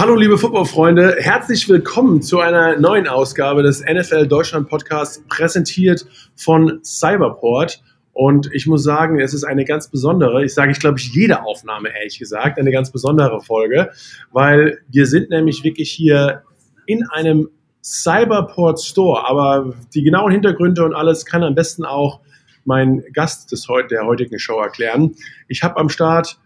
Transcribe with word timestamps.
Hallo 0.00 0.14
liebe 0.14 0.38
Footballfreunde, 0.38 1.16
herzlich 1.18 1.68
willkommen 1.68 2.22
zu 2.22 2.38
einer 2.38 2.78
neuen 2.78 3.08
Ausgabe 3.08 3.64
des 3.64 3.80
NFL 3.84 4.28
Deutschland 4.28 4.68
Podcasts, 4.68 5.24
präsentiert 5.28 6.06
von 6.36 6.78
Cyberport. 6.84 7.82
Und 8.12 8.48
ich 8.52 8.68
muss 8.68 8.84
sagen, 8.84 9.18
es 9.18 9.34
ist 9.34 9.42
eine 9.42 9.64
ganz 9.64 9.90
besondere, 9.90 10.44
ich 10.44 10.54
sage, 10.54 10.70
ich 10.70 10.78
glaube, 10.78 11.00
ich 11.00 11.12
jede 11.12 11.42
Aufnahme, 11.42 11.88
ehrlich 11.88 12.20
gesagt, 12.20 12.60
eine 12.60 12.70
ganz 12.70 12.92
besondere 12.92 13.40
Folge, 13.40 13.90
weil 14.30 14.78
wir 14.86 15.04
sind 15.06 15.30
nämlich 15.30 15.64
wirklich 15.64 15.90
hier 15.90 16.44
in 16.86 17.04
einem 17.10 17.48
Cyberport 17.82 18.80
Store. 18.80 19.28
Aber 19.28 19.74
die 19.94 20.04
genauen 20.04 20.30
Hintergründe 20.30 20.84
und 20.84 20.94
alles 20.94 21.26
kann 21.26 21.42
am 21.42 21.56
besten 21.56 21.84
auch 21.84 22.20
mein 22.64 23.02
Gast 23.12 23.50
des, 23.50 23.66
der 23.90 24.06
heutigen 24.06 24.38
Show 24.38 24.60
erklären. 24.60 25.16
Ich 25.48 25.64
habe 25.64 25.76
am 25.76 25.88
Start, 25.88 26.38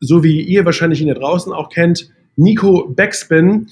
so 0.00 0.24
wie 0.24 0.40
ihr 0.40 0.64
wahrscheinlich 0.64 1.00
ihn 1.00 1.06
da 1.06 1.14
draußen 1.14 1.52
auch 1.52 1.68
kennt, 1.68 2.10
Nico 2.40 2.88
Backspin 2.88 3.68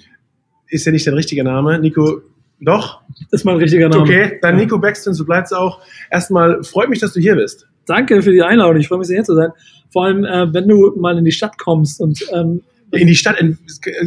ist 0.69 0.85
ja 0.85 0.93
nicht 0.93 1.07
der 1.07 1.15
richtige 1.15 1.43
Name. 1.43 1.79
Nico, 1.79 2.21
doch? 2.61 3.01
Ist 3.31 3.47
mein 3.47 3.57
richtiger 3.57 3.89
Name. 3.89 4.03
Okay, 4.03 4.39
dann 4.43 4.57
Nico 4.57 4.79
Backspin, 4.79 5.15
so 5.15 5.25
bleibt 5.25 5.47
es 5.47 5.53
auch. 5.55 5.81
Erstmal 6.11 6.63
freut 6.63 6.91
mich, 6.91 6.99
dass 6.99 7.15
du 7.15 7.21
hier 7.21 7.35
bist. 7.37 7.67
Danke 7.87 8.21
für 8.21 8.31
die 8.31 8.43
Einladung. 8.43 8.77
Ich 8.77 8.89
freue 8.89 8.99
mich 8.99 9.09
sehr, 9.09 9.17
hier 9.17 9.25
zu 9.25 9.35
sein. 9.35 9.53
Vor 9.91 10.05
allem, 10.05 10.27
äh, 10.27 10.53
wenn 10.53 10.69
du 10.69 10.93
mal 10.99 11.17
in 11.17 11.25
die 11.25 11.33
Stadt 11.33 11.57
kommst 11.57 11.99
und 11.99 12.23
ähm, 12.35 12.61
in 12.91 13.07
die 13.07 13.15
Stadt, 13.15 13.41
in, 13.41 13.57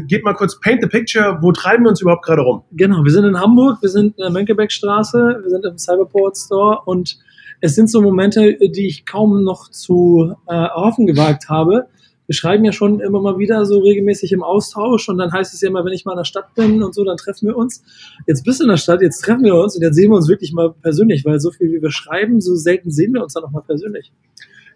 geht 0.07 0.23
mal 0.23 0.33
kurz 0.33 0.59
paint 0.59 0.83
the 0.83 0.88
picture, 0.88 1.39
wo 1.41 1.52
treiben 1.52 1.83
wir 1.85 1.89
uns 1.89 2.02
überhaupt 2.02 2.23
gerade 2.23 2.43
rum? 2.43 2.61
Genau, 2.73 3.03
wir 3.03 3.11
sind 3.11 3.25
in 3.25 3.39
Hamburg, 3.39 3.81
wir 3.81 3.89
sind 3.89 4.16
in 4.17 4.21
der 4.23 4.30
Mönckebergstraße, 4.30 5.39
wir 5.41 5.49
sind 5.49 5.66
im 5.66 5.80
Cyberport 5.80 6.38
Store 6.38 6.81
und 6.85 7.17
es 7.61 7.73
sind 7.73 7.89
so 7.89 7.99
Momente, 7.99 8.57
die 8.59 8.85
ich 8.85 9.07
kaum 9.07 9.43
noch 9.43 9.71
zu 9.71 10.35
äh, 10.47 10.53
erhoffen 10.53 11.07
gewagt 11.07 11.49
habe 11.49 11.88
wir 12.31 12.35
schreiben 12.35 12.63
ja 12.63 12.71
schon 12.71 13.02
immer 13.02 13.20
mal 13.20 13.40
wieder 13.40 13.66
so 13.66 13.80
regelmäßig 13.80 14.31
im 14.31 14.41
Austausch 14.41 15.09
und 15.09 15.17
dann 15.17 15.33
heißt 15.33 15.53
es 15.53 15.59
ja 15.59 15.67
immer, 15.67 15.83
wenn 15.83 15.92
ich 15.92 16.05
mal 16.05 16.14
in 16.14 16.19
der 16.19 16.23
Stadt 16.23 16.55
bin 16.55 16.81
und 16.81 16.95
so, 16.95 17.03
dann 17.03 17.17
treffen 17.17 17.45
wir 17.45 17.58
uns. 17.58 17.83
Jetzt 18.25 18.45
bist 18.45 18.61
du 18.61 18.64
in 18.64 18.69
der 18.69 18.78
Stadt, 18.78 19.02
jetzt 19.02 19.19
treffen 19.19 19.44
wir 19.44 19.53
uns 19.55 19.75
und 19.75 19.81
jetzt 19.81 19.95
sehen 19.95 20.11
wir 20.11 20.16
uns 20.16 20.30
wirklich 20.30 20.53
mal 20.53 20.73
persönlich, 20.81 21.25
weil 21.25 21.42
so 21.42 21.52
viel 21.52 21.73
wie 21.73 21.81
wir 21.81 21.92
schreiben, 21.92 22.39
so 22.39 22.55
selten 22.55 22.89
sehen 22.89 23.14
wir 23.14 23.22
uns 23.22 23.33
dann 23.33 23.44
auch 23.44 23.52
mal 23.52 23.64
persönlich. 23.64 24.14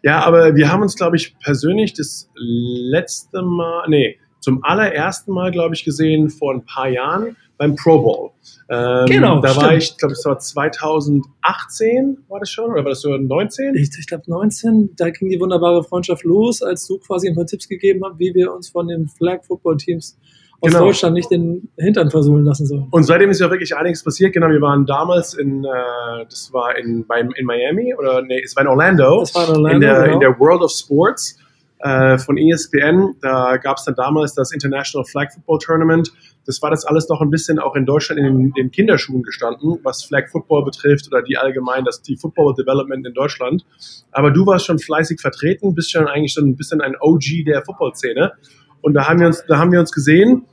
Ja, 0.03 0.25
aber 0.25 0.53
wir 0.55 0.69
haben 0.69 0.81
uns, 0.81 0.97
glaube 0.97 1.15
ich, 1.15 1.39
persönlich 1.39 1.93
das 1.93 2.29
letzte 2.35 3.41
Mal, 3.41 3.85
nee, 3.87 4.17
zum 4.41 4.61
allerersten 4.65 5.31
Mal, 5.31 5.51
glaube 5.51 5.75
ich, 5.75 5.85
gesehen 5.85 6.29
vor 6.29 6.53
ein 6.53 6.65
paar 6.65 6.89
Jahren 6.89 7.37
beim 7.57 7.75
Pro 7.75 8.01
Bowl. 8.01 8.31
Ähm, 8.69 9.05
genau. 9.05 9.41
Da 9.41 9.49
stimmt. 9.49 9.65
war 9.65 9.75
ich, 9.75 9.97
glaube 9.97 10.13
es 10.13 10.25
war 10.25 10.39
2018, 10.39 12.17
war 12.27 12.39
das 12.39 12.49
schon? 12.49 12.71
Oder 12.71 12.83
war 12.83 12.89
das 12.89 13.01
so 13.01 13.15
19? 13.15 13.75
Ich, 13.75 13.89
ich 13.99 14.07
glaube 14.07 14.23
19, 14.27 14.95
da 14.95 15.09
ging 15.09 15.29
die 15.29 15.39
wunderbare 15.39 15.83
Freundschaft 15.83 16.23
los, 16.23 16.61
als 16.61 16.87
du 16.87 16.97
quasi 16.99 17.27
ein 17.27 17.35
paar 17.35 17.45
Tipps 17.45 17.67
gegeben 17.67 18.01
hast, 18.03 18.19
wie 18.19 18.33
wir 18.33 18.53
uns 18.53 18.69
von 18.69 18.87
den 18.87 19.07
Flag 19.07 19.43
Football 19.45 19.77
Teams 19.77 20.17
aus 20.61 20.71
genau. 20.71 20.85
Deutschland 20.85 21.15
nicht 21.15 21.29
den 21.29 21.69
Hintern 21.77 22.09
versohlen 22.09 22.43
lassen 22.43 22.65
sollen. 22.65 22.87
Und 22.89 23.03
seitdem 23.03 23.29
ist 23.29 23.39
ja 23.39 23.49
wirklich 23.51 23.75
einiges 23.75 24.03
passiert. 24.03 24.33
Genau, 24.33 24.49
wir 24.49 24.61
waren 24.61 24.85
damals 24.85 25.33
in, 25.33 25.63
äh, 25.63 25.67
das 26.29 26.51
war 26.53 26.77
in, 26.77 27.05
beim, 27.05 27.31
in 27.35 27.45
Miami 27.45 27.93
oder 27.93 28.21
nee, 28.21 28.41
es 28.43 28.55
war 28.55 28.63
in 28.63 28.69
Orlando. 28.69 29.19
Das 29.19 29.35
war 29.35 29.49
in 29.49 29.55
Orlando. 29.55 29.75
In 29.75 29.81
der, 29.81 30.03
genau. 30.03 30.13
in 30.13 30.19
der 30.21 30.39
World 30.39 30.61
of 30.61 30.71
Sports 30.71 31.37
äh, 31.85 32.17
von 32.17 32.35
ESPN. 32.35 33.15
Da 33.21 33.57
gab 33.57 33.77
es 33.77 33.83
dann 33.83 33.93
damals 33.93 34.33
das 34.33 34.51
International 34.51 35.05
Flag 35.05 35.31
Football 35.31 35.59
Tournament. 35.59 36.11
Das 36.47 36.59
war 36.63 36.71
das 36.71 36.83
alles 36.83 37.07
noch 37.09 37.21
ein 37.21 37.29
bisschen 37.29 37.59
auch 37.59 37.75
in 37.75 37.85
Deutschland 37.85 38.19
in 38.19 38.25
den, 38.25 38.53
den 38.53 38.71
Kinderschuhen 38.71 39.21
gestanden, 39.21 39.77
was 39.83 40.03
Flag 40.03 40.27
Football 40.31 40.65
betrifft 40.65 41.07
oder 41.11 41.21
die 41.21 41.37
allgemein, 41.37 41.85
das 41.85 42.01
die 42.01 42.17
Football 42.17 42.55
Development 42.55 43.05
in 43.05 43.13
Deutschland. 43.13 43.65
Aber 44.11 44.31
du 44.31 44.47
warst 44.47 44.65
schon 44.65 44.79
fleißig 44.79 45.21
vertreten, 45.21 45.75
bist 45.75 45.91
schon 45.91 46.07
eigentlich 46.07 46.33
schon 46.33 46.49
ein 46.49 46.55
bisschen 46.55 46.81
ein 46.81 46.95
OG 46.99 47.45
der 47.45 47.63
Football-Szene. 47.63 48.31
Und 48.81 48.95
da 48.95 49.07
haben 49.07 49.19
wir 49.19 49.27
uns, 49.27 49.43
da 49.47 49.59
haben 49.59 49.71
wir 49.71 49.79
uns 49.79 49.91
gesehen 49.91 50.45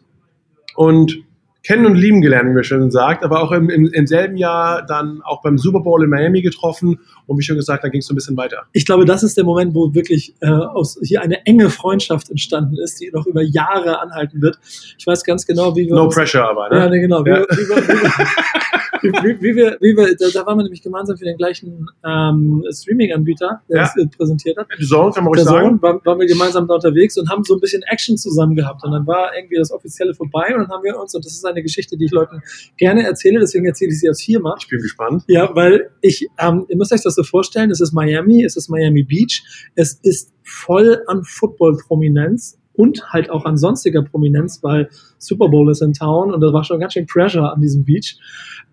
und 0.76 1.16
kennen 1.62 1.86
und 1.86 1.94
lieben 1.94 2.20
gelernt, 2.20 2.50
wie 2.50 2.54
man 2.54 2.64
schon 2.64 2.90
sagt, 2.90 3.24
aber 3.24 3.40
auch 3.40 3.52
im, 3.52 3.70
im, 3.70 3.86
im, 3.86 4.06
selben 4.06 4.36
Jahr 4.36 4.84
dann 4.84 5.22
auch 5.22 5.42
beim 5.42 5.58
Super 5.58 5.80
Bowl 5.80 6.02
in 6.02 6.10
Miami 6.10 6.42
getroffen 6.42 7.00
und 7.26 7.38
wie 7.38 7.42
schon 7.42 7.56
gesagt, 7.56 7.84
dann 7.84 7.90
ging 7.90 8.00
es 8.00 8.06
so 8.06 8.12
ein 8.12 8.16
bisschen 8.16 8.36
weiter. 8.36 8.62
Ich 8.72 8.86
glaube, 8.86 9.04
das 9.04 9.22
ist 9.22 9.36
der 9.36 9.44
Moment, 9.44 9.74
wo 9.74 9.94
wirklich 9.94 10.34
äh, 10.40 10.48
aus 10.48 10.98
hier 11.02 11.22
eine 11.22 11.44
enge 11.46 11.70
Freundschaft 11.70 12.30
entstanden 12.30 12.76
ist, 12.78 13.00
die 13.00 13.10
noch 13.12 13.26
über 13.26 13.42
Jahre 13.42 14.00
anhalten 14.00 14.40
wird. 14.42 14.58
Ich 14.98 15.06
weiß 15.06 15.24
ganz 15.24 15.46
genau, 15.46 15.76
wie 15.76 15.86
wir 15.86 15.94
No 15.94 16.04
uns, 16.04 16.14
pressure 16.14 16.48
aber, 16.48 16.68
ne? 16.68 16.76
Ja, 16.76 16.88
nee, 16.88 17.00
genau. 17.00 17.24
Wie, 17.24 17.30
ja. 17.30 17.40
wie, 17.40 17.68
wie, 17.68 19.12
wie, 19.22 19.42
wie, 19.42 19.56
wir, 19.56 19.76
wie 19.80 19.96
wir, 19.96 20.16
da, 20.16 20.26
da 20.32 20.46
waren 20.46 20.58
wir 20.58 20.62
nämlich 20.62 20.82
gemeinsam 20.82 21.16
für 21.16 21.24
den 21.24 21.36
gleichen 21.36 21.88
ähm, 22.04 22.64
Streaming-Anbieter, 22.70 23.60
der 23.68 23.76
ja. 23.76 23.82
das 23.82 23.96
äh, 23.96 24.06
präsentiert 24.06 24.56
hat. 24.56 24.68
The 24.78 24.86
Zone, 24.86 25.12
kann 25.12 25.24
man 25.24 25.32
ruhig 25.32 25.44
sagen. 25.44 25.82
Waren, 25.82 26.00
waren 26.04 26.20
wir 26.20 26.26
gemeinsam 26.26 26.68
da 26.68 26.74
unterwegs 26.74 27.18
und 27.18 27.28
haben 27.28 27.42
so 27.44 27.54
ein 27.54 27.60
bisschen 27.60 27.82
Action 27.90 28.16
zusammen 28.16 28.54
gehabt. 28.54 28.84
Und 28.84 28.92
dann 28.92 29.06
war 29.06 29.34
irgendwie 29.36 29.56
das 29.56 29.72
Offizielle 29.72 30.14
vorbei 30.14 30.54
und 30.54 30.62
dann 30.62 30.70
haben 30.70 30.84
wir 30.84 30.98
uns, 30.98 31.14
und 31.14 31.24
das 31.24 31.32
ist 31.32 31.44
eine 31.44 31.62
Geschichte, 31.62 31.96
die 31.96 32.04
ich 32.04 32.12
Leuten 32.12 32.42
gerne 32.76 33.04
erzähle, 33.04 33.40
deswegen 33.40 33.66
erzähle 33.66 33.90
ich 33.90 34.00
sie 34.00 34.06
jetzt 34.06 34.22
viermal. 34.22 34.54
Ich 34.60 34.68
bin 34.68 34.80
gespannt. 34.80 35.24
Ja, 35.26 35.54
weil 35.54 35.90
ich, 36.00 36.28
ähm, 36.38 36.66
ihr 36.68 36.76
müsst 36.76 36.92
euch 36.92 37.02
das 37.02 37.11
so 37.16 37.22
vorstellen, 37.22 37.70
es 37.70 37.80
ist 37.80 37.92
Miami, 37.92 38.44
es 38.44 38.56
ist 38.56 38.68
Miami 38.68 39.02
Beach, 39.02 39.42
es 39.74 39.94
ist 40.02 40.32
voll 40.42 41.02
an 41.06 41.22
Football-Prominenz 41.24 42.58
und 42.74 43.12
halt 43.12 43.30
auch 43.30 43.44
an 43.44 43.56
sonstiger 43.56 44.02
Prominenz, 44.02 44.62
weil 44.62 44.88
Super 45.18 45.48
Bowl 45.48 45.70
ist 45.70 45.82
in 45.82 45.92
Town 45.92 46.32
und 46.32 46.40
da 46.40 46.52
war 46.52 46.64
schon 46.64 46.80
ganz 46.80 46.94
schön 46.94 47.06
Pressure 47.06 47.52
an 47.52 47.60
diesem 47.60 47.84
Beach. 47.84 48.18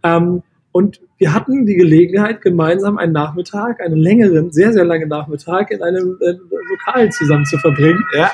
Ähm, 0.04 0.44
und 0.72 1.02
wir 1.20 1.34
hatten 1.34 1.66
die 1.66 1.76
Gelegenheit, 1.76 2.42
gemeinsam 2.42 2.98
einen 2.98 3.12
Nachmittag, 3.12 3.82
einen 3.82 3.98
längeren, 3.98 4.52
sehr, 4.52 4.72
sehr 4.72 4.86
langen 4.86 5.10
Nachmittag 5.10 5.70
in 5.70 5.84
einem 5.84 6.18
äh, 6.22 6.34
Lokal 6.70 7.12
zusammen 7.12 7.46
zu 7.46 7.58
verbringen. 7.58 8.02
Ja. 8.16 8.32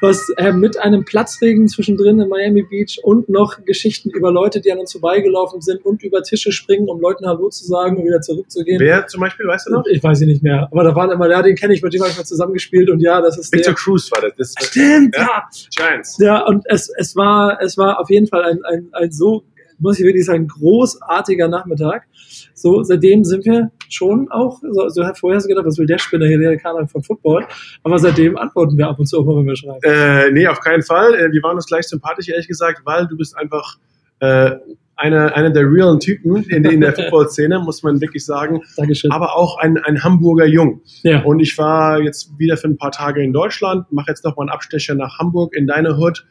Was 0.00 0.28
äh, 0.36 0.52
mit 0.52 0.76
einem 0.76 1.04
Platzregen 1.04 1.68
zwischendrin 1.68 2.18
in 2.18 2.28
Miami 2.28 2.62
Beach 2.62 2.98
und 3.04 3.28
noch 3.28 3.64
Geschichten 3.64 4.10
über 4.10 4.32
Leute, 4.32 4.60
die 4.60 4.70
an 4.72 4.80
uns 4.80 4.92
vorbeigelaufen 4.92 5.60
sind 5.60 5.84
und 5.86 6.02
über 6.02 6.22
Tische 6.22 6.50
springen, 6.50 6.88
um 6.88 7.00
Leuten 7.00 7.24
Hallo 7.24 7.48
zu 7.50 7.64
sagen 7.64 7.98
und 7.98 8.04
wieder 8.04 8.20
zurückzugehen. 8.20 8.80
Wer 8.80 9.06
zum 9.06 9.20
Beispiel, 9.20 9.46
weißt 9.46 9.68
du 9.68 9.72
noch? 9.72 9.86
Ich 9.86 10.02
weiß 10.02 10.20
ihn 10.22 10.28
nicht 10.28 10.42
mehr. 10.42 10.68
Aber 10.72 10.82
da 10.82 10.94
waren 10.94 11.12
immer, 11.12 11.30
ja, 11.30 11.40
den 11.40 11.54
kenne 11.54 11.72
ich, 11.72 11.82
mit 11.82 11.94
dem 11.94 12.02
habe 12.02 12.10
ich 12.10 12.18
mal 12.18 12.24
zusammengespielt 12.24 12.90
und 12.90 12.98
ja, 13.00 13.20
das 13.20 13.38
ist 13.38 13.52
Victor 13.52 13.72
der. 13.72 13.80
Cruz 13.80 14.10
war 14.10 14.20
das. 14.20 14.32
das 14.36 14.66
Stimmt, 14.66 15.14
ja. 15.16 15.22
ja. 15.22 15.48
Giants. 15.74 16.18
Ja, 16.18 16.44
und 16.44 16.64
es, 16.66 16.90
es 16.98 17.14
war, 17.14 17.58
es 17.62 17.78
war 17.78 18.00
auf 18.00 18.10
jeden 18.10 18.26
Fall 18.26 18.42
ein, 18.42 18.64
ein, 18.64 18.88
ein 18.92 19.12
so 19.12 19.44
muss 19.84 20.00
ich 20.00 20.04
wirklich 20.04 20.24
sagen, 20.24 20.48
großartiger 20.48 21.46
Nachmittag. 21.46 22.06
So, 22.54 22.82
seitdem 22.82 23.22
sind 23.22 23.44
wir 23.44 23.70
schon 23.88 24.30
auch, 24.30 24.60
so, 24.60 24.88
so 24.88 25.04
vorher 25.14 25.36
hast 25.36 25.44
du 25.44 25.48
gedacht, 25.48 25.66
was 25.66 25.78
will 25.78 25.86
der 25.86 25.98
Spinner 25.98 26.26
hier, 26.26 26.38
der 26.38 26.56
kann 26.56 26.88
von 26.88 27.02
Football. 27.02 27.46
Aber 27.82 27.98
seitdem 27.98 28.36
antworten 28.36 28.76
wir 28.76 28.88
ab 28.88 28.98
und 28.98 29.06
zu 29.06 29.20
auch 29.20 29.26
mal, 29.26 29.36
wenn 29.36 29.46
wir 29.46 29.56
schreiben. 29.56 29.80
Äh, 29.82 30.30
nee, 30.32 30.48
auf 30.48 30.60
keinen 30.60 30.82
Fall. 30.82 31.14
Äh, 31.14 31.32
wir 31.32 31.42
waren 31.42 31.54
uns 31.54 31.66
gleich 31.66 31.86
sympathisch, 31.86 32.28
ehrlich 32.28 32.48
gesagt, 32.48 32.80
weil 32.84 33.06
du 33.06 33.16
bist 33.16 33.36
einfach 33.36 33.76
äh, 34.20 34.52
einer 34.96 35.34
eine 35.34 35.52
der 35.52 35.64
realen 35.64 36.00
Typen 36.00 36.44
in, 36.44 36.64
in 36.64 36.80
der 36.80 36.92
Football-Szene, 36.96 37.58
muss 37.58 37.82
man 37.82 38.00
wirklich 38.00 38.24
sagen. 38.24 38.62
Dankeschön. 38.76 39.10
Aber 39.10 39.36
auch 39.36 39.58
ein, 39.58 39.76
ein 39.78 40.02
Hamburger 40.02 40.46
Jung. 40.46 40.80
Ja. 41.02 41.22
Und 41.22 41.40
ich 41.40 41.58
war 41.58 42.00
jetzt 42.00 42.38
wieder 42.38 42.56
für 42.56 42.68
ein 42.68 42.78
paar 42.78 42.92
Tage 42.92 43.22
in 43.22 43.32
Deutschland, 43.32 43.92
mache 43.92 44.08
jetzt 44.08 44.24
noch 44.24 44.36
mal 44.36 44.44
einen 44.44 44.50
Abstecher 44.50 44.94
nach 44.94 45.18
Hamburg 45.18 45.54
in 45.54 45.66
deine 45.66 45.98
Hood. 45.98 46.24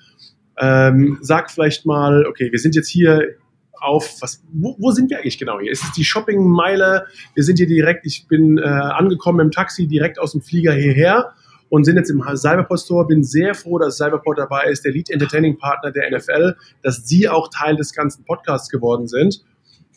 Ähm, 0.57 1.17
sag 1.21 1.51
vielleicht 1.51 1.85
mal, 1.85 2.25
okay, 2.25 2.51
wir 2.51 2.59
sind 2.59 2.75
jetzt 2.75 2.87
hier 2.87 3.35
auf, 3.83 4.21
was, 4.21 4.43
wo, 4.51 4.75
wo 4.79 4.91
sind 4.91 5.09
wir 5.09 5.19
eigentlich 5.19 5.37
genau 5.37 5.59
hier? 5.59 5.71
Ist 5.71 5.83
es 5.83 5.91
die 5.91 6.03
Shoppingmeile? 6.03 7.05
Wir 7.33 7.43
sind 7.43 7.57
hier 7.57 7.67
direkt, 7.67 8.05
ich 8.05 8.27
bin 8.27 8.57
äh, 8.57 8.61
angekommen 8.63 9.39
im 9.39 9.51
Taxi 9.51 9.87
direkt 9.87 10.19
aus 10.19 10.31
dem 10.31 10.41
Flieger 10.41 10.73
hierher 10.73 11.33
und 11.69 11.85
sind 11.85 11.97
jetzt 11.97 12.09
im 12.09 12.21
Cyberport 12.35 12.79
Store. 12.79 13.07
Bin 13.07 13.23
sehr 13.23 13.55
froh, 13.55 13.79
dass 13.79 13.97
Cyberport 13.97 14.37
dabei 14.37 14.69
ist, 14.69 14.85
der 14.85 14.91
Lead 14.91 15.09
Entertaining 15.09 15.57
Partner 15.57 15.91
der 15.91 16.09
NFL, 16.15 16.55
dass 16.81 17.07
sie 17.07 17.27
auch 17.27 17.49
Teil 17.49 17.75
des 17.75 17.93
ganzen 17.93 18.23
Podcasts 18.25 18.69
geworden 18.69 19.07
sind. 19.07 19.43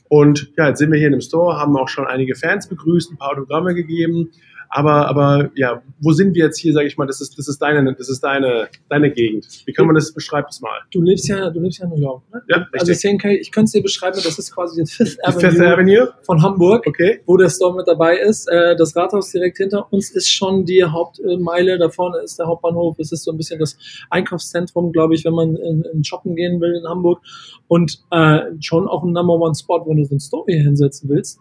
Und 0.08 0.52
ja, 0.56 0.68
jetzt 0.68 0.78
sind 0.78 0.90
wir 0.90 0.98
hier 0.98 1.08
in 1.08 1.12
dem 1.12 1.20
Store, 1.20 1.58
haben 1.58 1.76
auch 1.76 1.88
schon 1.88 2.06
einige 2.06 2.34
Fans 2.34 2.68
begrüßt, 2.68 3.12
ein 3.12 3.18
paar 3.18 3.32
Autogramme 3.32 3.74
gegeben. 3.74 4.30
Aber, 4.68 5.08
aber 5.08 5.50
ja, 5.54 5.82
wo 6.00 6.12
sind 6.12 6.34
wir 6.34 6.44
jetzt 6.44 6.58
hier, 6.58 6.72
sage 6.72 6.86
ich 6.86 6.96
mal, 6.96 7.06
das 7.06 7.20
ist, 7.20 7.38
das 7.38 7.48
ist 7.48 7.58
deine, 7.58 7.94
das 7.94 8.08
ist 8.08 8.20
deine, 8.20 8.68
deine 8.88 9.10
Gegend. 9.10 9.46
Wie 9.66 9.72
kann 9.72 9.86
man 9.86 9.94
das 9.94 10.12
beschreiben 10.12 10.46
mal? 10.60 10.78
Du 10.90 11.02
lebst 11.02 11.28
ja, 11.28 11.50
du 11.50 11.60
lebst 11.60 11.78
ja 11.78 11.86
in 11.86 11.90
New 11.90 12.00
York, 12.00 12.22
ne? 12.32 12.42
Ja, 12.48 12.56
also 12.56 12.90
richtig. 12.90 13.24
Also 13.24 13.28
ich 13.40 13.52
könnte 13.52 13.66
es 13.66 13.72
dir 13.72 13.82
beschreiben, 13.82 14.18
das 14.22 14.38
ist 14.38 14.54
quasi 14.54 14.82
die 14.82 14.90
Fifth, 14.90 15.18
die 15.26 15.32
Fifth 15.32 15.60
Avenue, 15.60 15.72
Avenue, 15.72 16.14
von 16.22 16.42
Hamburg, 16.42 16.86
okay. 16.86 17.20
wo 17.26 17.36
der 17.36 17.48
Store 17.50 17.74
mit 17.74 17.88
dabei 17.88 18.18
ist. 18.18 18.48
Äh, 18.48 18.76
das 18.76 18.94
Rathaus 18.96 19.30
direkt 19.30 19.58
hinter 19.58 19.92
uns 19.92 20.10
ist 20.10 20.28
schon 20.28 20.64
die 20.64 20.84
Hauptmeile. 20.84 21.78
Da 21.78 21.88
vorne 21.88 22.18
ist 22.22 22.38
der 22.38 22.46
Hauptbahnhof. 22.46 22.98
Es 22.98 23.12
ist 23.12 23.24
so 23.24 23.32
ein 23.32 23.36
bisschen 23.36 23.58
das 23.58 23.76
Einkaufszentrum, 24.10 24.92
glaube 24.92 25.14
ich, 25.14 25.24
wenn 25.24 25.34
man 25.34 25.56
in, 25.56 25.84
in 25.92 26.04
Shoppen 26.04 26.36
gehen 26.36 26.60
will 26.60 26.74
in 26.74 26.88
Hamburg. 26.88 27.20
Und 27.68 28.00
äh, 28.10 28.40
schon 28.60 28.88
auch 28.88 29.02
ein 29.02 29.12
Number 29.12 29.34
One 29.34 29.54
Spot, 29.54 29.84
wenn 29.86 29.96
du 29.96 30.04
so 30.04 30.14
ein 30.14 30.20
Store 30.20 30.44
hier 30.46 30.62
hinsetzen 30.62 31.08
willst. 31.08 31.40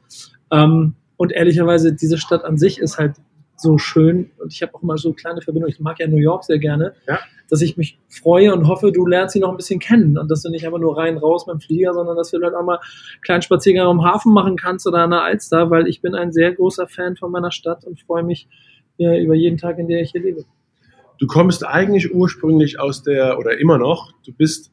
Ähm, 0.51 0.95
und 1.17 1.31
ehrlicherweise, 1.31 1.93
diese 1.93 2.17
Stadt 2.17 2.43
an 2.43 2.57
sich 2.57 2.79
ist 2.79 2.97
halt 2.97 3.15
so 3.57 3.77
schön 3.77 4.31
und 4.39 4.53
ich 4.53 4.61
habe 4.61 4.73
auch 4.75 4.83
immer 4.83 4.97
so 4.97 5.13
kleine 5.13 5.41
Verbindungen. 5.41 5.73
Ich 5.73 5.79
mag 5.79 5.99
ja 5.99 6.07
New 6.07 6.17
York 6.17 6.43
sehr 6.43 6.59
gerne, 6.59 6.93
ja. 7.07 7.19
dass 7.49 7.61
ich 7.61 7.77
mich 7.77 7.99
freue 8.09 8.53
und 8.53 8.67
hoffe, 8.67 8.91
du 8.91 9.05
lernst 9.05 9.33
sie 9.33 9.39
noch 9.39 9.49
ein 9.49 9.57
bisschen 9.57 9.79
kennen 9.79 10.17
und 10.17 10.29
dass 10.29 10.41
du 10.41 10.49
nicht 10.49 10.65
einfach 10.65 10.79
nur 10.79 10.97
rein 10.97 11.17
raus 11.17 11.45
beim 11.45 11.59
Flieger, 11.59 11.93
sondern 11.93 12.17
dass 12.17 12.31
du 12.31 12.37
vielleicht 12.37 12.55
auch 12.55 12.65
mal 12.65 12.77
einen 12.77 13.21
kleinen 13.21 13.41
Spaziergang 13.41 13.87
am 13.87 14.03
Hafen 14.03 14.33
machen 14.33 14.57
kannst 14.57 14.87
oder 14.87 14.99
an 14.99 15.11
der 15.11 15.21
Alster, 15.21 15.69
weil 15.69 15.87
ich 15.87 16.01
bin 16.01 16.15
ein 16.15 16.31
sehr 16.31 16.53
großer 16.53 16.87
Fan 16.87 17.15
von 17.15 17.31
meiner 17.31 17.51
Stadt 17.51 17.85
und 17.85 17.99
freue 18.01 18.23
mich 18.23 18.47
ja, 18.97 19.17
über 19.17 19.35
jeden 19.35 19.57
Tag, 19.57 19.77
in 19.77 19.87
der 19.87 20.01
ich 20.01 20.11
hier 20.11 20.21
lebe. 20.21 20.45
du 21.19 21.27
kommst 21.27 21.65
eigentlich 21.65 22.13
ursprünglich 22.13 22.79
aus 22.79 23.03
der, 23.03 23.39
oder 23.39 23.57
immer 23.57 23.77
noch, 23.77 24.11
du 24.25 24.33
bist 24.33 24.71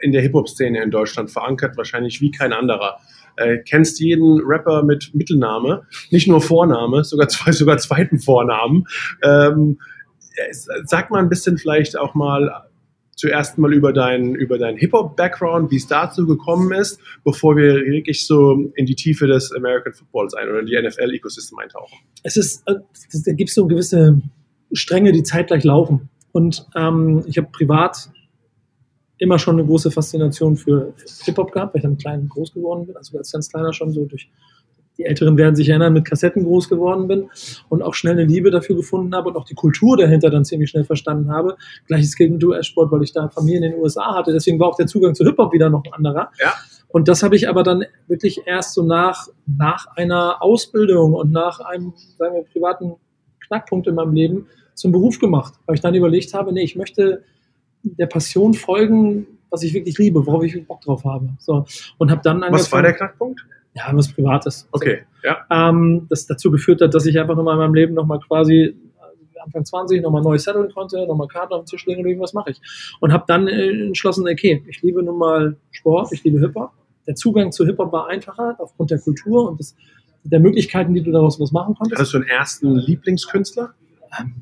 in 0.00 0.12
der 0.12 0.22
Hip-Hop-Szene 0.22 0.82
in 0.82 0.90
Deutschland 0.90 1.30
verankert, 1.30 1.76
wahrscheinlich 1.76 2.20
wie 2.20 2.30
kein 2.30 2.52
anderer. 2.52 2.98
Äh, 3.36 3.58
kennst 3.58 4.00
jeden 4.00 4.40
Rapper 4.42 4.82
mit 4.82 5.14
Mittelname, 5.14 5.82
nicht 6.10 6.26
nur 6.26 6.40
Vorname, 6.40 7.04
sogar, 7.04 7.28
zwei, 7.28 7.52
sogar 7.52 7.78
zweiten 7.78 8.18
Vornamen. 8.18 8.84
Ähm, 9.22 9.78
sag 10.84 11.10
mal 11.10 11.20
ein 11.20 11.28
bisschen 11.28 11.58
vielleicht 11.58 11.98
auch 11.98 12.14
mal 12.14 12.66
zuerst 13.16 13.56
mal 13.56 13.72
über 13.72 13.92
deinen 13.92 14.34
über 14.34 14.58
deinen 14.58 14.76
Hip-Hop-Background, 14.76 15.70
wie 15.70 15.76
es 15.76 15.86
dazu 15.86 16.26
gekommen 16.26 16.72
ist, 16.72 17.00
bevor 17.24 17.56
wir 17.56 17.74
wirklich 17.86 18.26
so 18.26 18.70
in 18.74 18.86
die 18.86 18.94
Tiefe 18.94 19.26
des 19.26 19.52
American 19.52 19.92
Footballs 19.92 20.34
ein 20.34 20.48
oder 20.48 20.60
in 20.60 20.66
die 20.66 20.80
NFL-Ecosystem 20.80 21.58
eintauchen. 21.58 21.98
Es 22.22 22.36
ist, 22.36 22.62
äh, 22.68 22.74
da 23.24 23.32
gibt 23.32 23.48
es 23.48 23.54
so 23.54 23.66
gewisse 23.66 24.20
Stränge, 24.72 25.12
die 25.12 25.22
zeitgleich 25.22 25.64
laufen. 25.64 26.10
Und 26.32 26.66
ähm, 26.76 27.24
ich 27.26 27.38
habe 27.38 27.48
privat 27.50 28.10
immer 29.18 29.38
schon 29.38 29.56
eine 29.56 29.66
große 29.66 29.90
Faszination 29.90 30.56
für 30.56 30.92
Hip-Hop 31.24 31.52
gehabt, 31.52 31.74
weil 31.74 31.80
ich 31.80 31.84
dann 31.84 31.96
klein 31.96 32.28
groß 32.28 32.52
geworden 32.52 32.86
bin, 32.86 32.96
also 32.96 33.16
als 33.18 33.32
ganz 33.32 33.48
kleiner 33.48 33.72
schon 33.72 33.92
so 33.92 34.04
durch 34.04 34.28
die 34.98 35.04
Älteren 35.04 35.36
werden 35.36 35.54
sich 35.54 35.68
erinnern, 35.68 35.92
mit 35.92 36.06
Kassetten 36.06 36.44
groß 36.44 36.68
geworden 36.68 37.06
bin 37.06 37.28
und 37.68 37.82
auch 37.82 37.94
schnell 37.94 38.14
eine 38.14 38.24
Liebe 38.24 38.50
dafür 38.50 38.76
gefunden 38.76 39.14
habe 39.14 39.28
und 39.28 39.36
auch 39.36 39.44
die 39.44 39.54
Kultur 39.54 39.96
dahinter 39.96 40.30
dann 40.30 40.44
ziemlich 40.44 40.70
schnell 40.70 40.84
verstanden 40.84 41.30
habe. 41.30 41.56
Gleiches 41.86 42.16
gilt 42.16 42.30
im 42.30 42.48
US-Sport, 42.48 42.90
weil 42.92 43.02
ich 43.02 43.12
da 43.12 43.28
Familie 43.28 43.58
in 43.58 43.72
den 43.72 43.80
USA 43.80 44.14
hatte. 44.14 44.32
Deswegen 44.32 44.58
war 44.58 44.68
auch 44.68 44.76
der 44.76 44.86
Zugang 44.86 45.14
zu 45.14 45.24
Hip-Hop 45.24 45.52
wieder 45.52 45.68
noch 45.68 45.84
ein 45.84 45.92
anderer. 45.92 46.30
Ja. 46.40 46.54
Und 46.88 47.08
das 47.08 47.22
habe 47.22 47.36
ich 47.36 47.48
aber 47.48 47.62
dann 47.62 47.84
wirklich 48.08 48.42
erst 48.46 48.72
so 48.72 48.82
nach, 48.82 49.28
nach 49.46 49.86
einer 49.96 50.42
Ausbildung 50.42 51.12
und 51.12 51.30
nach 51.30 51.60
einem, 51.60 51.92
sagen 52.16 52.36
wir, 52.36 52.44
privaten 52.44 52.94
Knackpunkt 53.46 53.86
in 53.86 53.94
meinem 53.94 54.14
Leben 54.14 54.46
zum 54.74 54.92
Beruf 54.92 55.18
gemacht, 55.18 55.54
weil 55.66 55.74
ich 55.74 55.80
dann 55.80 55.94
überlegt 55.94 56.32
habe, 56.32 56.52
nee, 56.52 56.62
ich 56.62 56.76
möchte 56.76 57.22
der 57.98 58.06
Passion 58.06 58.54
folgen, 58.54 59.26
was 59.50 59.62
ich 59.62 59.74
wirklich 59.74 59.98
liebe, 59.98 60.26
worauf 60.26 60.42
ich 60.42 60.66
Bock 60.66 60.80
drauf 60.80 61.04
habe. 61.04 61.28
So. 61.38 61.64
Und 61.98 62.10
habe 62.10 62.20
dann 62.22 62.44
Was 62.50 62.72
war 62.72 62.82
der 62.82 62.92
Knackpunkt? 62.92 63.44
Ja, 63.74 63.90
was 63.92 64.12
Privates. 64.12 64.68
Okay, 64.72 65.02
so. 65.22 65.28
ja. 65.28 65.46
Ähm, 65.50 66.06
das 66.08 66.26
dazu 66.26 66.50
geführt 66.50 66.80
hat, 66.80 66.94
dass 66.94 67.04
ich 67.06 67.18
einfach 67.18 67.36
nochmal 67.36 67.54
in 67.54 67.60
meinem 67.60 67.74
Leben 67.74 67.94
nochmal 67.94 68.20
quasi 68.20 68.54
äh, 68.54 68.74
Anfang 69.44 69.64
20 69.64 70.02
nochmal 70.02 70.22
neu 70.22 70.38
setteln 70.38 70.72
konnte, 70.72 71.06
nochmal 71.06 71.28
Karten 71.28 71.52
auf 71.52 71.64
den 71.64 71.66
Tisch 71.66 71.84
legen 71.84 72.00
und 72.00 72.06
irgendwas 72.06 72.32
mache 72.32 72.52
ich. 72.52 72.60
Und 73.00 73.12
habe 73.12 73.24
dann 73.26 73.46
äh, 73.48 73.86
entschlossen, 73.86 74.26
okay, 74.26 74.64
ich 74.66 74.82
liebe 74.82 75.02
nun 75.02 75.18
mal 75.18 75.56
Sport, 75.70 76.12
ich 76.12 76.24
liebe 76.24 76.40
Hip-Hop. 76.40 76.70
Der 77.06 77.14
Zugang 77.14 77.52
zu 77.52 77.66
Hip-Hop 77.66 77.92
war 77.92 78.08
einfacher 78.08 78.56
aufgrund 78.58 78.90
der 78.90 78.98
Kultur 78.98 79.48
und 79.48 79.60
des, 79.60 79.76
der 80.24 80.40
Möglichkeiten, 80.40 80.94
die 80.94 81.02
du 81.02 81.12
daraus 81.12 81.38
was 81.38 81.52
machen 81.52 81.74
konntest. 81.74 82.00
Hast 82.00 82.14
du 82.14 82.18
einen 82.18 82.26
ersten 82.26 82.74
Lieblingskünstler? 82.76 83.74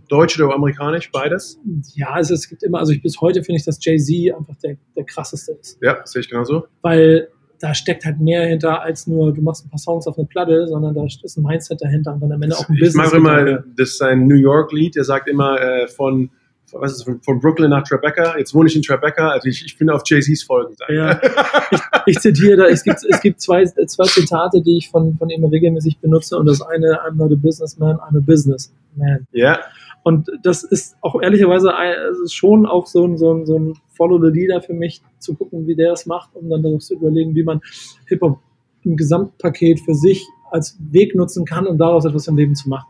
Deutsch 0.09 0.41
oder 0.41 0.55
amerikanisch, 0.55 1.11
beides? 1.11 1.59
Ja, 1.95 2.11
also 2.11 2.35
es 2.35 2.49
gibt 2.49 2.63
immer, 2.63 2.79
also 2.79 2.93
ich, 2.93 3.03
bis 3.03 3.21
heute 3.21 3.43
finde 3.43 3.59
ich, 3.59 3.65
dass 3.65 3.85
Jay-Z 3.85 4.37
einfach 4.37 4.57
der, 4.63 4.77
der 4.97 5.05
krasseste 5.05 5.53
ist. 5.53 5.79
Ja, 5.83 6.05
sehe 6.05 6.21
ich 6.21 6.29
genauso. 6.29 6.67
Weil 6.83 7.29
da 7.61 7.75
steckt 7.75 8.05
halt 8.05 8.21
mehr 8.21 8.47
hinter 8.47 8.83
als 8.83 9.07
nur, 9.07 9.33
du 9.33 9.41
machst 9.41 9.65
ein 9.65 9.71
paar 9.71 9.79
Songs 9.79 10.07
auf 10.07 10.19
eine 10.19 10.27
Platte, 10.27 10.67
sondern 10.67 10.95
da 10.95 11.05
ist 11.05 11.37
ein 11.37 11.43
Mindset 11.43 11.81
dahinter 11.81 12.13
und 12.13 12.21
dann 12.21 12.33
am 12.33 12.43
Ende 12.43 12.57
auch 12.57 12.69
ein 12.69 12.75
ich 12.75 12.81
Business. 12.81 13.07
Ich 13.07 13.13
mache 13.13 13.17
immer, 13.17 13.65
das 13.77 13.91
ist 13.91 13.99
sein 13.99 14.27
New 14.27 14.37
York-Lied, 14.37 14.97
der 14.97 15.05
sagt 15.05 15.29
immer 15.29 15.61
äh, 15.61 15.89
von, 15.89 16.31
was 16.75 16.93
ist 16.93 17.05
von, 17.05 17.21
von 17.21 17.41
Brooklyn 17.41 17.71
nach 17.71 17.83
Tribeca, 17.83 18.37
jetzt 18.39 18.55
wohne 18.55 18.69
ich 18.69 18.77
in 18.77 18.83
Tribeca, 18.83 19.31
also 19.31 19.49
ich, 19.49 19.65
ich 19.65 19.79
bin 19.79 19.91
auf 19.91 20.03
Jay-Z's 20.05 20.43
Folgen. 20.43 20.75
Ja, 20.89 21.21
ich, 21.71 21.81
ich, 22.07 22.19
zitiere 22.21 22.57
da, 22.57 22.67
es 22.67 22.83
gibt, 22.83 22.99
es 23.09 23.21
gibt 23.21 23.41
zwei, 23.41 23.65
zwei 23.65 24.05
Zitate, 24.05 24.63
die 24.63 24.79
ich 24.79 24.91
von, 24.91 25.17
von 25.17 25.31
ihm 25.31 25.45
regelmäßig 25.45 25.99
benutze 25.99 26.37
und 26.37 26.47
das 26.47 26.63
eine, 26.63 27.01
I'm 27.03 27.15
not 27.15 27.33
a 27.33 27.37
businessman, 27.37 27.97
I'm 27.97 28.17
a 28.17 28.21
businessman. 28.21 29.27
Ja. 29.33 29.61
Und 30.03 30.31
das 30.43 30.65
ist 30.65 30.97
auch 31.01 31.21
ehrlicherweise 31.21 31.73
ist 32.23 32.35
schon 32.35 32.67
auch 32.67 32.87
so 32.87 33.07
ein, 33.07 33.17
so, 33.17 33.33
ein, 33.33 33.47
so 33.47 33.59
ein 33.59 33.75
Follow 33.97 34.21
the 34.21 34.31
Leader 34.31 34.61
für 34.61 34.75
mich, 34.75 35.03
zu 35.19 35.35
gucken, 35.35 35.67
wie 35.67 35.75
der 35.75 35.93
es 35.93 36.05
macht, 36.05 36.35
um 36.35 36.51
dann 36.51 36.63
darauf 36.63 36.83
zu 36.83 36.95
überlegen, 36.95 37.35
wie 37.35 37.43
man 37.43 37.63
Hip-Hop 38.07 38.39
im 38.83 38.97
Gesamtpaket 38.97 39.81
für 39.81 39.95
sich 39.95 40.23
als 40.51 40.79
Weg 40.91 41.15
nutzen 41.15 41.47
kann, 41.47 41.67
um 41.67 41.79
daraus 41.79 42.05
etwas 42.05 42.29
im 42.29 42.37
Leben 42.37 42.55
zu 42.55 42.69
machen. 42.69 42.87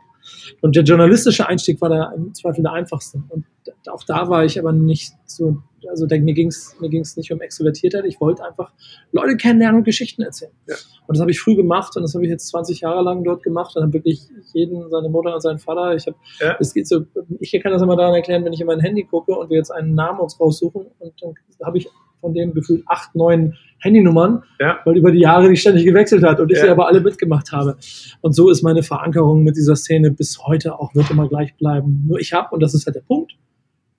Und 0.60 0.76
der 0.76 0.84
journalistische 0.84 1.48
Einstieg 1.48 1.80
war 1.80 1.88
da 1.88 2.12
im 2.12 2.34
Zweifel 2.34 2.62
der 2.62 2.72
einfachste. 2.72 3.22
Und 3.28 3.44
auch 3.90 4.02
da 4.04 4.28
war 4.28 4.44
ich 4.44 4.58
aber 4.58 4.72
nicht 4.72 5.12
so 5.26 5.62
also 5.88 6.06
mir 6.06 6.34
ging 6.34 6.48
es 6.48 6.76
mir 6.80 6.88
ging's 6.88 7.16
nicht 7.16 7.32
um 7.32 7.40
Extrovertiertheit, 7.40 8.04
ich 8.04 8.20
wollte 8.20 8.44
einfach 8.44 8.72
Leute 9.12 9.36
kennenlernen 9.36 9.78
und 9.78 9.84
Geschichten 9.84 10.22
erzählen. 10.22 10.52
Ja. 10.66 10.76
Und 11.06 11.16
das 11.16 11.20
habe 11.20 11.30
ich 11.30 11.40
früh 11.40 11.54
gemacht 11.54 11.96
und 11.96 12.02
das 12.02 12.14
habe 12.14 12.24
ich 12.24 12.30
jetzt 12.30 12.48
20 12.48 12.80
Jahre 12.80 13.02
lang 13.02 13.24
dort 13.24 13.42
gemacht 13.42 13.76
und 13.76 13.82
habe 13.82 13.92
wirklich 13.92 14.22
jeden, 14.52 14.88
seine 14.90 15.08
Mutter 15.08 15.34
und 15.34 15.40
seinen 15.40 15.58
Vater, 15.58 15.94
ich 15.94 16.06
habe, 16.06 16.16
ja. 16.40 16.56
es 16.58 16.72
geht 16.72 16.88
so, 16.88 17.04
ich 17.40 17.52
kann 17.62 17.72
das 17.72 17.82
immer 17.82 17.96
daran 17.96 18.14
erklären, 18.14 18.44
wenn 18.44 18.52
ich 18.52 18.60
in 18.60 18.66
mein 18.66 18.80
Handy 18.80 19.04
gucke 19.04 19.32
und 19.36 19.50
wir 19.50 19.58
jetzt 19.58 19.70
einen 19.70 19.94
Namen 19.94 20.20
uns 20.20 20.38
raussuchen 20.40 20.86
und 20.98 21.12
dann 21.20 21.34
habe 21.62 21.78
ich 21.78 21.88
von 22.24 22.34
dem 22.34 22.54
gefühlt 22.54 22.82
acht, 22.86 23.14
neun 23.14 23.54
Handynummern, 23.78 24.42
ja. 24.58 24.78
weil 24.84 24.96
über 24.96 25.12
die 25.12 25.20
Jahre 25.20 25.48
die 25.48 25.56
ständig 25.56 25.84
gewechselt 25.84 26.24
hat 26.24 26.40
und 26.40 26.50
ich 26.50 26.58
ja. 26.58 26.64
sie 26.64 26.70
aber 26.70 26.88
alle 26.88 27.00
mitgemacht 27.00 27.52
habe. 27.52 27.76
Und 28.22 28.34
so 28.34 28.50
ist 28.50 28.62
meine 28.62 28.82
Verankerung 28.82 29.44
mit 29.44 29.56
dieser 29.56 29.76
Szene 29.76 30.10
bis 30.10 30.38
heute 30.46 30.78
auch, 30.78 30.94
wird 30.94 31.10
immer 31.10 31.28
gleich 31.28 31.54
bleiben. 31.56 32.04
Nur 32.08 32.18
ich 32.18 32.32
habe, 32.32 32.54
und 32.54 32.62
das 32.62 32.74
ist 32.74 32.86
halt 32.86 32.96
der 32.96 33.02
Punkt, 33.02 33.32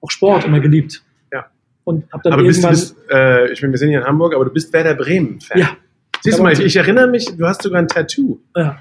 auch 0.01 0.09
Sport 0.09 0.45
immer 0.45 0.59
geliebt 0.59 1.03
und 1.85 2.11
habe 2.11 2.23
dann 2.23 2.33
aber 2.33 2.43
irgendwann... 2.43 2.71
Bist, 2.71 2.97
bist, 2.97 3.11
äh, 3.11 3.51
ich 3.51 3.61
meine, 3.61 3.73
wir 3.73 3.77
sind 3.77 3.89
hier 3.89 3.99
in 3.99 4.05
Hamburg, 4.05 4.35
aber 4.35 4.45
du 4.45 4.51
bist 4.51 4.73
Werder 4.73 4.95
Bremen-Fan. 4.95 5.57
Ja. 5.57 5.77
Siehst 6.21 6.39
du 6.39 6.43
mal, 6.43 6.51
ich, 6.51 6.59
ich, 6.59 6.75
erinnere 6.75 7.07
mich, 7.07 7.25
du 7.37 7.45
hast 7.45 7.61
sogar 7.61 7.79
ein 7.79 7.87
Tattoo. 7.87 8.39
Ja. 8.55 8.79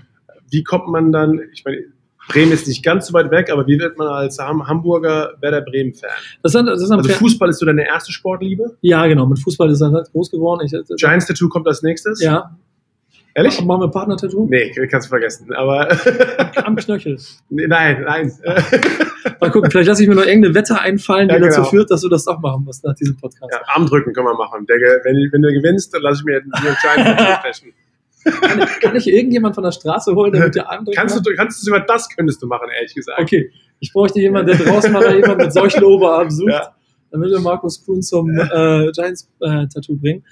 Wie 0.50 0.64
kommt 0.64 0.88
man 0.88 1.12
dann, 1.12 1.41
ich 1.52 1.64
meine, 1.64 1.85
Bremen 2.29 2.53
ist 2.53 2.67
nicht 2.67 2.82
ganz 2.82 3.06
so 3.06 3.12
weit 3.12 3.31
weg, 3.31 3.50
aber 3.50 3.67
wie 3.67 3.79
wird 3.79 3.99
man 3.99 4.09
als 4.09 4.38
Hamburger 4.38 5.35
Werder 5.41 5.61
Bremen-Fan? 5.61 6.11
Das 6.43 6.53
das 6.53 6.82
ist 6.82 6.91
also 6.91 7.09
Fußball 7.09 7.50
ist 7.50 7.59
so 7.59 7.67
deine 7.67 7.87
erste 7.87 8.12
Sportliebe? 8.12 8.76
Ja, 8.81 9.06
genau. 9.06 9.26
Mit 9.26 9.38
Fußball 9.41 9.71
ist 9.71 9.81
er 9.81 9.93
halt 9.93 10.11
groß 10.12 10.31
geworden. 10.31 10.67
Ich, 10.67 10.73
Giants 10.97 11.26
Tattoo 11.26 11.49
kommt 11.49 11.67
als 11.67 11.82
nächstes? 11.82 12.23
Ja. 12.23 12.56
Ehrlich? 13.37 13.61
Machen 13.65 13.81
wir 13.81 13.88
Partner-Tattoo? 13.88 14.47
Nee, 14.49 14.71
kannst 14.88 15.09
du 15.09 15.11
vergessen. 15.11 15.53
Aber 15.55 15.88
Am 16.65 16.76
Knöchel. 16.76 17.19
Nee, 17.50 17.67
nein, 17.67 18.03
nein. 18.05 18.32
Mal 19.41 19.50
gucken, 19.50 19.70
vielleicht 19.70 19.88
lasse 19.88 20.03
ich 20.05 20.09
mir 20.09 20.15
noch 20.15 20.25
irgendeine 20.25 20.55
Wette 20.55 20.81
einfallen, 20.81 21.29
die 21.29 21.35
ja, 21.35 21.41
genau. 21.41 21.56
dazu 21.56 21.69
führt, 21.69 21.91
dass 21.91 22.03
du 22.03 22.09
das 22.09 22.25
doch 22.25 22.41
machen 22.41 22.65
musst 22.65 22.85
nach 22.85 22.94
diesem 22.94 23.17
Podcast. 23.17 23.53
Ja, 23.53 23.61
Armdrücken 23.75 24.12
können 24.12 24.29
wir 24.29 24.35
machen. 24.35 24.67
Der, 24.67 24.77
wenn, 24.77 25.17
wenn, 25.32 25.43
du 25.43 25.53
gewinnst, 25.53 25.93
dann 25.93 26.03
lasse 26.03 26.20
ich 26.20 26.25
mir 26.25 26.37
einen 26.37 26.77
kleinen 26.77 27.37
sprechen. 27.38 27.75
Kann 28.25 28.59
ich, 28.59 28.81
kann 28.81 28.97
ich 28.97 29.06
irgendjemand 29.06 29.55
von 29.55 29.65
der 29.65 29.73
Straße 29.73 30.15
holen, 30.15 30.32
der 30.32 30.44
mit 30.44 30.55
dir 30.55 30.71
Armdrücken 30.71 30.97
kannst 30.97 31.26
du, 31.26 31.35
kannst 31.37 31.61
du 31.61 31.67
sogar 31.67 31.85
das 31.87 32.09
könntest 32.09 32.43
du 32.43 32.47
machen, 32.47 32.69
ehrlich 32.75 32.94
gesagt. 32.94 33.21
Okay, 33.21 33.50
ich 33.81 33.93
bräuchte 33.93 34.21
jemanden, 34.21 34.56
der 34.56 34.67
draußen 34.67 34.93
mal 34.93 35.15
jemand 35.15 35.38
mit 35.38 35.53
solchen 35.53 35.85
Oberarmen 35.85 36.31
sucht, 36.31 36.48
ja. 36.48 36.75
damit 37.10 37.31
wir 37.31 37.41
Markus 37.41 37.84
Kuhn 37.84 38.03
zum 38.03 38.31
äh, 38.31 38.91
Giants-Tattoo 38.93 39.93
äh, 39.93 39.96
bringen. 39.96 40.25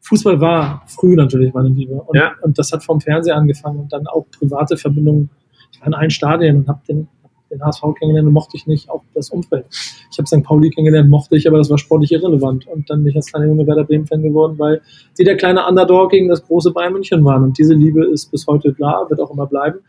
Fußball 0.00 0.40
war 0.40 0.82
früh 0.86 1.14
natürlich 1.14 1.54
meine 1.54 1.68
Liebe. 1.68 1.94
Und, 1.94 2.16
ja. 2.16 2.32
und 2.42 2.58
das 2.58 2.72
hat 2.72 2.82
vom 2.82 3.00
Fernseher 3.00 3.36
angefangen 3.36 3.78
und 3.78 3.92
dann 3.92 4.06
auch 4.08 4.26
private 4.30 4.76
Verbindungen. 4.76 5.30
Ich 5.72 5.80
war 5.80 5.86
in 5.86 5.94
allen 5.94 6.10
Stadien 6.10 6.56
und 6.56 6.68
habe 6.68 6.80
den, 6.88 7.08
den 7.50 7.62
HSV 7.62 7.82
kennengelernt 7.98 8.28
und 8.28 8.34
mochte 8.34 8.56
ich 8.56 8.66
nicht, 8.66 8.88
auch 8.88 9.02
das 9.14 9.30
Umfeld. 9.30 9.66
Ich 10.10 10.18
habe 10.18 10.26
St. 10.26 10.42
Pauli 10.42 10.70
kennengelernt, 10.70 11.08
mochte 11.08 11.36
ich, 11.36 11.46
aber 11.48 11.58
das 11.58 11.70
war 11.70 11.78
sportlich 11.78 12.12
irrelevant. 12.12 12.66
Und 12.66 12.88
dann 12.90 13.02
bin 13.02 13.10
ich 13.10 13.16
als 13.16 13.30
kleiner 13.30 13.46
Junge 13.46 13.66
Werder 13.66 13.84
Bremen-Fan 13.84 14.22
geworden, 14.22 14.58
weil 14.58 14.82
sie 15.14 15.24
der 15.24 15.36
kleine 15.36 15.66
Underdog 15.66 16.10
gegen 16.10 16.28
das 16.28 16.44
große 16.44 16.72
Bayern 16.72 16.92
München 16.92 17.24
waren. 17.24 17.42
Und 17.42 17.58
diese 17.58 17.74
Liebe 17.74 18.04
ist 18.06 18.30
bis 18.30 18.46
heute 18.46 18.72
klar, 18.72 19.08
wird 19.10 19.20
auch 19.20 19.30
immer 19.30 19.46
bleiben. 19.46 19.80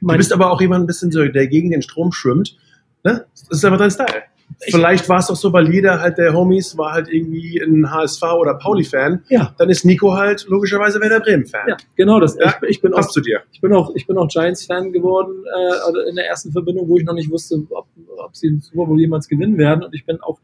Mein 0.00 0.14
du 0.14 0.18
bist 0.18 0.32
aber 0.32 0.50
auch 0.50 0.60
jemand 0.60 0.84
ein 0.84 0.86
bisschen 0.86 1.10
so, 1.10 1.24
der 1.24 1.46
gegen 1.46 1.70
den 1.70 1.82
Strom 1.82 2.12
schwimmt. 2.12 2.56
Ne? 3.02 3.24
Das 3.32 3.58
ist 3.58 3.64
aber 3.64 3.76
dein 3.76 3.90
Style. 3.90 4.24
Vielleicht 4.60 5.08
war 5.08 5.18
es 5.18 5.30
auch 5.30 5.36
so, 5.36 5.52
weil 5.52 5.72
jeder 5.72 6.00
halt 6.00 6.18
der 6.18 6.32
Homies 6.32 6.78
war 6.78 6.92
halt 6.92 7.08
irgendwie 7.08 7.60
ein 7.60 7.90
HSV 7.90 8.22
oder 8.22 8.54
Pauli-Fan. 8.54 9.22
Ja. 9.28 9.54
Dann 9.58 9.68
ist 9.68 9.84
Nico 9.84 10.14
halt 10.14 10.46
logischerweise 10.48 11.00
Werder 11.00 11.20
Bremen-Fan. 11.20 11.68
Ja, 11.68 11.76
genau. 11.94 12.20
Das, 12.20 12.36
ja, 12.36 12.54
ich, 12.62 12.76
ich 12.76 12.80
bin 12.80 12.94
auch, 12.94 13.06
zu 13.08 13.20
dir. 13.20 13.42
Ich 13.52 13.60
bin 13.60 13.72
auch, 13.72 13.94
ich 13.94 14.06
bin 14.06 14.16
auch 14.16 14.28
Giants-Fan 14.28 14.92
geworden 14.92 15.44
äh, 15.44 16.08
in 16.08 16.16
der 16.16 16.26
ersten 16.26 16.52
Verbindung, 16.52 16.88
wo 16.88 16.96
ich 16.96 17.04
noch 17.04 17.14
nicht 17.14 17.30
wusste, 17.30 17.56
ob, 17.70 17.86
ob 18.16 18.34
sie 18.34 18.48
den 18.48 18.60
Super 18.60 18.86
Bowl 18.86 18.98
jemals 18.98 19.28
gewinnen 19.28 19.58
werden. 19.58 19.84
Und 19.84 19.94
ich 19.94 20.06
bin 20.06 20.20
auch 20.20 20.40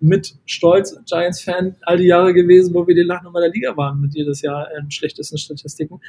mit 0.00 0.34
Stolz 0.44 0.96
Giants-Fan 1.06 1.76
all 1.82 1.96
die 1.96 2.06
Jahre 2.06 2.34
gewesen, 2.34 2.74
wo 2.74 2.86
wir 2.86 2.94
die 2.94 3.02
Lachnummer 3.02 3.40
der 3.40 3.50
Liga 3.50 3.76
waren 3.76 4.00
mit 4.00 4.14
jedes 4.14 4.42
Jahr 4.42 4.68
äh, 4.70 4.82
schlechtesten 4.90 5.38
Statistiken. 5.38 6.00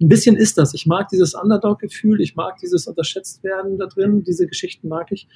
Ein 0.00 0.08
bisschen 0.08 0.36
ist 0.36 0.56
das. 0.56 0.72
Ich 0.72 0.86
mag 0.86 1.08
dieses 1.08 1.34
Underdog-Gefühl, 1.34 2.22
ich 2.22 2.36
mag 2.36 2.56
dieses 2.62 2.86
unterschätzt 2.86 3.44
werden 3.44 3.76
da 3.78 3.86
drin, 3.86 4.24
diese 4.24 4.46
Geschichten 4.46 4.88
mag 4.88 5.12
ich. 5.12 5.28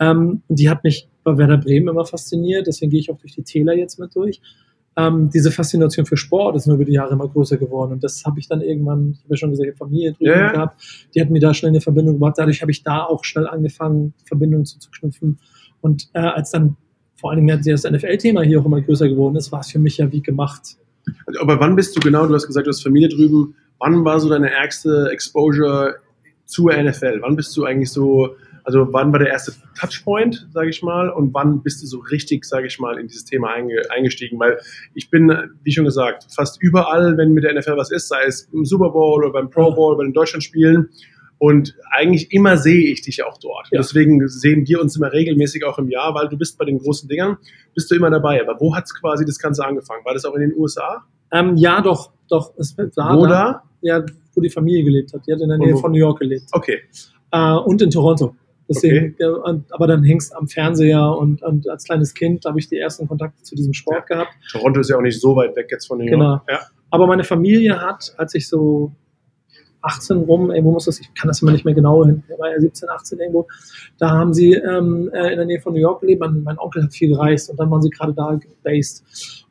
Ähm, 0.00 0.42
und 0.48 0.58
die 0.58 0.68
hat 0.68 0.82
mich 0.82 1.01
bei 1.24 1.36
Werder 1.36 1.58
Bremen 1.58 1.88
immer 1.88 2.04
fasziniert, 2.04 2.66
deswegen 2.66 2.90
gehe 2.90 3.00
ich 3.00 3.10
auch 3.10 3.18
durch 3.18 3.34
die 3.34 3.42
Täler 3.42 3.74
jetzt 3.74 3.98
mit 3.98 4.14
durch. 4.14 4.40
Ähm, 4.94 5.30
diese 5.32 5.50
Faszination 5.50 6.04
für 6.04 6.16
Sport 6.16 6.54
ist 6.56 6.66
nur 6.66 6.76
über 6.76 6.84
die 6.84 6.92
Jahre 6.92 7.14
immer 7.14 7.26
größer 7.28 7.56
geworden. 7.56 7.92
Und 7.92 8.04
das 8.04 8.24
habe 8.26 8.38
ich 8.40 8.48
dann 8.48 8.60
irgendwann, 8.60 9.12
ich 9.12 9.20
habe 9.20 9.30
ja 9.30 9.36
schon 9.36 9.50
gesagt, 9.50 9.78
Familie 9.78 10.12
drüben 10.12 10.30
ja. 10.30 10.52
gehabt, 10.52 11.08
die 11.14 11.20
hat 11.20 11.30
mir 11.30 11.40
da 11.40 11.54
schnell 11.54 11.70
eine 11.70 11.80
Verbindung 11.80 12.14
gemacht. 12.16 12.34
Dadurch 12.36 12.60
habe 12.60 12.70
ich 12.70 12.82
da 12.82 13.04
auch 13.04 13.24
schnell 13.24 13.46
angefangen, 13.46 14.12
Verbindungen 14.26 14.66
zu, 14.66 14.78
zu 14.78 14.90
knüpfen. 14.90 15.38
Und 15.80 16.10
äh, 16.12 16.20
als 16.20 16.50
dann 16.50 16.76
vor 17.16 17.30
allem 17.30 17.46
das 17.46 17.84
NFL-Thema 17.84 18.42
hier 18.42 18.60
auch 18.60 18.66
immer 18.66 18.80
größer 18.82 19.08
geworden 19.08 19.36
ist, 19.36 19.50
war 19.50 19.60
es 19.60 19.70
für 19.70 19.78
mich 19.78 19.96
ja 19.96 20.10
wie 20.12 20.22
gemacht. 20.22 20.76
Aber 21.40 21.58
wann 21.58 21.74
bist 21.74 21.96
du 21.96 22.00
genau, 22.00 22.26
du 22.26 22.34
hast 22.34 22.46
gesagt, 22.46 22.66
du 22.66 22.70
hast 22.70 22.82
Familie 22.82 23.08
drüben, 23.08 23.54
wann 23.78 24.04
war 24.04 24.20
so 24.20 24.28
deine 24.28 24.50
ärgste 24.50 25.08
Exposure 25.10 25.96
zur 26.44 26.72
NFL? 26.72 27.20
Wann 27.22 27.36
bist 27.36 27.56
du 27.56 27.64
eigentlich 27.64 27.90
so 27.90 28.34
Also 28.64 28.92
wann 28.92 29.12
war 29.12 29.18
der 29.18 29.28
erste 29.28 29.52
Touchpoint, 29.78 30.48
sage 30.52 30.70
ich 30.70 30.82
mal, 30.82 31.10
und 31.10 31.34
wann 31.34 31.62
bist 31.62 31.82
du 31.82 31.86
so 31.86 31.98
richtig, 31.98 32.44
sage 32.44 32.66
ich 32.66 32.78
mal, 32.78 32.98
in 32.98 33.08
dieses 33.08 33.24
Thema 33.24 33.54
eingestiegen? 33.90 34.38
Weil 34.38 34.58
ich 34.94 35.10
bin, 35.10 35.32
wie 35.62 35.72
schon 35.72 35.84
gesagt, 35.84 36.26
fast 36.34 36.62
überall, 36.62 37.16
wenn 37.16 37.32
mit 37.32 37.44
der 37.44 37.54
NFL 37.54 37.76
was 37.76 37.90
ist, 37.90 38.08
sei 38.08 38.24
es 38.26 38.48
im 38.52 38.64
Super 38.64 38.90
Bowl 38.90 39.24
oder 39.24 39.32
beim 39.32 39.50
Pro 39.50 39.74
Bowl, 39.74 39.96
bei 39.96 40.04
den 40.04 40.12
Deutschlandspielen, 40.12 40.90
und 41.42 41.74
eigentlich 41.90 42.30
immer 42.30 42.56
sehe 42.56 42.92
ich 42.92 43.02
dich 43.02 43.24
auch 43.24 43.36
dort. 43.36 43.66
Ja. 43.72 43.78
Deswegen 43.78 44.28
sehen 44.28 44.64
wir 44.68 44.80
uns 44.80 44.94
immer 44.94 45.12
regelmäßig 45.12 45.64
auch 45.64 45.76
im 45.76 45.88
Jahr, 45.88 46.14
weil 46.14 46.28
du 46.28 46.38
bist 46.38 46.56
bei 46.56 46.64
den 46.64 46.78
großen 46.78 47.08
Dingern, 47.08 47.36
bist 47.74 47.90
du 47.90 47.96
immer 47.96 48.10
dabei. 48.10 48.40
Aber 48.40 48.60
wo 48.60 48.76
hat 48.76 48.84
es 48.84 48.94
quasi 48.94 49.24
das 49.24 49.40
Ganze 49.40 49.64
angefangen? 49.64 50.04
War 50.04 50.14
das 50.14 50.24
auch 50.24 50.36
in 50.36 50.42
den 50.42 50.54
USA? 50.56 51.04
Ähm, 51.32 51.56
ja, 51.56 51.80
doch, 51.80 52.12
doch. 52.28 52.52
Es 52.58 52.78
war 52.78 53.18
wo 53.18 53.26
da? 53.26 53.64
Ja, 53.80 54.04
wo 54.36 54.40
die 54.40 54.50
Familie 54.50 54.84
gelebt 54.84 55.12
hat. 55.12 55.26
Die 55.26 55.32
hat 55.32 55.40
in 55.40 55.48
der 55.48 55.58
Nähe 55.58 55.76
von 55.76 55.90
New 55.90 55.98
York 55.98 56.20
gelebt. 56.20 56.44
Okay. 56.52 56.82
Äh, 57.32 57.54
und 57.54 57.82
in 57.82 57.90
Toronto. 57.90 58.36
Deswegen, 58.68 59.14
okay. 59.20 59.60
aber 59.70 59.86
dann 59.86 60.02
hängst 60.04 60.34
am 60.34 60.48
Fernseher 60.48 61.16
und, 61.16 61.42
und 61.42 61.68
als 61.68 61.84
kleines 61.84 62.14
Kind 62.14 62.44
habe 62.44 62.58
ich 62.58 62.68
die 62.68 62.78
ersten 62.78 63.08
Kontakte 63.08 63.42
zu 63.42 63.54
diesem 63.54 63.74
Sport 63.74 64.04
ja. 64.08 64.16
gehabt. 64.16 64.32
Toronto 64.50 64.80
ist 64.80 64.90
ja 64.90 64.96
auch 64.96 65.02
nicht 65.02 65.20
so 65.20 65.36
weit 65.36 65.56
weg 65.56 65.68
jetzt 65.70 65.86
von 65.86 65.98
New 65.98 66.04
York. 66.04 66.14
Genau. 66.14 66.40
Ja. 66.48 66.60
Aber 66.90 67.06
meine 67.06 67.24
Familie 67.24 67.80
hat, 67.80 68.14
als 68.18 68.34
ich 68.34 68.48
so 68.48 68.92
18 69.82 70.18
rum, 70.18 70.50
irgendwo 70.50 70.72
muss 70.72 70.84
das, 70.84 71.00
ich 71.00 71.12
kann 71.14 71.28
das 71.28 71.42
immer 71.42 71.52
nicht 71.52 71.64
mehr 71.64 71.74
genau 71.74 72.04
hin, 72.04 72.22
war 72.38 72.50
ja 72.50 72.60
17, 72.60 72.88
18 72.88 73.18
irgendwo, 73.18 73.48
da 73.98 74.10
haben 74.10 74.32
sie 74.32 74.52
ähm, 74.54 75.10
äh, 75.12 75.32
in 75.32 75.36
der 75.36 75.46
Nähe 75.46 75.60
von 75.60 75.72
New 75.72 75.80
York 75.80 76.00
gelebt, 76.00 76.20
mein, 76.20 76.42
mein, 76.42 76.58
Onkel 76.58 76.84
hat 76.84 76.94
viel 76.94 77.10
gereist 77.10 77.50
und 77.50 77.58
dann 77.58 77.70
waren 77.70 77.82
sie 77.82 77.90
gerade 77.90 78.14
da 78.14 78.38
based. 78.62 79.04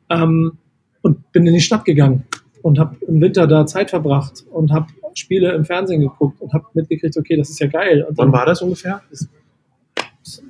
Ähm, 0.08 0.58
und 1.02 1.32
bin 1.32 1.46
in 1.46 1.54
die 1.54 1.60
Stadt 1.60 1.84
gegangen 1.84 2.24
und 2.62 2.78
habe 2.78 2.96
im 3.06 3.20
Winter 3.20 3.46
da 3.46 3.66
Zeit 3.66 3.90
verbracht 3.90 4.44
und 4.50 4.72
habe 4.72 4.86
Spiele 5.14 5.52
im 5.52 5.64
Fernsehen 5.64 6.00
geguckt 6.00 6.40
und 6.40 6.52
habe 6.52 6.64
mitgekriegt, 6.74 7.16
okay, 7.16 7.36
das 7.36 7.50
ist 7.50 7.60
ja 7.60 7.66
geil. 7.66 8.04
Und 8.08 8.18
Wann 8.18 8.32
war 8.32 8.46
das 8.46 8.62
ungefähr? 8.62 9.02
Das, 9.10 9.28
in 10.38 10.48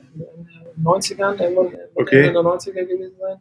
den 0.76 0.84
90ern, 0.84 1.40
irgendwann 1.40 1.78
okay. 1.94 2.28
in 2.28 2.34
den 2.34 2.36
90er 2.36 2.84
gewesen 2.84 3.14
sein. 3.18 3.36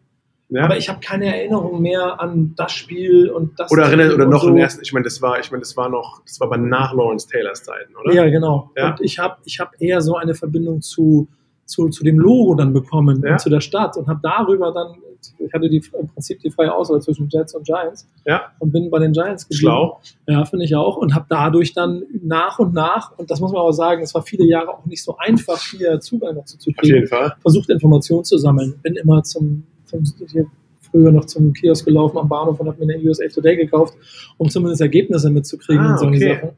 Ja. 0.49 0.65
Aber 0.65 0.75
ich 0.75 0.89
habe 0.89 0.99
keine 0.99 1.33
Erinnerung 1.33 1.81
mehr 1.81 2.19
an 2.19 2.53
das 2.57 2.73
Spiel 2.73 3.29
und 3.29 3.57
das. 3.57 3.71
Oder 3.71 3.83
erinnert 3.83 4.13
oder 4.13 4.25
noch 4.25 4.43
so. 4.43 4.49
im 4.49 4.57
ersten. 4.57 4.81
Ich 4.81 4.91
meine, 4.91 5.05
das 5.05 5.21
war, 5.21 5.39
ich 5.39 5.49
meine, 5.49 5.61
das 5.61 5.77
war 5.77 5.87
noch, 5.87 6.21
das 6.25 6.41
war 6.41 6.47
aber 6.47 6.57
nach 6.57 6.93
Lawrence 6.93 7.25
Taylors 7.27 7.63
Zeiten, 7.63 7.95
oder? 7.95 8.13
Ja, 8.13 8.29
genau. 8.29 8.69
Ja. 8.75 8.89
Und 8.89 9.01
ich 9.01 9.17
habe, 9.17 9.37
ich 9.45 9.61
habe 9.61 9.71
eher 9.79 10.01
so 10.01 10.17
eine 10.17 10.35
Verbindung 10.35 10.81
zu 10.81 11.29
zu, 11.71 11.89
zu 11.89 12.03
dem 12.03 12.19
Logo 12.19 12.53
dann 12.55 12.73
bekommen 12.73 13.23
ja. 13.25 13.37
zu 13.37 13.49
der 13.49 13.61
Stadt 13.61 13.97
und 13.97 14.07
habe 14.07 14.19
darüber 14.21 14.73
dann, 14.73 14.95
ich 15.37 15.53
hatte 15.53 15.69
die, 15.69 15.81
im 15.99 16.07
Prinzip 16.07 16.39
die 16.39 16.51
freie 16.51 16.73
Auswahl 16.73 17.01
zwischen 17.01 17.29
Jets 17.29 17.53
und 17.53 17.65
Giants 17.65 18.07
ja. 18.25 18.51
und 18.59 18.71
bin 18.71 18.89
bei 18.89 18.99
den 18.99 19.11
Giants 19.11 19.47
geblieben. 19.47 19.71
Schlau. 19.71 20.01
Ja, 20.27 20.45
finde 20.45 20.65
ich 20.65 20.75
auch 20.75 20.97
und 20.97 21.15
habe 21.15 21.25
dadurch 21.29 21.73
dann 21.73 22.03
nach 22.21 22.59
und 22.59 22.73
nach, 22.73 23.17
und 23.17 23.29
das 23.29 23.39
muss 23.39 23.51
man 23.51 23.61
aber 23.61 23.73
sagen, 23.73 24.03
es 24.03 24.13
war 24.13 24.21
viele 24.21 24.45
Jahre 24.45 24.69
auch 24.69 24.85
nicht 24.85 25.03
so 25.03 25.17
einfach, 25.17 25.59
hier 25.71 25.99
Zugang 25.99 26.35
dazu 26.35 26.57
zu 26.57 26.71
kriegen. 26.71 26.79
Auf 26.79 26.85
jeden 26.85 27.07
Fall. 27.07 27.35
Versucht 27.41 27.69
Informationen 27.69 28.23
zu 28.23 28.37
sammeln. 28.37 28.79
Bin 28.81 28.95
immer 28.95 29.23
zum, 29.23 29.63
zum 29.85 30.03
hier 30.27 30.47
früher 30.91 31.11
noch 31.11 31.25
zum 31.25 31.53
Kiosk 31.53 31.85
gelaufen 31.85 32.17
am 32.17 32.27
Bahnhof 32.27 32.59
und 32.59 32.67
habe 32.67 32.85
mir 32.85 32.93
eine 32.93 33.03
USA 33.03 33.27
Today 33.27 33.55
gekauft, 33.55 33.95
um 34.37 34.49
zumindest 34.49 34.81
Ergebnisse 34.81 35.29
mitzukriegen 35.29 35.85
ah, 35.85 35.91
und 35.93 35.99
solche 35.99 36.25
okay. 36.25 36.35
Sachen. 36.35 36.49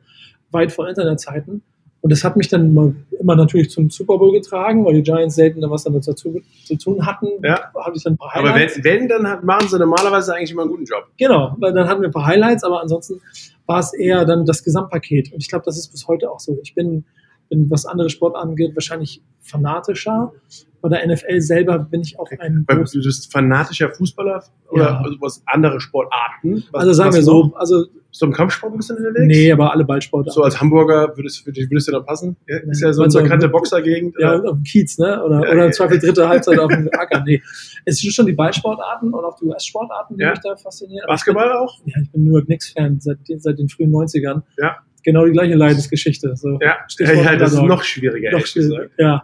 Weit 0.52 0.72
vor 0.72 0.88
Internetzeiten. 0.88 1.62
Und 2.04 2.12
das 2.12 2.26
hat 2.26 2.36
mich 2.36 2.50
dann 2.50 2.66
immer, 2.66 2.94
immer, 3.18 3.38
natürlich 3.38 3.70
zum 3.70 3.90
Super 3.90 4.18
Bowl 4.18 4.34
getragen, 4.34 4.84
weil 4.84 4.96
die 4.96 5.04
Giants 5.04 5.36
selten 5.36 5.62
da 5.62 5.72
was 5.72 5.86
damit 5.86 6.06
dazu, 6.06 6.42
zu 6.66 6.76
tun 6.76 7.06
hatten. 7.06 7.28
Ja. 7.42 7.72
Hatte 7.74 7.96
ich 7.96 8.04
dann 8.04 8.16
ein 8.16 8.18
paar 8.18 8.34
Highlights. 8.34 8.76
Aber 8.76 8.84
wenn, 8.84 9.02
wenn, 9.02 9.08
dann 9.08 9.46
machen 9.46 9.70
sie 9.70 9.80
normalerweise 9.80 10.36
eigentlich 10.36 10.52
immer 10.52 10.64
einen 10.64 10.72
guten 10.72 10.84
Job. 10.84 11.06
Genau, 11.18 11.56
weil 11.60 11.72
dann 11.72 11.88
hatten 11.88 12.02
wir 12.02 12.10
ein 12.10 12.14
paar 12.14 12.26
Highlights, 12.26 12.66
aber 12.66 12.82
ansonsten 12.82 13.22
war 13.68 13.80
es 13.80 13.94
eher 13.94 14.26
dann 14.26 14.46
das 14.46 14.66
Gesamtpaket. 14.66 15.32
Und 15.32 15.42
ich 15.42 15.48
glaube, 15.48 15.64
das 15.64 15.78
ist 15.78 15.94
bis 15.94 16.06
heute 16.06 16.30
auch 16.30 16.42
so. 16.42 16.60
Ich 16.62 16.76
bin, 16.76 17.06
bin 17.50 17.70
was 17.70 17.86
andere 17.86 18.10
Sport 18.10 18.36
angeht, 18.36 18.76
wahrscheinlich 18.76 19.22
fanatischer. 19.40 20.34
Bei 20.82 20.90
der 20.90 21.08
NFL 21.08 21.40
selber 21.40 21.80
bin 21.80 22.02
ich 22.02 22.20
auch 22.20 22.30
ein. 22.40 22.66
Weil 22.68 22.84
du 22.84 22.84
bist 22.84 23.32
fanatischer 23.32 23.90
Fußballer 23.92 24.44
oder 24.70 24.84
ja. 24.84 25.02
also 25.02 25.16
was 25.22 25.42
andere 25.46 25.80
Sportarten? 25.80 26.64
Was, 26.72 26.82
also 26.82 26.94
sagen 26.94 27.14
wir 27.14 27.24
so, 27.24 27.54
also 27.56 27.86
bist 28.14 28.22
du 28.22 28.26
im 28.28 28.34
Kampfsport 28.34 28.74
ein 28.74 28.78
bisschen 28.78 28.98
unterwegs? 28.98 29.26
Nee, 29.26 29.52
aber 29.52 29.72
alle 29.72 29.86
Ballsportarten. 29.86 30.34
So 30.34 30.44
als 30.44 30.62
Hamburger 30.62 31.18
würdest, 31.18 31.48
würdest 31.48 31.88
du 31.88 31.92
da 31.94 32.00
passen? 32.00 32.36
Ja, 32.48 32.58
ist 32.58 32.82
ja 32.82 32.94
so 32.94 33.02
eine 33.02 33.12
bekannte 33.12 33.50
Boxergegend. 33.50 34.16
Ja, 34.20 34.36
auf 34.36 34.56
dem 34.56 34.64
Kiez, 34.64 35.00
ne? 35.00 35.24
Oder, 35.24 35.44
ja, 35.44 35.52
oder 35.52 35.66
im 35.66 35.72
Zweifel 35.72 35.98
dritte 35.98 36.28
Halbzeit 36.28 36.60
auf 36.60 36.70
dem 36.70 36.90
Acker. 36.92 37.24
Nee. 37.26 37.42
Es 37.86 37.98
sind 37.98 38.14
schon 38.14 38.28
die 38.28 38.34
Ballsportarten 38.34 39.12
und 39.14 39.26
auch 39.26 39.36
die 39.40 39.46
US-Sportarten, 39.46 40.16
die 40.16 40.26
mich 40.26 40.40
da 40.44 40.56
faszinieren. 40.56 41.08
Basketball 41.08 41.48
bin, 41.48 41.58
auch? 41.58 41.80
Ja, 41.86 42.02
ich 42.04 42.12
bin 42.12 42.26
New 42.26 42.34
York 42.34 42.46
Knicks-Fan 42.46 43.00
seit, 43.00 43.18
seit 43.38 43.58
den 43.58 43.68
frühen 43.68 43.92
90ern. 43.92 44.44
Ja. 44.60 44.78
Genau 45.04 45.26
die 45.26 45.32
gleiche 45.32 45.56
Leidensgeschichte. 45.56 46.36
So. 46.36 46.60
Ja, 46.62 46.78
ja, 47.00 47.36
das 47.36 47.54
ist 47.54 47.62
noch 47.62 47.84
schwieriger, 47.84 48.32
noch 48.32 48.46
schwieriger. 48.46 48.90
Ja. 48.98 49.24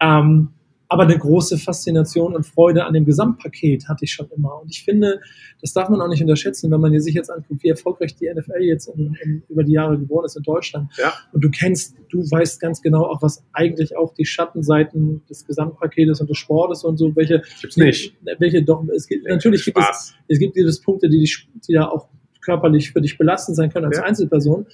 Ähm, 0.00 0.50
aber 0.90 1.04
eine 1.04 1.16
große 1.16 1.56
Faszination 1.56 2.34
und 2.34 2.44
Freude 2.44 2.84
an 2.84 2.92
dem 2.92 3.04
Gesamtpaket 3.04 3.88
hatte 3.88 4.04
ich 4.04 4.12
schon 4.12 4.28
immer. 4.36 4.60
Und 4.60 4.70
ich 4.70 4.82
finde, 4.82 5.20
das 5.60 5.72
darf 5.72 5.88
man 5.88 6.00
auch 6.00 6.08
nicht 6.08 6.20
unterschätzen, 6.20 6.68
wenn 6.72 6.80
man 6.80 6.98
sich 7.00 7.14
jetzt 7.14 7.30
anguckt, 7.30 7.62
wie 7.62 7.68
erfolgreich 7.68 8.16
die 8.16 8.28
NFL 8.28 8.60
jetzt 8.60 8.88
in, 8.88 9.16
in, 9.22 9.42
über 9.48 9.62
die 9.62 9.70
Jahre 9.72 9.96
geworden 9.96 10.24
ist 10.24 10.36
in 10.36 10.42
Deutschland. 10.42 10.90
Ja. 10.98 11.12
Und 11.32 11.44
du 11.44 11.50
kennst, 11.50 11.94
du 12.08 12.28
weißt 12.28 12.60
ganz 12.60 12.82
genau 12.82 13.04
auch, 13.04 13.22
was 13.22 13.44
eigentlich 13.52 13.96
auch 13.96 14.12
die 14.14 14.24
Schattenseiten 14.24 15.22
des 15.30 15.46
Gesamtpaketes 15.46 16.20
und 16.20 16.28
des 16.28 16.38
Sportes 16.38 16.82
und 16.82 16.96
so, 16.96 17.14
welche. 17.14 17.42
Gibt's 17.60 17.76
nicht. 17.76 18.16
Welche 18.38 18.64
doch, 18.64 18.84
es 18.88 19.06
gibt, 19.06 19.28
natürlich 19.28 19.64
gibt 19.64 19.78
es, 19.78 20.14
es 20.26 20.38
gibt 20.40 20.56
diese 20.56 20.82
Punkte, 20.82 21.08
die, 21.08 21.20
die, 21.20 21.30
die 21.68 21.72
da 21.72 21.86
auch 21.86 22.08
körperlich 22.40 22.90
für 22.90 23.00
dich 23.00 23.16
belastend 23.16 23.56
sein 23.56 23.70
können 23.70 23.86
als 23.86 23.98
ja. 23.98 24.02
Einzelperson. 24.02 24.66